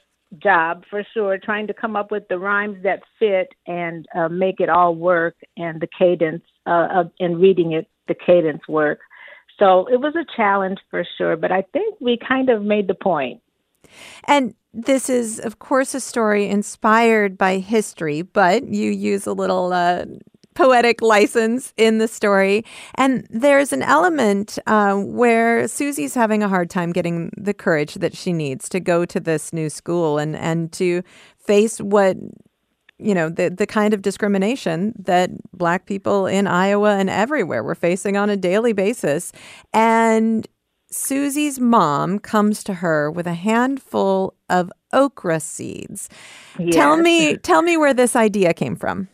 job 0.42 0.84
for 0.90 1.04
sure, 1.14 1.38
trying 1.38 1.68
to 1.68 1.74
come 1.74 1.98
up 1.98 2.12
with 2.12 2.28
the 2.30 2.40
rhymes 2.40 2.82
that 2.84 3.02
fit 3.20 3.50
and 3.66 4.06
uh, 4.16 4.30
make 4.30 4.62
it 4.62 4.70
all 4.70 4.96
work, 4.96 5.36
and 5.58 5.82
the 5.82 5.88
cadence 5.98 6.44
uh, 6.66 6.88
of, 6.94 7.12
and 7.20 7.42
reading 7.42 7.74
it, 7.74 7.88
the 8.08 8.16
cadence 8.26 8.62
work. 8.70 9.00
So 9.60 9.88
it 9.88 10.00
was 10.00 10.16
a 10.16 10.26
challenge 10.36 10.80
for 10.90 11.04
sure, 11.18 11.36
but 11.36 11.52
I 11.52 11.64
think 11.74 11.96
we 12.00 12.18
kind 12.18 12.50
of 12.50 12.62
made 12.64 12.88
the 12.88 12.94
point. 12.94 13.42
And 14.26 14.54
this 14.74 15.10
is, 15.10 15.40
of 15.40 15.60
course, 15.60 15.96
a 15.96 16.00
story 16.00 16.48
inspired 16.48 17.38
by 17.38 17.58
history, 17.58 18.22
but 18.22 18.68
you 18.68 18.92
use 18.92 19.26
a 19.26 19.34
little 19.34 19.74
uh, 19.74 20.06
poetic 20.54 21.02
license 21.02 21.74
in 21.78 22.00
the 22.00 22.08
story. 22.08 22.66
And 22.96 23.26
there's 23.30 23.72
an 23.72 23.84
element 23.84 24.60
uh, 24.68 24.96
where 24.96 25.68
Susie's 25.68 26.14
having 26.16 26.44
a 26.44 26.50
hard 26.50 26.70
time 26.70 26.92
getting 26.92 27.32
the 27.38 27.54
courage 27.54 27.96
that 27.96 28.16
she 28.16 28.34
needs 28.34 28.68
to 28.70 28.80
go 28.80 29.06
to 29.06 29.20
this 29.20 29.54
new 29.54 29.70
school 29.70 30.18
and, 30.18 30.36
and 30.36 30.72
to 30.74 31.04
face 31.38 31.80
what 31.80 32.18
you 33.00 33.14
know 33.14 33.30
the 33.30 33.50
the 33.50 33.68
kind 33.68 33.94
of 33.94 34.02
discrimination 34.02 34.94
that 34.98 35.30
black 35.54 35.86
people 35.86 36.26
in 36.26 36.48
Iowa 36.48 36.98
and 36.98 37.10
everywhere 37.10 37.64
were 37.64 37.76
facing 37.76 38.18
on 38.18 38.30
a 38.30 38.38
daily 38.38 38.74
basis 38.74 39.32
and 39.74 40.48
Susie's 40.90 41.60
mom 41.60 42.18
comes 42.18 42.64
to 42.64 42.76
her 42.76 43.12
with 43.12 43.28
a 43.28 43.34
handful 43.34 44.34
of 44.50 44.72
okra 44.94 45.40
seeds. 45.40 46.10
Yes. 46.58 46.74
Tell 46.74 46.98
me 46.98 47.38
tell 47.38 47.62
me 47.62 47.78
where 47.78 47.94
this 47.94 48.16
idea 48.16 48.54
came 48.54 48.76
from. 48.76 49.10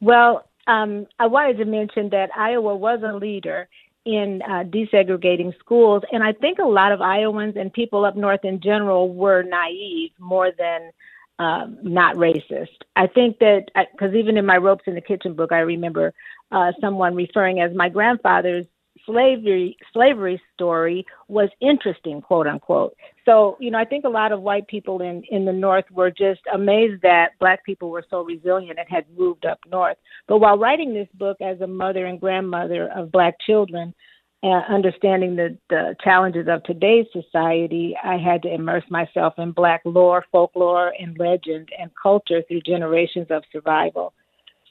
Well, 0.00 0.44
um, 0.66 1.06
I 1.18 1.26
wanted 1.26 1.56
to 1.58 1.64
mention 1.64 2.10
that 2.10 2.30
Iowa 2.36 2.76
was 2.76 3.00
a 3.02 3.16
leader 3.16 3.68
in 4.04 4.42
uh, 4.46 4.64
desegregating 4.64 5.58
schools, 5.58 6.02
and 6.12 6.22
I 6.22 6.32
think 6.32 6.58
a 6.58 6.66
lot 6.66 6.92
of 6.92 7.00
Iowans 7.00 7.56
and 7.56 7.72
people 7.72 8.04
up 8.04 8.16
north 8.16 8.44
in 8.44 8.60
general 8.60 9.12
were 9.12 9.42
naive 9.42 10.10
more 10.18 10.50
than 10.56 10.90
um, 11.38 11.78
not 11.82 12.16
racist. 12.16 12.68
I 12.96 13.06
think 13.06 13.38
that 13.38 13.66
because 13.92 14.14
even 14.14 14.36
in 14.36 14.46
my 14.46 14.56
Ropes 14.56 14.84
in 14.86 14.94
the 14.94 15.00
Kitchen 15.00 15.34
book, 15.34 15.52
I 15.52 15.60
remember 15.60 16.12
uh, 16.50 16.72
someone 16.80 17.14
referring 17.14 17.60
as 17.60 17.74
my 17.74 17.88
grandfather's 17.88 18.66
slavery 19.06 19.76
slavery 19.92 20.40
story 20.54 21.06
was 21.28 21.48
interesting, 21.60 22.20
quote 22.20 22.46
unquote. 22.46 22.94
So 23.24 23.56
you 23.60 23.70
know, 23.70 23.78
I 23.78 23.84
think 23.84 24.04
a 24.04 24.08
lot 24.08 24.32
of 24.32 24.42
white 24.42 24.66
people 24.66 25.00
in 25.00 25.22
in 25.30 25.44
the 25.44 25.52
North 25.52 25.84
were 25.90 26.10
just 26.10 26.40
amazed 26.52 27.02
that 27.02 27.38
black 27.38 27.64
people 27.64 27.90
were 27.90 28.04
so 28.10 28.22
resilient 28.22 28.78
and 28.78 28.88
had 28.88 29.04
moved 29.16 29.46
up 29.46 29.60
north. 29.70 29.96
But 30.26 30.38
while 30.38 30.58
writing 30.58 30.92
this 30.92 31.08
book 31.14 31.38
as 31.40 31.60
a 31.60 31.66
mother 31.66 32.06
and 32.06 32.20
grandmother 32.20 32.90
of 32.94 33.12
black 33.12 33.36
children, 33.40 33.94
uh, 34.42 34.62
understanding 34.68 35.36
the, 35.36 35.56
the 35.68 35.96
challenges 36.02 36.46
of 36.48 36.62
today's 36.62 37.06
society, 37.12 37.96
I 38.02 38.16
had 38.16 38.42
to 38.42 38.54
immerse 38.54 38.84
myself 38.88 39.34
in 39.38 39.50
Black 39.50 39.82
lore, 39.84 40.24
folklore, 40.30 40.92
and 40.98 41.18
legend 41.18 41.70
and 41.78 41.90
culture 42.00 42.42
through 42.46 42.60
generations 42.60 43.26
of 43.30 43.42
survival. 43.50 44.12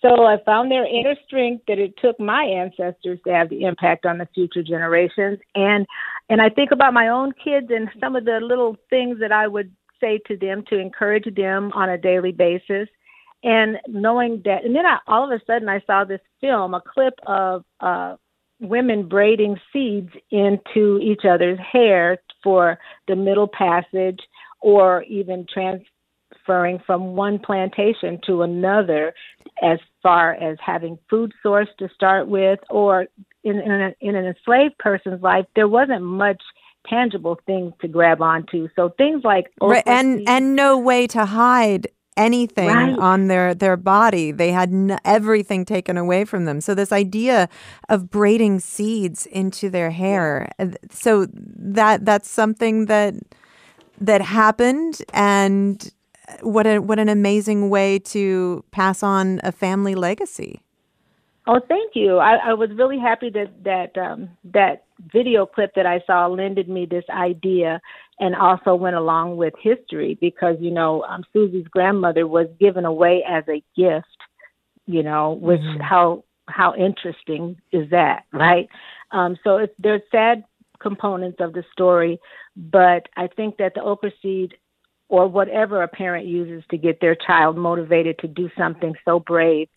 So 0.01 0.25
I 0.25 0.37
found 0.45 0.71
their 0.71 0.85
inner 0.85 1.15
strength 1.25 1.63
that 1.67 1.79
it 1.79 1.95
took 1.97 2.19
my 2.19 2.43
ancestors 2.43 3.19
to 3.25 3.33
have 3.33 3.49
the 3.49 3.63
impact 3.63 4.05
on 4.05 4.19
the 4.19 4.27
future 4.33 4.63
generations. 4.63 5.39
And 5.55 5.85
and 6.29 6.41
I 6.41 6.49
think 6.49 6.71
about 6.71 6.93
my 6.93 7.07
own 7.07 7.33
kids 7.43 7.67
and 7.69 7.89
some 7.99 8.15
of 8.15 8.25
the 8.25 8.39
little 8.41 8.77
things 8.89 9.19
that 9.19 9.31
I 9.31 9.47
would 9.47 9.71
say 9.99 10.19
to 10.27 10.37
them 10.37 10.63
to 10.69 10.77
encourage 10.77 11.33
them 11.35 11.71
on 11.73 11.89
a 11.89 11.97
daily 11.97 12.31
basis. 12.31 12.87
And 13.43 13.77
knowing 13.87 14.41
that, 14.45 14.65
and 14.65 14.75
then 14.75 14.85
I, 14.85 14.99
all 15.07 15.23
of 15.23 15.31
a 15.31 15.43
sudden 15.45 15.69
I 15.69 15.81
saw 15.87 16.03
this 16.03 16.21
film, 16.41 16.73
a 16.73 16.81
clip 16.81 17.13
of 17.25 17.63
uh, 17.79 18.15
women 18.59 19.07
braiding 19.07 19.57
seeds 19.71 20.11
into 20.31 20.99
each 20.99 21.21
other's 21.29 21.59
hair 21.59 22.17
for 22.43 22.79
the 23.07 23.15
middle 23.15 23.47
passage 23.47 24.19
or 24.61 25.03
even 25.03 25.45
transferring 25.51 26.79
from 26.85 27.15
one 27.15 27.39
plantation 27.39 28.19
to 28.25 28.41
another 28.41 29.13
as 29.61 29.79
far 30.01 30.33
as 30.33 30.57
having 30.65 30.97
food 31.09 31.31
source 31.43 31.69
to 31.77 31.87
start 31.93 32.27
with 32.27 32.59
or 32.69 33.05
in, 33.43 33.59
in, 33.59 33.71
a, 33.71 33.95
in 34.01 34.15
an 34.15 34.25
enslaved 34.25 34.77
person's 34.79 35.21
life 35.21 35.45
there 35.55 35.67
wasn't 35.67 36.01
much 36.01 36.41
tangible 36.89 37.39
things 37.45 37.73
to 37.81 37.87
grab 37.87 38.21
onto. 38.21 38.67
So 38.75 38.89
things 38.97 39.23
like 39.23 39.51
right, 39.61 39.83
and 39.85 40.27
and 40.27 40.55
no 40.55 40.77
way 40.77 41.07
to 41.07 41.25
hide 41.25 41.87
anything 42.17 42.67
right. 42.67 42.99
on 42.99 43.27
their 43.27 43.53
their 43.53 43.77
body. 43.77 44.31
They 44.31 44.51
had 44.51 44.69
n- 44.73 44.99
everything 45.05 45.63
taken 45.63 45.97
away 45.97 46.25
from 46.25 46.45
them. 46.45 46.59
So 46.59 46.75
this 46.75 46.91
idea 46.91 47.47
of 47.87 48.09
braiding 48.09 48.59
seeds 48.59 49.25
into 49.27 49.69
their 49.69 49.91
hair, 49.91 50.49
so 50.89 51.27
that 51.31 52.03
that's 52.03 52.29
something 52.29 52.87
that 52.87 53.13
that 54.01 54.21
happened 54.21 55.01
and 55.13 55.91
what 56.41 56.67
a 56.67 56.79
what 56.79 56.99
an 56.99 57.09
amazing 57.09 57.69
way 57.69 57.99
to 57.99 58.63
pass 58.71 59.01
on 59.03 59.39
a 59.43 59.51
family 59.51 59.95
legacy. 59.95 60.61
Oh, 61.49 61.61
thank 61.65 61.95
you. 61.95 62.17
I, 62.17 62.49
I 62.49 62.53
was 62.53 62.69
really 62.75 62.99
happy 62.99 63.29
that 63.29 63.63
that 63.63 63.97
um, 63.97 64.29
that 64.43 64.83
video 65.13 65.45
clip 65.45 65.73
that 65.75 65.85
I 65.85 66.03
saw 66.05 66.27
lended 66.27 66.67
me 66.67 66.85
this 66.85 67.05
idea 67.09 67.79
and 68.19 68.35
also 68.35 68.73
went 68.75 68.95
along 68.95 69.37
with 69.37 69.53
history 69.61 70.17
because 70.19 70.55
you 70.59 70.71
know 70.71 71.03
um, 71.03 71.23
Susie's 71.33 71.67
grandmother 71.67 72.27
was 72.27 72.47
given 72.59 72.85
away 72.85 73.23
as 73.27 73.43
a 73.47 73.63
gift, 73.75 74.07
you 74.85 75.03
know, 75.03 75.33
which 75.33 75.61
mm-hmm. 75.61 75.81
how 75.81 76.23
how 76.47 76.73
interesting 76.75 77.57
is 77.71 77.89
that, 77.89 78.23
right? 78.31 78.69
Um, 79.11 79.37
so 79.43 79.57
it's, 79.57 79.73
there's 79.79 80.01
sad 80.11 80.43
components 80.79 81.37
of 81.41 81.53
the 81.53 81.63
story, 81.71 82.19
but 82.55 83.07
I 83.15 83.27
think 83.27 83.57
that 83.57 83.73
the 83.73 83.81
okra 83.81 84.11
seed 84.21 84.53
or 85.09 85.27
whatever 85.27 85.83
a 85.83 85.87
parent 85.87 86.25
uses 86.27 86.63
to 86.69 86.77
get 86.77 86.99
their 86.99 87.15
child 87.15 87.57
motivated 87.57 88.17
to 88.19 88.27
do 88.27 88.49
something 88.57 88.93
so 89.05 89.19
brave 89.19 89.67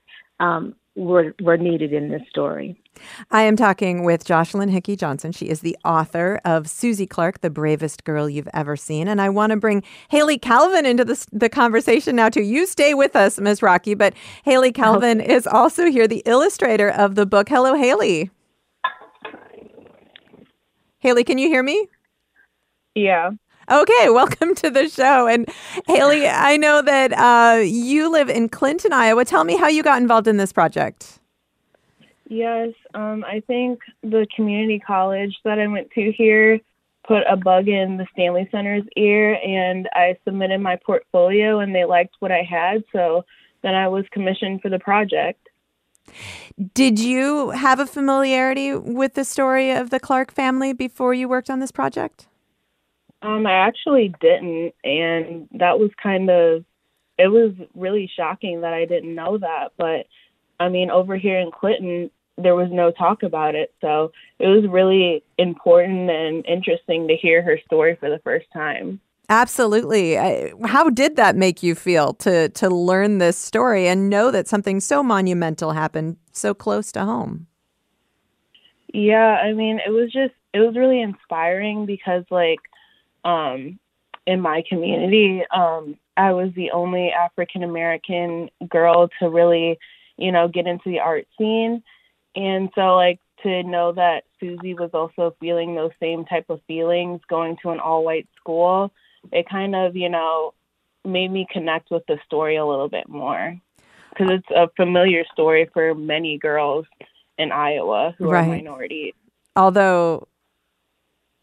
um, 0.40 0.74
were, 1.00 1.34
were 1.40 1.56
needed 1.56 1.92
in 1.92 2.10
this 2.10 2.22
story. 2.28 2.78
I 3.30 3.42
am 3.42 3.56
talking 3.56 4.04
with 4.04 4.24
Jocelyn 4.24 4.68
Hickey 4.68 4.96
Johnson. 4.96 5.32
She 5.32 5.48
is 5.48 5.60
the 5.60 5.76
author 5.84 6.40
of 6.44 6.68
Susie 6.68 7.06
Clark, 7.06 7.40
The 7.40 7.48
Bravest 7.48 8.04
Girl 8.04 8.28
You've 8.28 8.48
Ever 8.52 8.76
Seen. 8.76 9.08
And 9.08 9.20
I 9.20 9.30
want 9.30 9.50
to 9.50 9.56
bring 9.56 9.82
Haley 10.10 10.38
Calvin 10.38 10.84
into 10.84 11.04
the, 11.04 11.26
the 11.32 11.48
conversation 11.48 12.16
now, 12.16 12.28
too. 12.28 12.42
You 12.42 12.66
stay 12.66 12.92
with 12.92 13.16
us, 13.16 13.40
Ms. 13.40 13.62
Rocky, 13.62 13.94
but 13.94 14.12
Haley 14.44 14.68
oh. 14.68 14.72
Calvin 14.72 15.20
is 15.20 15.46
also 15.46 15.86
here, 15.86 16.06
the 16.06 16.22
illustrator 16.26 16.90
of 16.90 17.14
the 17.14 17.24
book. 17.24 17.48
Hello, 17.48 17.74
Haley. 17.74 18.30
Haley, 20.98 21.24
can 21.24 21.38
you 21.38 21.48
hear 21.48 21.62
me? 21.62 21.88
Yeah. 22.94 23.30
Okay, 23.70 24.08
welcome 24.10 24.54
to 24.56 24.70
the 24.70 24.88
show. 24.88 25.28
And 25.28 25.48
Haley, 25.86 26.26
I 26.26 26.56
know 26.56 26.82
that 26.82 27.12
uh, 27.12 27.60
you 27.60 28.10
live 28.10 28.28
in 28.28 28.48
Clinton, 28.48 28.92
Iowa. 28.92 29.24
Tell 29.24 29.44
me 29.44 29.56
how 29.56 29.68
you 29.68 29.82
got 29.82 30.02
involved 30.02 30.26
in 30.26 30.36
this 30.36 30.52
project. 30.52 31.20
Yes, 32.28 32.70
um, 32.94 33.24
I 33.24 33.40
think 33.46 33.80
the 34.02 34.26
community 34.34 34.78
college 34.78 35.36
that 35.44 35.58
I 35.58 35.66
went 35.66 35.90
to 35.92 36.12
here 36.12 36.60
put 37.06 37.22
a 37.28 37.36
bug 37.36 37.66
in 37.66 37.96
the 37.96 38.06
Stanley 38.12 38.48
Center's 38.52 38.84
ear, 38.96 39.34
and 39.44 39.88
I 39.94 40.16
submitted 40.24 40.60
my 40.60 40.76
portfolio, 40.76 41.58
and 41.58 41.74
they 41.74 41.84
liked 41.84 42.14
what 42.20 42.30
I 42.30 42.42
had. 42.42 42.84
So 42.92 43.24
then 43.62 43.74
I 43.74 43.88
was 43.88 44.04
commissioned 44.12 44.62
for 44.62 44.68
the 44.68 44.78
project. 44.78 45.48
Did 46.74 46.98
you 47.00 47.50
have 47.50 47.80
a 47.80 47.86
familiarity 47.86 48.74
with 48.74 49.14
the 49.14 49.24
story 49.24 49.72
of 49.72 49.90
the 49.90 50.00
Clark 50.00 50.32
family 50.32 50.72
before 50.72 51.14
you 51.14 51.28
worked 51.28 51.50
on 51.50 51.58
this 51.58 51.72
project? 51.72 52.28
Um, 53.22 53.46
I 53.46 53.52
actually 53.52 54.14
didn't, 54.20 54.74
and 54.82 55.48
that 55.52 55.78
was 55.78 55.90
kind 56.02 56.30
of 56.30 56.64
it 57.18 57.28
was 57.28 57.52
really 57.74 58.10
shocking 58.16 58.62
that 58.62 58.72
I 58.72 58.86
didn't 58.86 59.14
know 59.14 59.36
that. 59.38 59.72
But 59.76 60.06
I 60.58 60.68
mean, 60.68 60.90
over 60.90 61.16
here 61.16 61.38
in 61.38 61.50
Clinton, 61.50 62.10
there 62.38 62.54
was 62.54 62.68
no 62.70 62.90
talk 62.90 63.22
about 63.22 63.54
it, 63.54 63.74
so 63.80 64.12
it 64.38 64.46
was 64.46 64.64
really 64.68 65.22
important 65.36 66.10
and 66.10 66.46
interesting 66.46 67.08
to 67.08 67.16
hear 67.16 67.42
her 67.42 67.58
story 67.66 67.96
for 68.00 68.08
the 68.08 68.20
first 68.20 68.46
time. 68.52 69.00
Absolutely. 69.28 70.14
How 70.64 70.90
did 70.90 71.14
that 71.14 71.36
make 71.36 71.62
you 71.62 71.76
feel 71.76 72.14
to 72.14 72.48
to 72.48 72.68
learn 72.68 73.18
this 73.18 73.38
story 73.38 73.86
and 73.86 74.10
know 74.10 74.30
that 74.32 74.48
something 74.48 74.80
so 74.80 75.02
monumental 75.02 75.72
happened 75.72 76.16
so 76.32 76.52
close 76.52 76.90
to 76.92 77.04
home? 77.04 77.46
Yeah, 78.92 79.38
I 79.40 79.52
mean, 79.52 79.78
it 79.86 79.90
was 79.90 80.10
just 80.10 80.34
it 80.52 80.58
was 80.58 80.74
really 80.74 81.00
inspiring 81.00 81.86
because 81.86 82.24
like 82.30 82.58
um, 83.24 83.78
in 84.26 84.40
my 84.40 84.62
community. 84.68 85.42
Um, 85.54 85.96
I 86.16 86.32
was 86.32 86.50
the 86.54 86.70
only 86.72 87.10
African 87.10 87.62
American 87.62 88.50
girl 88.68 89.08
to 89.18 89.28
really, 89.28 89.78
you 90.16 90.32
know, 90.32 90.48
get 90.48 90.66
into 90.66 90.90
the 90.90 91.00
art 91.00 91.26
scene. 91.38 91.82
And 92.36 92.70
so, 92.74 92.96
like, 92.96 93.20
to 93.42 93.62
know 93.62 93.92
that 93.92 94.24
Susie 94.38 94.74
was 94.74 94.90
also 94.92 95.34
feeling 95.40 95.74
those 95.74 95.92
same 95.98 96.24
type 96.24 96.46
of 96.48 96.60
feelings 96.66 97.20
going 97.28 97.56
to 97.62 97.70
an 97.70 97.80
all 97.80 98.04
white 98.04 98.28
school, 98.38 98.92
it 99.32 99.48
kind 99.48 99.74
of, 99.74 99.96
you 99.96 100.08
know, 100.08 100.52
made 101.04 101.30
me 101.30 101.46
connect 101.50 101.90
with 101.90 102.04
the 102.06 102.18
story 102.26 102.56
a 102.56 102.66
little 102.66 102.88
bit 102.88 103.08
more. 103.08 103.58
Because 104.10 104.32
it's 104.32 104.50
a 104.54 104.68
familiar 104.76 105.24
story 105.32 105.70
for 105.72 105.94
many 105.94 106.36
girls 106.36 106.84
in 107.38 107.52
Iowa 107.52 108.14
who 108.18 108.30
right. 108.30 108.44
are 108.44 108.46
minorities. 108.46 109.14
Although 109.56 110.28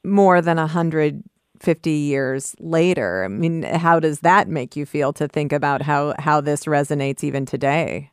more 0.04 0.42
than 0.42 0.60
a 0.60 0.68
hundred 0.68 1.24
50 1.60 1.92
years 1.92 2.56
later. 2.60 3.24
I 3.24 3.28
mean, 3.28 3.64
how 3.64 4.00
does 4.00 4.22
that 4.22 4.48
make 4.48 4.76
you 4.76 4.86
feel 4.86 5.14
to 5.14 5.28
think 5.28 5.52
about 5.52 5.82
how, 5.82 6.14
how 6.20 6.42
this 6.42 6.66
resonates 6.66 7.24
even 7.24 7.46
today? 7.46 8.12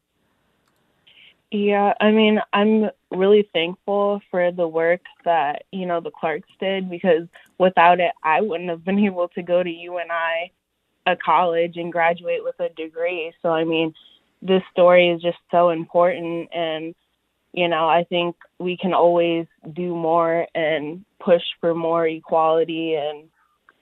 Yeah, 1.50 1.94
I 2.00 2.10
mean, 2.10 2.40
I'm 2.52 2.90
really 3.12 3.48
thankful 3.52 4.20
for 4.28 4.50
the 4.50 4.66
work 4.66 5.02
that, 5.24 5.62
you 5.70 5.86
know, 5.86 6.00
the 6.00 6.10
Clarks 6.10 6.48
did 6.58 6.90
because 6.90 7.28
without 7.58 8.00
it, 8.00 8.10
I 8.24 8.40
wouldn't 8.40 8.70
have 8.70 8.84
been 8.84 8.98
able 9.04 9.28
to 9.28 9.42
go 9.42 9.62
to 9.62 9.70
UNI, 9.70 10.52
a 11.06 11.14
college, 11.14 11.76
and 11.76 11.92
graduate 11.92 12.42
with 12.42 12.58
a 12.58 12.70
degree. 12.70 13.32
So, 13.40 13.50
I 13.50 13.62
mean, 13.62 13.94
this 14.42 14.62
story 14.72 15.10
is 15.10 15.22
just 15.22 15.38
so 15.52 15.70
important. 15.70 16.48
And, 16.52 16.92
you 17.52 17.68
know, 17.68 17.88
I 17.88 18.02
think 18.02 18.34
we 18.58 18.76
can 18.76 18.92
always 18.92 19.46
do 19.72 19.94
more 19.94 20.48
and 20.56 21.04
push 21.20 21.42
for 21.60 21.72
more 21.72 22.04
equality 22.04 22.94
and 22.94 23.28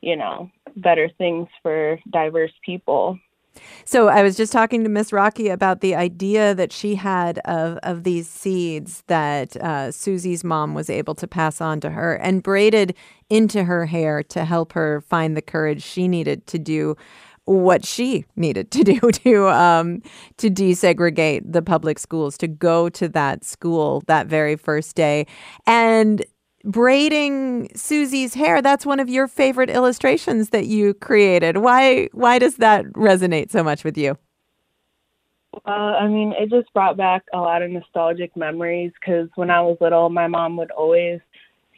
you 0.02 0.16
know, 0.16 0.50
better 0.76 1.08
things 1.16 1.48
for 1.62 1.98
diverse 2.10 2.52
people. 2.64 3.18
So 3.84 4.08
I 4.08 4.22
was 4.22 4.36
just 4.36 4.52
talking 4.52 4.82
to 4.82 4.88
Miss 4.88 5.12
Rocky 5.12 5.48
about 5.48 5.80
the 5.80 5.94
idea 5.94 6.54
that 6.54 6.72
she 6.72 6.94
had 6.94 7.38
of 7.40 7.78
of 7.82 8.04
these 8.04 8.28
seeds 8.28 9.04
that 9.08 9.56
uh, 9.56 9.92
Susie's 9.92 10.42
mom 10.42 10.74
was 10.74 10.88
able 10.88 11.14
to 11.16 11.26
pass 11.26 11.60
on 11.60 11.80
to 11.80 11.90
her 11.90 12.14
and 12.14 12.42
braided 12.42 12.94
into 13.28 13.64
her 13.64 13.86
hair 13.86 14.22
to 14.24 14.44
help 14.44 14.72
her 14.72 15.02
find 15.02 15.36
the 15.36 15.42
courage 15.42 15.82
she 15.82 16.08
needed 16.08 16.46
to 16.46 16.58
do 16.58 16.96
what 17.44 17.84
she 17.84 18.24
needed 18.36 18.70
to 18.70 18.84
do 18.84 19.00
to 19.10 19.48
um, 19.48 20.02
to 20.38 20.48
desegregate 20.48 21.52
the 21.52 21.62
public 21.62 21.98
schools, 21.98 22.38
to 22.38 22.48
go 22.48 22.88
to 22.88 23.08
that 23.08 23.44
school 23.44 24.02
that 24.06 24.26
very 24.26 24.56
first 24.56 24.96
day, 24.96 25.26
and 25.66 26.24
braiding 26.64 27.68
Susie's 27.74 28.34
hair. 28.34 28.62
That's 28.62 28.86
one 28.86 29.00
of 29.00 29.08
your 29.08 29.28
favorite 29.28 29.70
illustrations 29.70 30.50
that 30.50 30.66
you 30.66 30.94
created. 30.94 31.58
Why 31.58 32.08
why 32.12 32.38
does 32.38 32.56
that 32.56 32.84
resonate 32.92 33.50
so 33.50 33.62
much 33.62 33.84
with 33.84 33.96
you? 33.96 34.16
Uh, 35.66 35.70
I 35.70 36.08
mean, 36.08 36.32
it 36.38 36.50
just 36.50 36.72
brought 36.72 36.96
back 36.96 37.24
a 37.34 37.38
lot 37.38 37.62
of 37.62 37.70
nostalgic 37.70 38.36
memories 38.36 38.92
because 38.98 39.28
when 39.34 39.50
I 39.50 39.60
was 39.60 39.76
little, 39.80 40.08
my 40.08 40.26
mom 40.26 40.56
would 40.56 40.70
always 40.70 41.20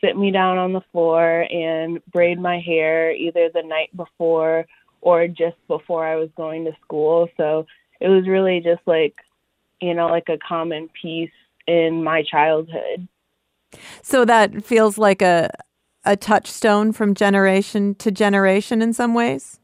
sit 0.01 0.17
me 0.17 0.31
down 0.31 0.59
on 0.59 0.73
the 0.73 0.83
floor 0.93 1.47
and 1.51 2.01
braid 2.13 2.39
my 2.39 2.61
hair 2.61 3.13
either 3.13 3.49
the 3.53 3.63
night 3.63 3.95
before 3.97 4.67
or 5.01 5.27
just 5.27 5.57
before 5.67 6.07
I 6.07 6.17
was 6.17 6.31
going 6.37 6.65
to 6.67 6.73
school. 6.85 7.29
So 7.37 7.67
it 8.01 8.09
was 8.09 8.29
really 8.29 8.61
just 8.61 8.83
like, 8.87 9.15
you 9.81 9.95
know, 9.95 10.07
like 10.07 10.29
a 10.29 10.39
common 10.39 10.89
piece 11.01 11.31
in 11.67 12.05
my 12.05 12.23
childhood. 12.23 13.09
So 14.03 14.25
that 14.25 14.65
feels 14.65 14.99
like 14.99 15.23
a 15.23 15.51
a 16.05 16.17
touchstone 16.17 16.93
from 16.93 17.15
generation 17.15 17.95
to 17.95 18.11
generation 18.11 18.83
in 18.83 18.93
some 18.93 19.15
ways. 19.15 19.59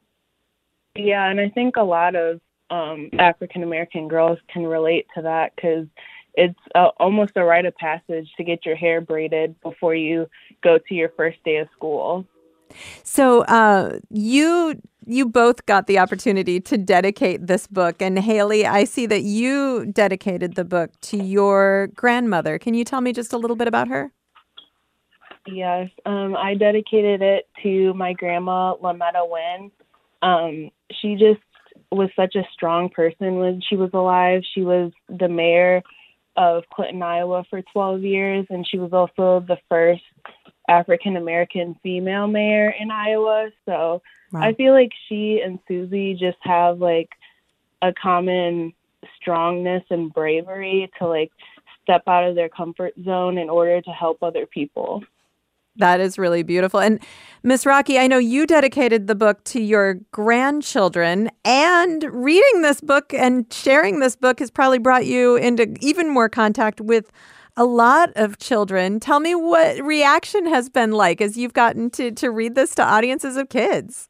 Yeah, 0.96 1.30
and 1.30 1.38
I 1.38 1.50
think 1.50 1.76
a 1.76 1.82
lot 1.82 2.16
of 2.16 2.40
um, 2.70 3.10
African 3.18 3.62
American 3.62 4.08
girls 4.08 4.38
can 4.52 4.64
relate 4.64 5.06
to 5.14 5.22
that 5.22 5.52
because 5.54 5.86
it's 6.34 6.58
a, 6.74 6.86
almost 6.98 7.32
a 7.36 7.44
rite 7.44 7.66
of 7.66 7.74
passage 7.76 8.28
to 8.36 8.44
get 8.44 8.64
your 8.64 8.76
hair 8.76 9.00
braided 9.00 9.60
before 9.60 9.94
you 9.94 10.26
go 10.62 10.78
to 10.78 10.94
your 10.94 11.10
first 11.16 11.42
day 11.44 11.56
of 11.58 11.68
school. 11.76 12.24
So 13.02 13.42
uh, 13.42 13.98
you 14.10 14.80
you 15.06 15.26
both 15.28 15.66
got 15.66 15.86
the 15.86 15.98
opportunity 15.98 16.60
to 16.60 16.76
dedicate 16.78 17.46
this 17.46 17.66
book, 17.66 18.00
and 18.00 18.18
Haley, 18.18 18.66
I 18.66 18.84
see 18.84 19.06
that 19.06 19.22
you 19.22 19.86
dedicated 19.86 20.54
the 20.54 20.64
book 20.64 20.90
to 21.02 21.16
your 21.16 21.88
grandmother. 21.94 22.58
Can 22.58 22.74
you 22.74 22.84
tell 22.84 23.00
me 23.00 23.12
just 23.12 23.32
a 23.32 23.38
little 23.38 23.56
bit 23.56 23.68
about 23.68 23.88
her? 23.88 24.12
Yes, 25.46 25.90
um, 26.04 26.36
I 26.36 26.54
dedicated 26.54 27.22
it 27.22 27.48
to 27.62 27.94
my 27.94 28.12
grandma 28.12 28.74
Lametta 28.76 29.28
Wynn. 29.28 29.70
Um, 30.22 30.70
she 31.00 31.14
just 31.14 31.40
was 31.90 32.10
such 32.14 32.36
a 32.36 32.46
strong 32.52 32.88
person 32.88 33.36
when 33.36 33.60
she 33.68 33.76
was 33.76 33.90
alive. 33.94 34.42
She 34.54 34.62
was 34.62 34.92
the 35.08 35.28
mayor 35.28 35.82
of 36.36 36.64
Clinton, 36.72 37.02
Iowa 37.02 37.44
for 37.50 37.62
12 37.72 38.02
years, 38.02 38.46
and 38.50 38.66
she 38.66 38.78
was 38.78 38.92
also 38.92 39.44
the 39.46 39.58
first 39.68 40.02
African 40.68 41.16
American 41.16 41.74
female 41.82 42.28
mayor 42.28 42.72
in 42.78 42.90
Iowa. 42.90 43.50
So 43.66 44.02
wow. 44.32 44.40
I 44.40 44.54
feel 44.54 44.72
like 44.72 44.92
she 45.08 45.40
and 45.44 45.58
Susie 45.66 46.14
just 46.14 46.38
have 46.42 46.78
like 46.78 47.10
a 47.82 47.92
common 47.92 48.72
strongness 49.16 49.82
and 49.90 50.12
bravery 50.12 50.90
to 50.98 51.06
like 51.06 51.32
step 51.82 52.02
out 52.06 52.24
of 52.24 52.34
their 52.34 52.48
comfort 52.48 52.92
zone 53.04 53.38
in 53.38 53.48
order 53.48 53.80
to 53.80 53.90
help 53.90 54.22
other 54.22 54.46
people. 54.46 55.02
That 55.76 56.00
is 56.00 56.18
really 56.18 56.42
beautiful. 56.42 56.80
And 56.80 57.00
Miss 57.42 57.64
Rocky, 57.64 57.98
I 57.98 58.06
know 58.06 58.18
you 58.18 58.46
dedicated 58.46 59.06
the 59.06 59.14
book 59.14 59.42
to 59.44 59.60
your 59.60 59.94
grandchildren, 60.10 61.30
and 61.44 62.04
reading 62.12 62.62
this 62.62 62.80
book 62.80 63.14
and 63.14 63.50
sharing 63.52 64.00
this 64.00 64.14
book 64.14 64.40
has 64.40 64.50
probably 64.50 64.78
brought 64.78 65.06
you 65.06 65.36
into 65.36 65.74
even 65.80 66.10
more 66.10 66.28
contact 66.28 66.80
with 66.80 67.10
a 67.56 67.64
lot 67.64 68.10
of 68.14 68.38
children. 68.38 69.00
Tell 69.00 69.20
me 69.20 69.34
what 69.34 69.80
reaction 69.82 70.46
has 70.46 70.68
been 70.68 70.92
like 70.92 71.20
as 71.20 71.38
you've 71.38 71.54
gotten 71.54 71.88
to, 71.90 72.10
to 72.12 72.30
read 72.30 72.56
this 72.56 72.74
to 72.74 72.84
audiences 72.84 73.36
of 73.36 73.48
kids. 73.48 74.09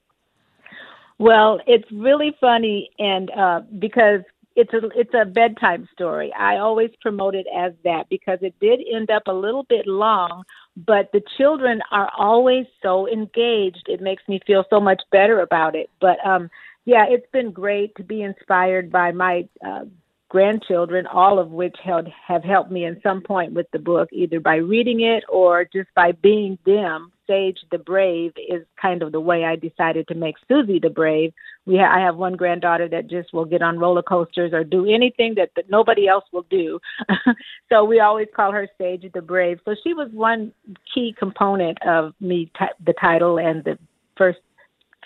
Well, 1.20 1.60
it's 1.66 1.84
really 1.92 2.34
funny, 2.40 2.88
and 2.98 3.30
uh, 3.30 3.60
because 3.78 4.22
it's 4.56 4.72
a 4.72 4.88
it's 4.98 5.12
a 5.12 5.26
bedtime 5.26 5.86
story. 5.92 6.32
I 6.32 6.56
always 6.56 6.88
promote 7.02 7.34
it 7.34 7.46
as 7.54 7.74
that 7.84 8.08
because 8.08 8.38
it 8.40 8.54
did 8.58 8.80
end 8.90 9.10
up 9.10 9.24
a 9.26 9.32
little 9.32 9.64
bit 9.64 9.86
long, 9.86 10.44
but 10.78 11.10
the 11.12 11.20
children 11.36 11.82
are 11.90 12.10
always 12.16 12.64
so 12.82 13.06
engaged. 13.06 13.84
It 13.86 14.00
makes 14.00 14.22
me 14.28 14.40
feel 14.46 14.64
so 14.70 14.80
much 14.80 15.02
better 15.12 15.40
about 15.40 15.76
it. 15.76 15.90
But 16.00 16.16
um, 16.24 16.48
yeah, 16.86 17.04
it's 17.06 17.30
been 17.34 17.50
great 17.52 17.94
to 17.96 18.02
be 18.02 18.22
inspired 18.22 18.90
by 18.90 19.12
my 19.12 19.46
uh, 19.62 19.84
grandchildren, 20.30 21.06
all 21.06 21.38
of 21.38 21.50
which 21.50 21.76
have, 21.84 22.06
have 22.26 22.44
helped 22.44 22.70
me 22.70 22.86
in 22.86 22.98
some 23.02 23.20
point 23.20 23.52
with 23.52 23.66
the 23.72 23.78
book, 23.78 24.08
either 24.10 24.40
by 24.40 24.56
reading 24.56 25.02
it 25.02 25.24
or 25.28 25.66
just 25.70 25.90
by 25.94 26.12
being 26.12 26.56
them. 26.64 27.12
The 27.30 27.78
Brave 27.78 28.32
is 28.36 28.64
kind 28.80 29.02
of 29.02 29.12
the 29.12 29.20
way 29.20 29.44
I 29.44 29.56
decided 29.56 30.08
to 30.08 30.14
make 30.14 30.36
Susie 30.48 30.80
the 30.80 30.90
Brave. 30.90 31.32
We 31.64 31.76
ha- 31.76 31.94
I 31.94 32.00
have 32.00 32.16
one 32.16 32.34
granddaughter 32.34 32.88
that 32.88 33.08
just 33.08 33.32
will 33.32 33.44
get 33.44 33.62
on 33.62 33.78
roller 33.78 34.02
coasters 34.02 34.52
or 34.52 34.64
do 34.64 34.86
anything 34.86 35.34
that, 35.36 35.50
that 35.56 35.70
nobody 35.70 36.08
else 36.08 36.24
will 36.32 36.46
do. 36.50 36.80
so 37.68 37.84
we 37.84 38.00
always 38.00 38.28
call 38.34 38.52
her 38.52 38.68
Sage 38.78 39.04
the 39.14 39.22
Brave. 39.22 39.60
So 39.64 39.74
she 39.82 39.94
was 39.94 40.10
one 40.12 40.52
key 40.92 41.14
component 41.18 41.78
of 41.86 42.14
me, 42.20 42.50
t- 42.58 42.66
the 42.84 42.94
title 43.00 43.38
and 43.38 43.62
the 43.64 43.78
first 44.16 44.40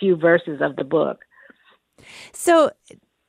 few 0.01 0.17
verses 0.17 0.61
of 0.63 0.77
the 0.77 0.85
book. 0.85 1.25
So 2.33 2.71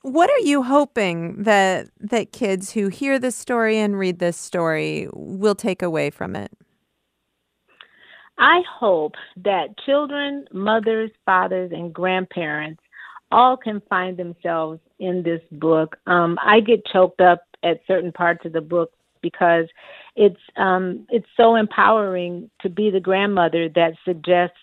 what 0.01 0.29
are 0.29 0.39
you 0.39 0.61
hoping 0.61 1.43
that 1.43 1.87
that 1.99 2.31
kids 2.31 2.71
who 2.71 2.89
hear 2.89 3.17
this 3.17 3.35
story 3.35 3.77
and 3.79 3.97
read 3.97 4.19
this 4.19 4.37
story 4.37 5.09
will 5.13 5.55
take 5.55 5.81
away 5.81 6.11
from 6.11 6.35
it? 6.35 6.51
I 8.37 8.61
hope 8.69 9.13
that 9.37 9.77
children, 9.85 10.45
mothers, 10.51 11.11
fathers, 11.25 11.71
and 11.73 11.93
grandparents 11.93 12.81
all 13.31 13.57
can 13.57 13.81
find 13.89 14.17
themselves 14.17 14.79
in 14.99 15.23
this 15.23 15.41
book. 15.51 15.95
Um, 16.05 16.37
I 16.43 16.59
get 16.59 16.85
choked 16.85 17.21
up 17.21 17.43
at 17.63 17.81
certain 17.87 18.11
parts 18.11 18.45
of 18.45 18.53
the 18.53 18.61
book 18.61 18.91
because 19.21 19.65
it's 20.15 20.39
um, 20.55 21.07
it's 21.09 21.27
so 21.35 21.55
empowering 21.55 22.49
to 22.61 22.69
be 22.69 22.91
the 22.91 22.99
grandmother 22.99 23.69
that 23.69 23.93
suggests 24.05 24.57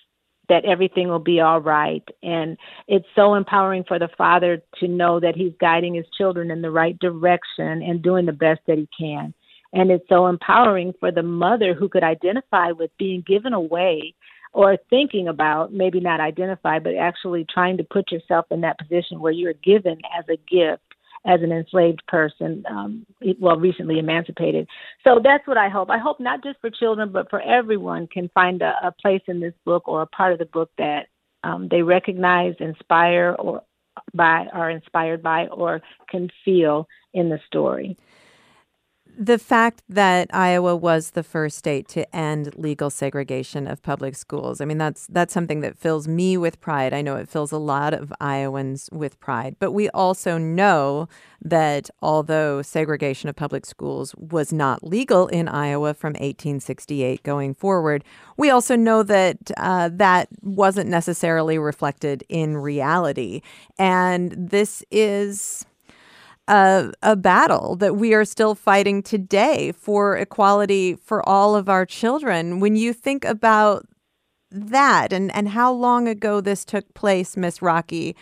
that 0.49 0.65
everything 0.65 1.09
will 1.09 1.19
be 1.19 1.41
all 1.41 1.61
right. 1.61 2.07
And 2.23 2.57
it's 2.87 3.07
so 3.15 3.35
empowering 3.35 3.85
for 3.89 3.99
the 3.99 4.11
father 4.19 4.63
to 4.81 4.89
know 4.89 5.19
that 5.21 5.37
he's 5.37 5.53
guiding 5.61 5.95
his 5.95 6.07
children 6.17 6.51
in 6.51 6.63
the 6.63 6.71
right 6.71 6.99
direction 6.99 7.83
and 7.83 8.03
doing 8.03 8.27
the 8.27 8.33
best 8.33 8.61
that 8.67 8.79
he 8.79 8.89
can. 8.99 9.33
And 9.73 9.91
it's 9.91 10.09
so 10.09 10.27
empowering 10.27 10.93
for 11.01 11.11
the 11.11 11.23
mother 11.23 11.75
who 11.75 11.89
could 11.89 12.05
identify 12.05 12.73
with 12.73 12.91
being 12.99 13.25
given 13.27 13.53
away 13.53 14.15
or 14.53 14.77
thinking 14.91 15.29
about, 15.29 15.73
maybe 15.73 15.99
not 15.99 16.21
identify, 16.21 16.79
but 16.79 16.95
actually 16.95 17.47
trying 17.53 17.79
to 17.79 17.85
put 17.85 18.13
yourself 18.13 18.47
in 18.51 18.61
that 18.61 18.79
position 18.79 19.21
where 19.21 19.33
you're 19.33 19.55
given 19.55 19.99
as 20.17 20.25
a 20.29 20.37
gift 20.51 20.83
as 21.25 21.41
an 21.41 21.53
enslaved 21.53 22.03
person, 22.09 22.65
um, 22.69 23.07
well, 23.39 23.57
recently 23.57 23.99
emancipated. 23.99 24.67
So 25.05 25.21
that's 25.23 25.47
what 25.47 25.57
I 25.57 25.69
hope. 25.69 25.89
I 25.89 25.99
hope 25.99 26.19
not 26.19 26.43
just 26.43 26.61
for 26.61 26.69
children, 26.69 27.13
but 27.13 27.31
for 27.31 27.41
everyone 27.41 28.09
can 28.09 28.29
find 28.35 28.61
a, 28.61 28.75
a 28.83 28.93
place 28.93 29.23
in 29.29 29.39
this 29.39 29.55
book 29.65 29.87
or 29.87 30.03
a 30.03 30.07
part 30.07 30.33
of 30.33 30.41
the 30.41 30.47
book 30.47 30.71
that 30.79 31.07
um, 31.45 31.69
they 31.71 31.83
recognize, 31.83 32.55
inspire, 32.59 33.37
or 33.39 33.63
by, 34.13 34.47
are 34.53 34.71
inspired 34.71 35.23
by, 35.23 35.47
or 35.47 35.81
can 36.11 36.29
feel 36.45 36.89
in 37.15 37.29
the 37.29 37.39
story 37.47 37.97
the 39.19 39.39
fact 39.39 39.83
that 39.89 40.35
Iowa 40.35 40.75
was 40.75 41.11
the 41.11 41.23
first 41.23 41.59
state 41.59 41.87
to 41.89 42.17
end 42.17 42.55
legal 42.57 42.91
segregation 42.91 43.67
of 43.67 43.83
public 43.83 44.15
schools. 44.17 44.61
I 44.61 44.65
mean, 44.65 44.79
that's 44.79 45.07
that's 45.09 45.35
something 45.35 45.61
that 45.61 45.79
fills 45.79 46.09
me 46.09 46.37
with 46.37 46.61
pride. 46.61 46.95
I 46.95 47.03
know 47.03 47.17
it 47.17 47.29
fills 47.29 47.53
a 47.53 47.59
lot 47.59 47.93
of 47.95 48.13
Iowans 48.21 48.89
with 48.91 49.21
pride. 49.21 49.57
But 49.59 49.73
we 49.73 49.91
also 49.91 50.39
know 50.39 51.09
that 51.43 51.91
although 52.01 52.63
segregation 52.63 53.29
of 53.29 53.37
public 53.37 53.67
schools 53.67 54.15
was 54.17 54.53
not 54.53 54.83
legal 54.83 55.29
in 55.29 55.49
Iowa 55.49 55.93
from 55.95 56.13
1868 56.13 57.23
going 57.23 57.55
forward, 57.55 58.05
we 58.37 58.49
also 58.51 58.77
know 58.77 59.03
that 59.03 59.51
uh, 59.57 59.91
that 59.93 60.29
wasn't 60.41 60.89
necessarily 60.89 61.59
reflected 61.59 62.25
in 62.29 62.57
reality. 62.57 63.43
And 63.79 64.33
this 64.33 64.85
is 64.91 65.67
a, 66.49 66.93
a 67.03 67.17
battle 67.17 67.77
that 67.77 67.97
we 67.97 68.15
are 68.15 68.25
still 68.25 68.55
fighting 68.55 69.03
today 69.03 69.73
for 69.73 70.17
equality 70.17 70.95
for 70.95 71.27
all 71.29 71.55
of 71.55 71.69
our 71.69 71.87
children. 71.87 72.61
When 72.61 72.77
you 72.77 72.93
think 72.93 73.25
about 73.25 73.87
that 74.51 75.13
and, 75.13 75.35
and 75.35 75.49
how 75.49 75.73
long 75.73 76.09
ago 76.09 76.41
this 76.41 76.65
took 76.65 76.93
place, 76.95 77.37
Miss 77.37 77.63
Rocky, 77.63 78.17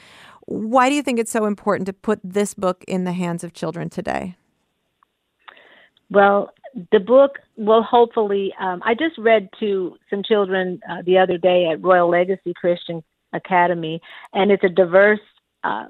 why 0.46 0.88
do 0.88 0.94
you 0.94 1.02
think 1.02 1.18
it's 1.18 1.30
so 1.30 1.46
important 1.46 1.86
to 1.86 1.92
put 1.92 2.20
this 2.22 2.54
book 2.54 2.84
in 2.86 3.04
the 3.04 3.12
hands 3.12 3.44
of 3.44 3.52
children 3.52 3.88
today? 3.88 4.36
Well, 6.10 6.52
the 6.92 7.00
book 7.00 7.38
will 7.56 7.82
hopefully. 7.82 8.52
Um, 8.60 8.82
I 8.84 8.94
just 8.94 9.16
read 9.18 9.48
to 9.60 9.96
some 10.08 10.22
children 10.22 10.80
uh, 10.88 11.02
the 11.04 11.18
other 11.18 11.38
day 11.38 11.68
at 11.72 11.82
Royal 11.82 12.08
Legacy 12.08 12.52
Christian 12.54 13.02
Academy, 13.32 14.00
and 14.32 14.50
it's 14.50 14.64
a 14.64 14.68
diverse 14.68 15.20
uh, 15.62 15.86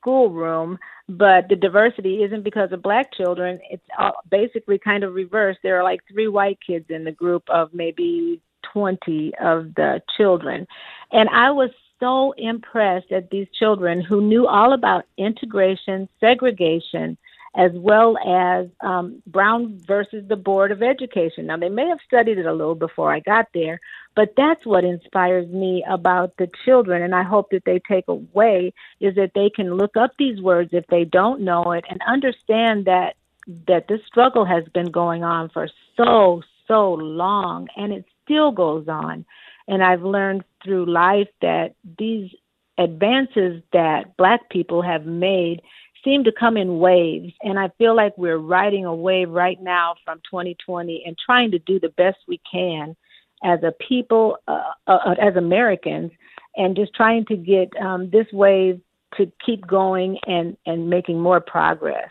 schoolroom 0.00 0.78
but 1.08 1.48
the 1.48 1.56
diversity 1.56 2.22
isn't 2.22 2.44
because 2.44 2.70
of 2.70 2.82
black 2.82 3.12
children. 3.14 3.58
It's 3.70 3.82
basically 4.30 4.78
kind 4.78 5.04
of 5.04 5.14
reversed. 5.14 5.60
There 5.62 5.78
are 5.78 5.82
like 5.82 6.00
three 6.10 6.28
white 6.28 6.58
kids 6.64 6.84
in 6.90 7.04
the 7.04 7.12
group 7.12 7.42
of 7.48 7.72
maybe 7.72 8.42
20 8.72 9.32
of 9.40 9.74
the 9.74 10.02
children. 10.16 10.66
And 11.12 11.28
i 11.30 11.50
was 11.50 11.70
so 12.00 12.32
impressed 12.36 13.10
at 13.10 13.30
these 13.30 13.48
children 13.58 14.00
who 14.00 14.20
knew 14.20 14.46
all 14.46 14.72
about 14.72 15.04
integration 15.16 16.08
segregation 16.20 17.18
as 17.58 17.72
well 17.74 18.16
as 18.18 18.68
um, 18.80 19.20
Brown 19.26 19.82
versus 19.84 20.24
the 20.28 20.36
Board 20.36 20.70
of 20.70 20.80
Education. 20.80 21.46
Now, 21.46 21.56
they 21.56 21.68
may 21.68 21.88
have 21.88 21.98
studied 22.06 22.38
it 22.38 22.46
a 22.46 22.52
little 22.52 22.76
before 22.76 23.12
I 23.12 23.18
got 23.18 23.48
there, 23.52 23.80
but 24.14 24.32
that's 24.36 24.64
what 24.64 24.84
inspires 24.84 25.48
me 25.48 25.84
about 25.90 26.36
the 26.38 26.48
children, 26.64 27.02
and 27.02 27.16
I 27.16 27.24
hope 27.24 27.50
that 27.50 27.64
they 27.66 27.80
take 27.80 28.06
away 28.06 28.72
is 29.00 29.16
that 29.16 29.32
they 29.34 29.50
can 29.50 29.74
look 29.74 29.96
up 29.96 30.12
these 30.16 30.40
words 30.40 30.70
if 30.72 30.86
they 30.86 31.04
don't 31.04 31.40
know 31.40 31.72
it 31.72 31.84
and 31.90 32.00
understand 32.06 32.84
that 32.86 33.16
that 33.66 33.88
this 33.88 34.00
struggle 34.06 34.44
has 34.44 34.64
been 34.74 34.90
going 34.90 35.24
on 35.24 35.48
for 35.48 35.68
so 35.96 36.42
so 36.68 36.92
long, 36.92 37.66
and 37.76 37.92
it 37.92 38.04
still 38.22 38.52
goes 38.52 38.86
on. 38.88 39.24
And 39.66 39.82
I've 39.82 40.02
learned 40.02 40.44
through 40.62 40.86
life 40.86 41.28
that 41.40 41.74
these 41.98 42.30
advances 42.78 43.62
that 43.72 44.16
Black 44.16 44.48
people 44.48 44.82
have 44.82 45.04
made 45.04 45.62
seem 46.04 46.24
to 46.24 46.32
come 46.32 46.56
in 46.56 46.78
waves. 46.78 47.32
And 47.42 47.58
I 47.58 47.70
feel 47.78 47.94
like 47.94 48.16
we're 48.16 48.38
riding 48.38 48.84
a 48.84 48.94
wave 48.94 49.30
right 49.30 49.60
now 49.60 49.94
from 50.04 50.18
2020 50.30 51.04
and 51.06 51.16
trying 51.24 51.50
to 51.52 51.58
do 51.60 51.78
the 51.80 51.90
best 51.90 52.18
we 52.26 52.40
can 52.50 52.96
as 53.44 53.62
a 53.62 53.72
people, 53.72 54.38
uh, 54.48 54.72
uh, 54.86 55.14
as 55.20 55.36
Americans, 55.36 56.10
and 56.56 56.74
just 56.76 56.94
trying 56.94 57.24
to 57.26 57.36
get 57.36 57.68
um, 57.80 58.10
this 58.10 58.26
wave 58.32 58.80
to 59.16 59.30
keep 59.44 59.66
going 59.66 60.18
and, 60.26 60.56
and 60.66 60.90
making 60.90 61.18
more 61.18 61.40
progress. 61.40 62.10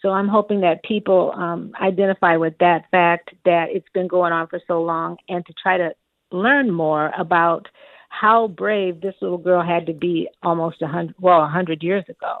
So 0.00 0.10
I'm 0.10 0.28
hoping 0.28 0.60
that 0.60 0.84
people 0.84 1.32
um, 1.34 1.72
identify 1.80 2.36
with 2.36 2.54
that 2.58 2.84
fact 2.90 3.30
that 3.44 3.66
it's 3.70 3.88
been 3.92 4.06
going 4.06 4.32
on 4.32 4.46
for 4.46 4.60
so 4.66 4.82
long 4.82 5.16
and 5.28 5.44
to 5.46 5.52
try 5.60 5.76
to 5.76 5.90
learn 6.30 6.70
more 6.70 7.12
about 7.18 7.66
how 8.08 8.48
brave 8.48 9.00
this 9.00 9.14
little 9.20 9.38
girl 9.38 9.62
had 9.62 9.86
to 9.86 9.92
be 9.92 10.28
almost 10.42 10.80
a 10.82 10.86
hundred, 10.86 11.16
well, 11.20 11.42
a 11.42 11.48
hundred 11.48 11.82
years 11.82 12.04
ago. 12.08 12.40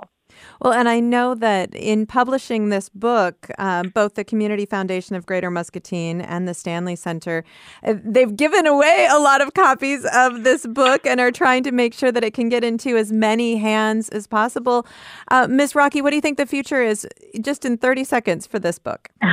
Well, 0.60 0.72
and 0.72 0.88
I 0.88 1.00
know 1.00 1.34
that 1.34 1.74
in 1.74 2.06
publishing 2.06 2.68
this 2.68 2.88
book, 2.88 3.48
um, 3.58 3.90
both 3.90 4.14
the 4.14 4.24
Community 4.24 4.66
Foundation 4.66 5.16
of 5.16 5.26
Greater 5.26 5.50
Muscatine 5.50 6.20
and 6.20 6.48
the 6.48 6.54
Stanley 6.54 6.96
Center, 6.96 7.44
uh, 7.84 7.94
they've 8.04 8.34
given 8.34 8.66
away 8.66 9.08
a 9.10 9.18
lot 9.18 9.40
of 9.40 9.54
copies 9.54 10.06
of 10.12 10.44
this 10.44 10.66
book 10.66 11.06
and 11.06 11.20
are 11.20 11.32
trying 11.32 11.62
to 11.64 11.72
make 11.72 11.94
sure 11.94 12.12
that 12.12 12.24
it 12.24 12.34
can 12.34 12.48
get 12.48 12.64
into 12.64 12.96
as 12.96 13.12
many 13.12 13.56
hands 13.56 14.08
as 14.10 14.26
possible. 14.26 14.86
Uh, 15.30 15.46
Miss 15.48 15.74
Rocky, 15.74 16.02
what 16.02 16.10
do 16.10 16.16
you 16.16 16.22
think 16.22 16.38
the 16.38 16.46
future 16.46 16.82
is, 16.82 17.06
just 17.40 17.64
in 17.64 17.76
30 17.78 18.04
seconds, 18.04 18.46
for 18.46 18.58
this 18.58 18.78
book? 18.78 19.10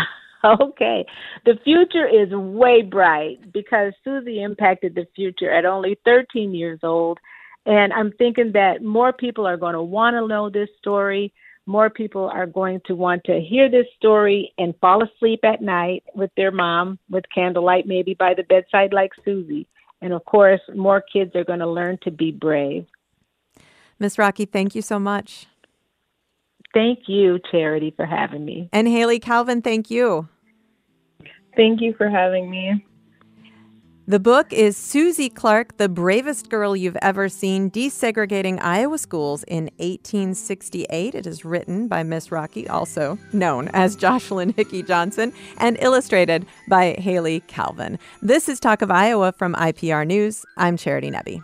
Okay. 0.45 1.05
The 1.45 1.57
future 1.63 2.07
is 2.07 2.31
way 2.31 2.83
bright 2.83 3.51
because 3.51 3.93
Susie 4.03 4.43
impacted 4.43 4.93
the 4.93 5.07
future 5.15 5.51
at 5.51 5.65
only 5.65 5.97
13 6.05 6.53
years 6.53 6.79
old 6.83 7.19
and 7.65 7.91
I'm 7.93 8.11
thinking 8.11 8.51
that 8.53 8.83
more 8.83 9.11
people 9.11 9.47
are 9.47 9.57
going 9.57 9.73
to 9.73 9.81
want 9.81 10.15
to 10.15 10.27
know 10.27 10.49
this 10.49 10.69
story. 10.77 11.33
More 11.65 11.89
people 11.89 12.29
are 12.31 12.45
going 12.45 12.81
to 12.85 12.95
want 12.95 13.23
to 13.25 13.39
hear 13.39 13.69
this 13.71 13.87
story 13.97 14.53
and 14.59 14.75
fall 14.79 15.03
asleep 15.03 15.39
at 15.43 15.61
night 15.61 16.03
with 16.13 16.29
their 16.37 16.51
mom, 16.51 16.99
with 17.09 17.23
candlelight, 17.33 17.87
maybe 17.87 18.13
by 18.13 18.35
the 18.35 18.43
bedside, 18.43 18.93
like 18.93 19.11
Susie. 19.23 19.67
And 20.01 20.13
of 20.13 20.23
course, 20.25 20.61
more 20.75 21.01
kids 21.01 21.35
are 21.35 21.43
going 21.43 21.59
to 21.59 21.67
learn 21.67 21.97
to 22.03 22.11
be 22.11 22.31
brave. 22.31 22.85
Miss 23.97 24.19
Rocky, 24.19 24.45
thank 24.45 24.75
you 24.75 24.83
so 24.83 24.99
much. 24.99 25.47
Thank 26.73 27.07
you, 27.07 27.39
Charity, 27.49 27.93
for 27.95 28.05
having 28.05 28.45
me. 28.45 28.69
And 28.71 28.87
Haley 28.87 29.19
Calvin, 29.19 29.61
thank 29.61 29.89
you. 29.89 30.27
Thank 31.55 31.81
you 31.81 31.95
for 31.97 32.09
having 32.09 32.49
me. 32.49 32.85
The 34.07 34.19
book 34.19 34.53
is 34.53 34.77
Susie 34.77 35.31
Clark, 35.31 35.77
The 35.77 35.89
Bravest 35.89 36.51
Girl 36.51 36.75
You've 36.75 36.97
Ever 37.01 37.27
Seen 37.27 37.71
Desegregating 37.71 38.59
Iowa 38.61 38.99
Schools 38.99 39.41
in 39.47 39.63
1868. 39.77 41.15
It 41.15 41.25
is 41.25 41.43
written 41.43 41.87
by 41.87 42.03
Miss 42.03 42.31
Rocky, 42.31 42.67
also 42.67 43.17
known 43.33 43.67
as 43.69 43.95
Jocelyn 44.05 44.53
Hickey 44.53 44.83
Johnson, 44.83 45.33
and 45.57 45.75
illustrated 45.81 46.45
by 46.67 46.93
Haley 46.99 47.39
Calvin. 47.47 47.97
This 48.21 48.47
is 48.47 48.59
Talk 48.59 48.83
of 48.83 48.91
Iowa 48.91 49.31
from 49.31 49.55
IPR 49.55 50.05
News. 50.05 50.45
I'm 50.55 50.77
Charity 50.77 51.09
Nebbe. 51.09 51.43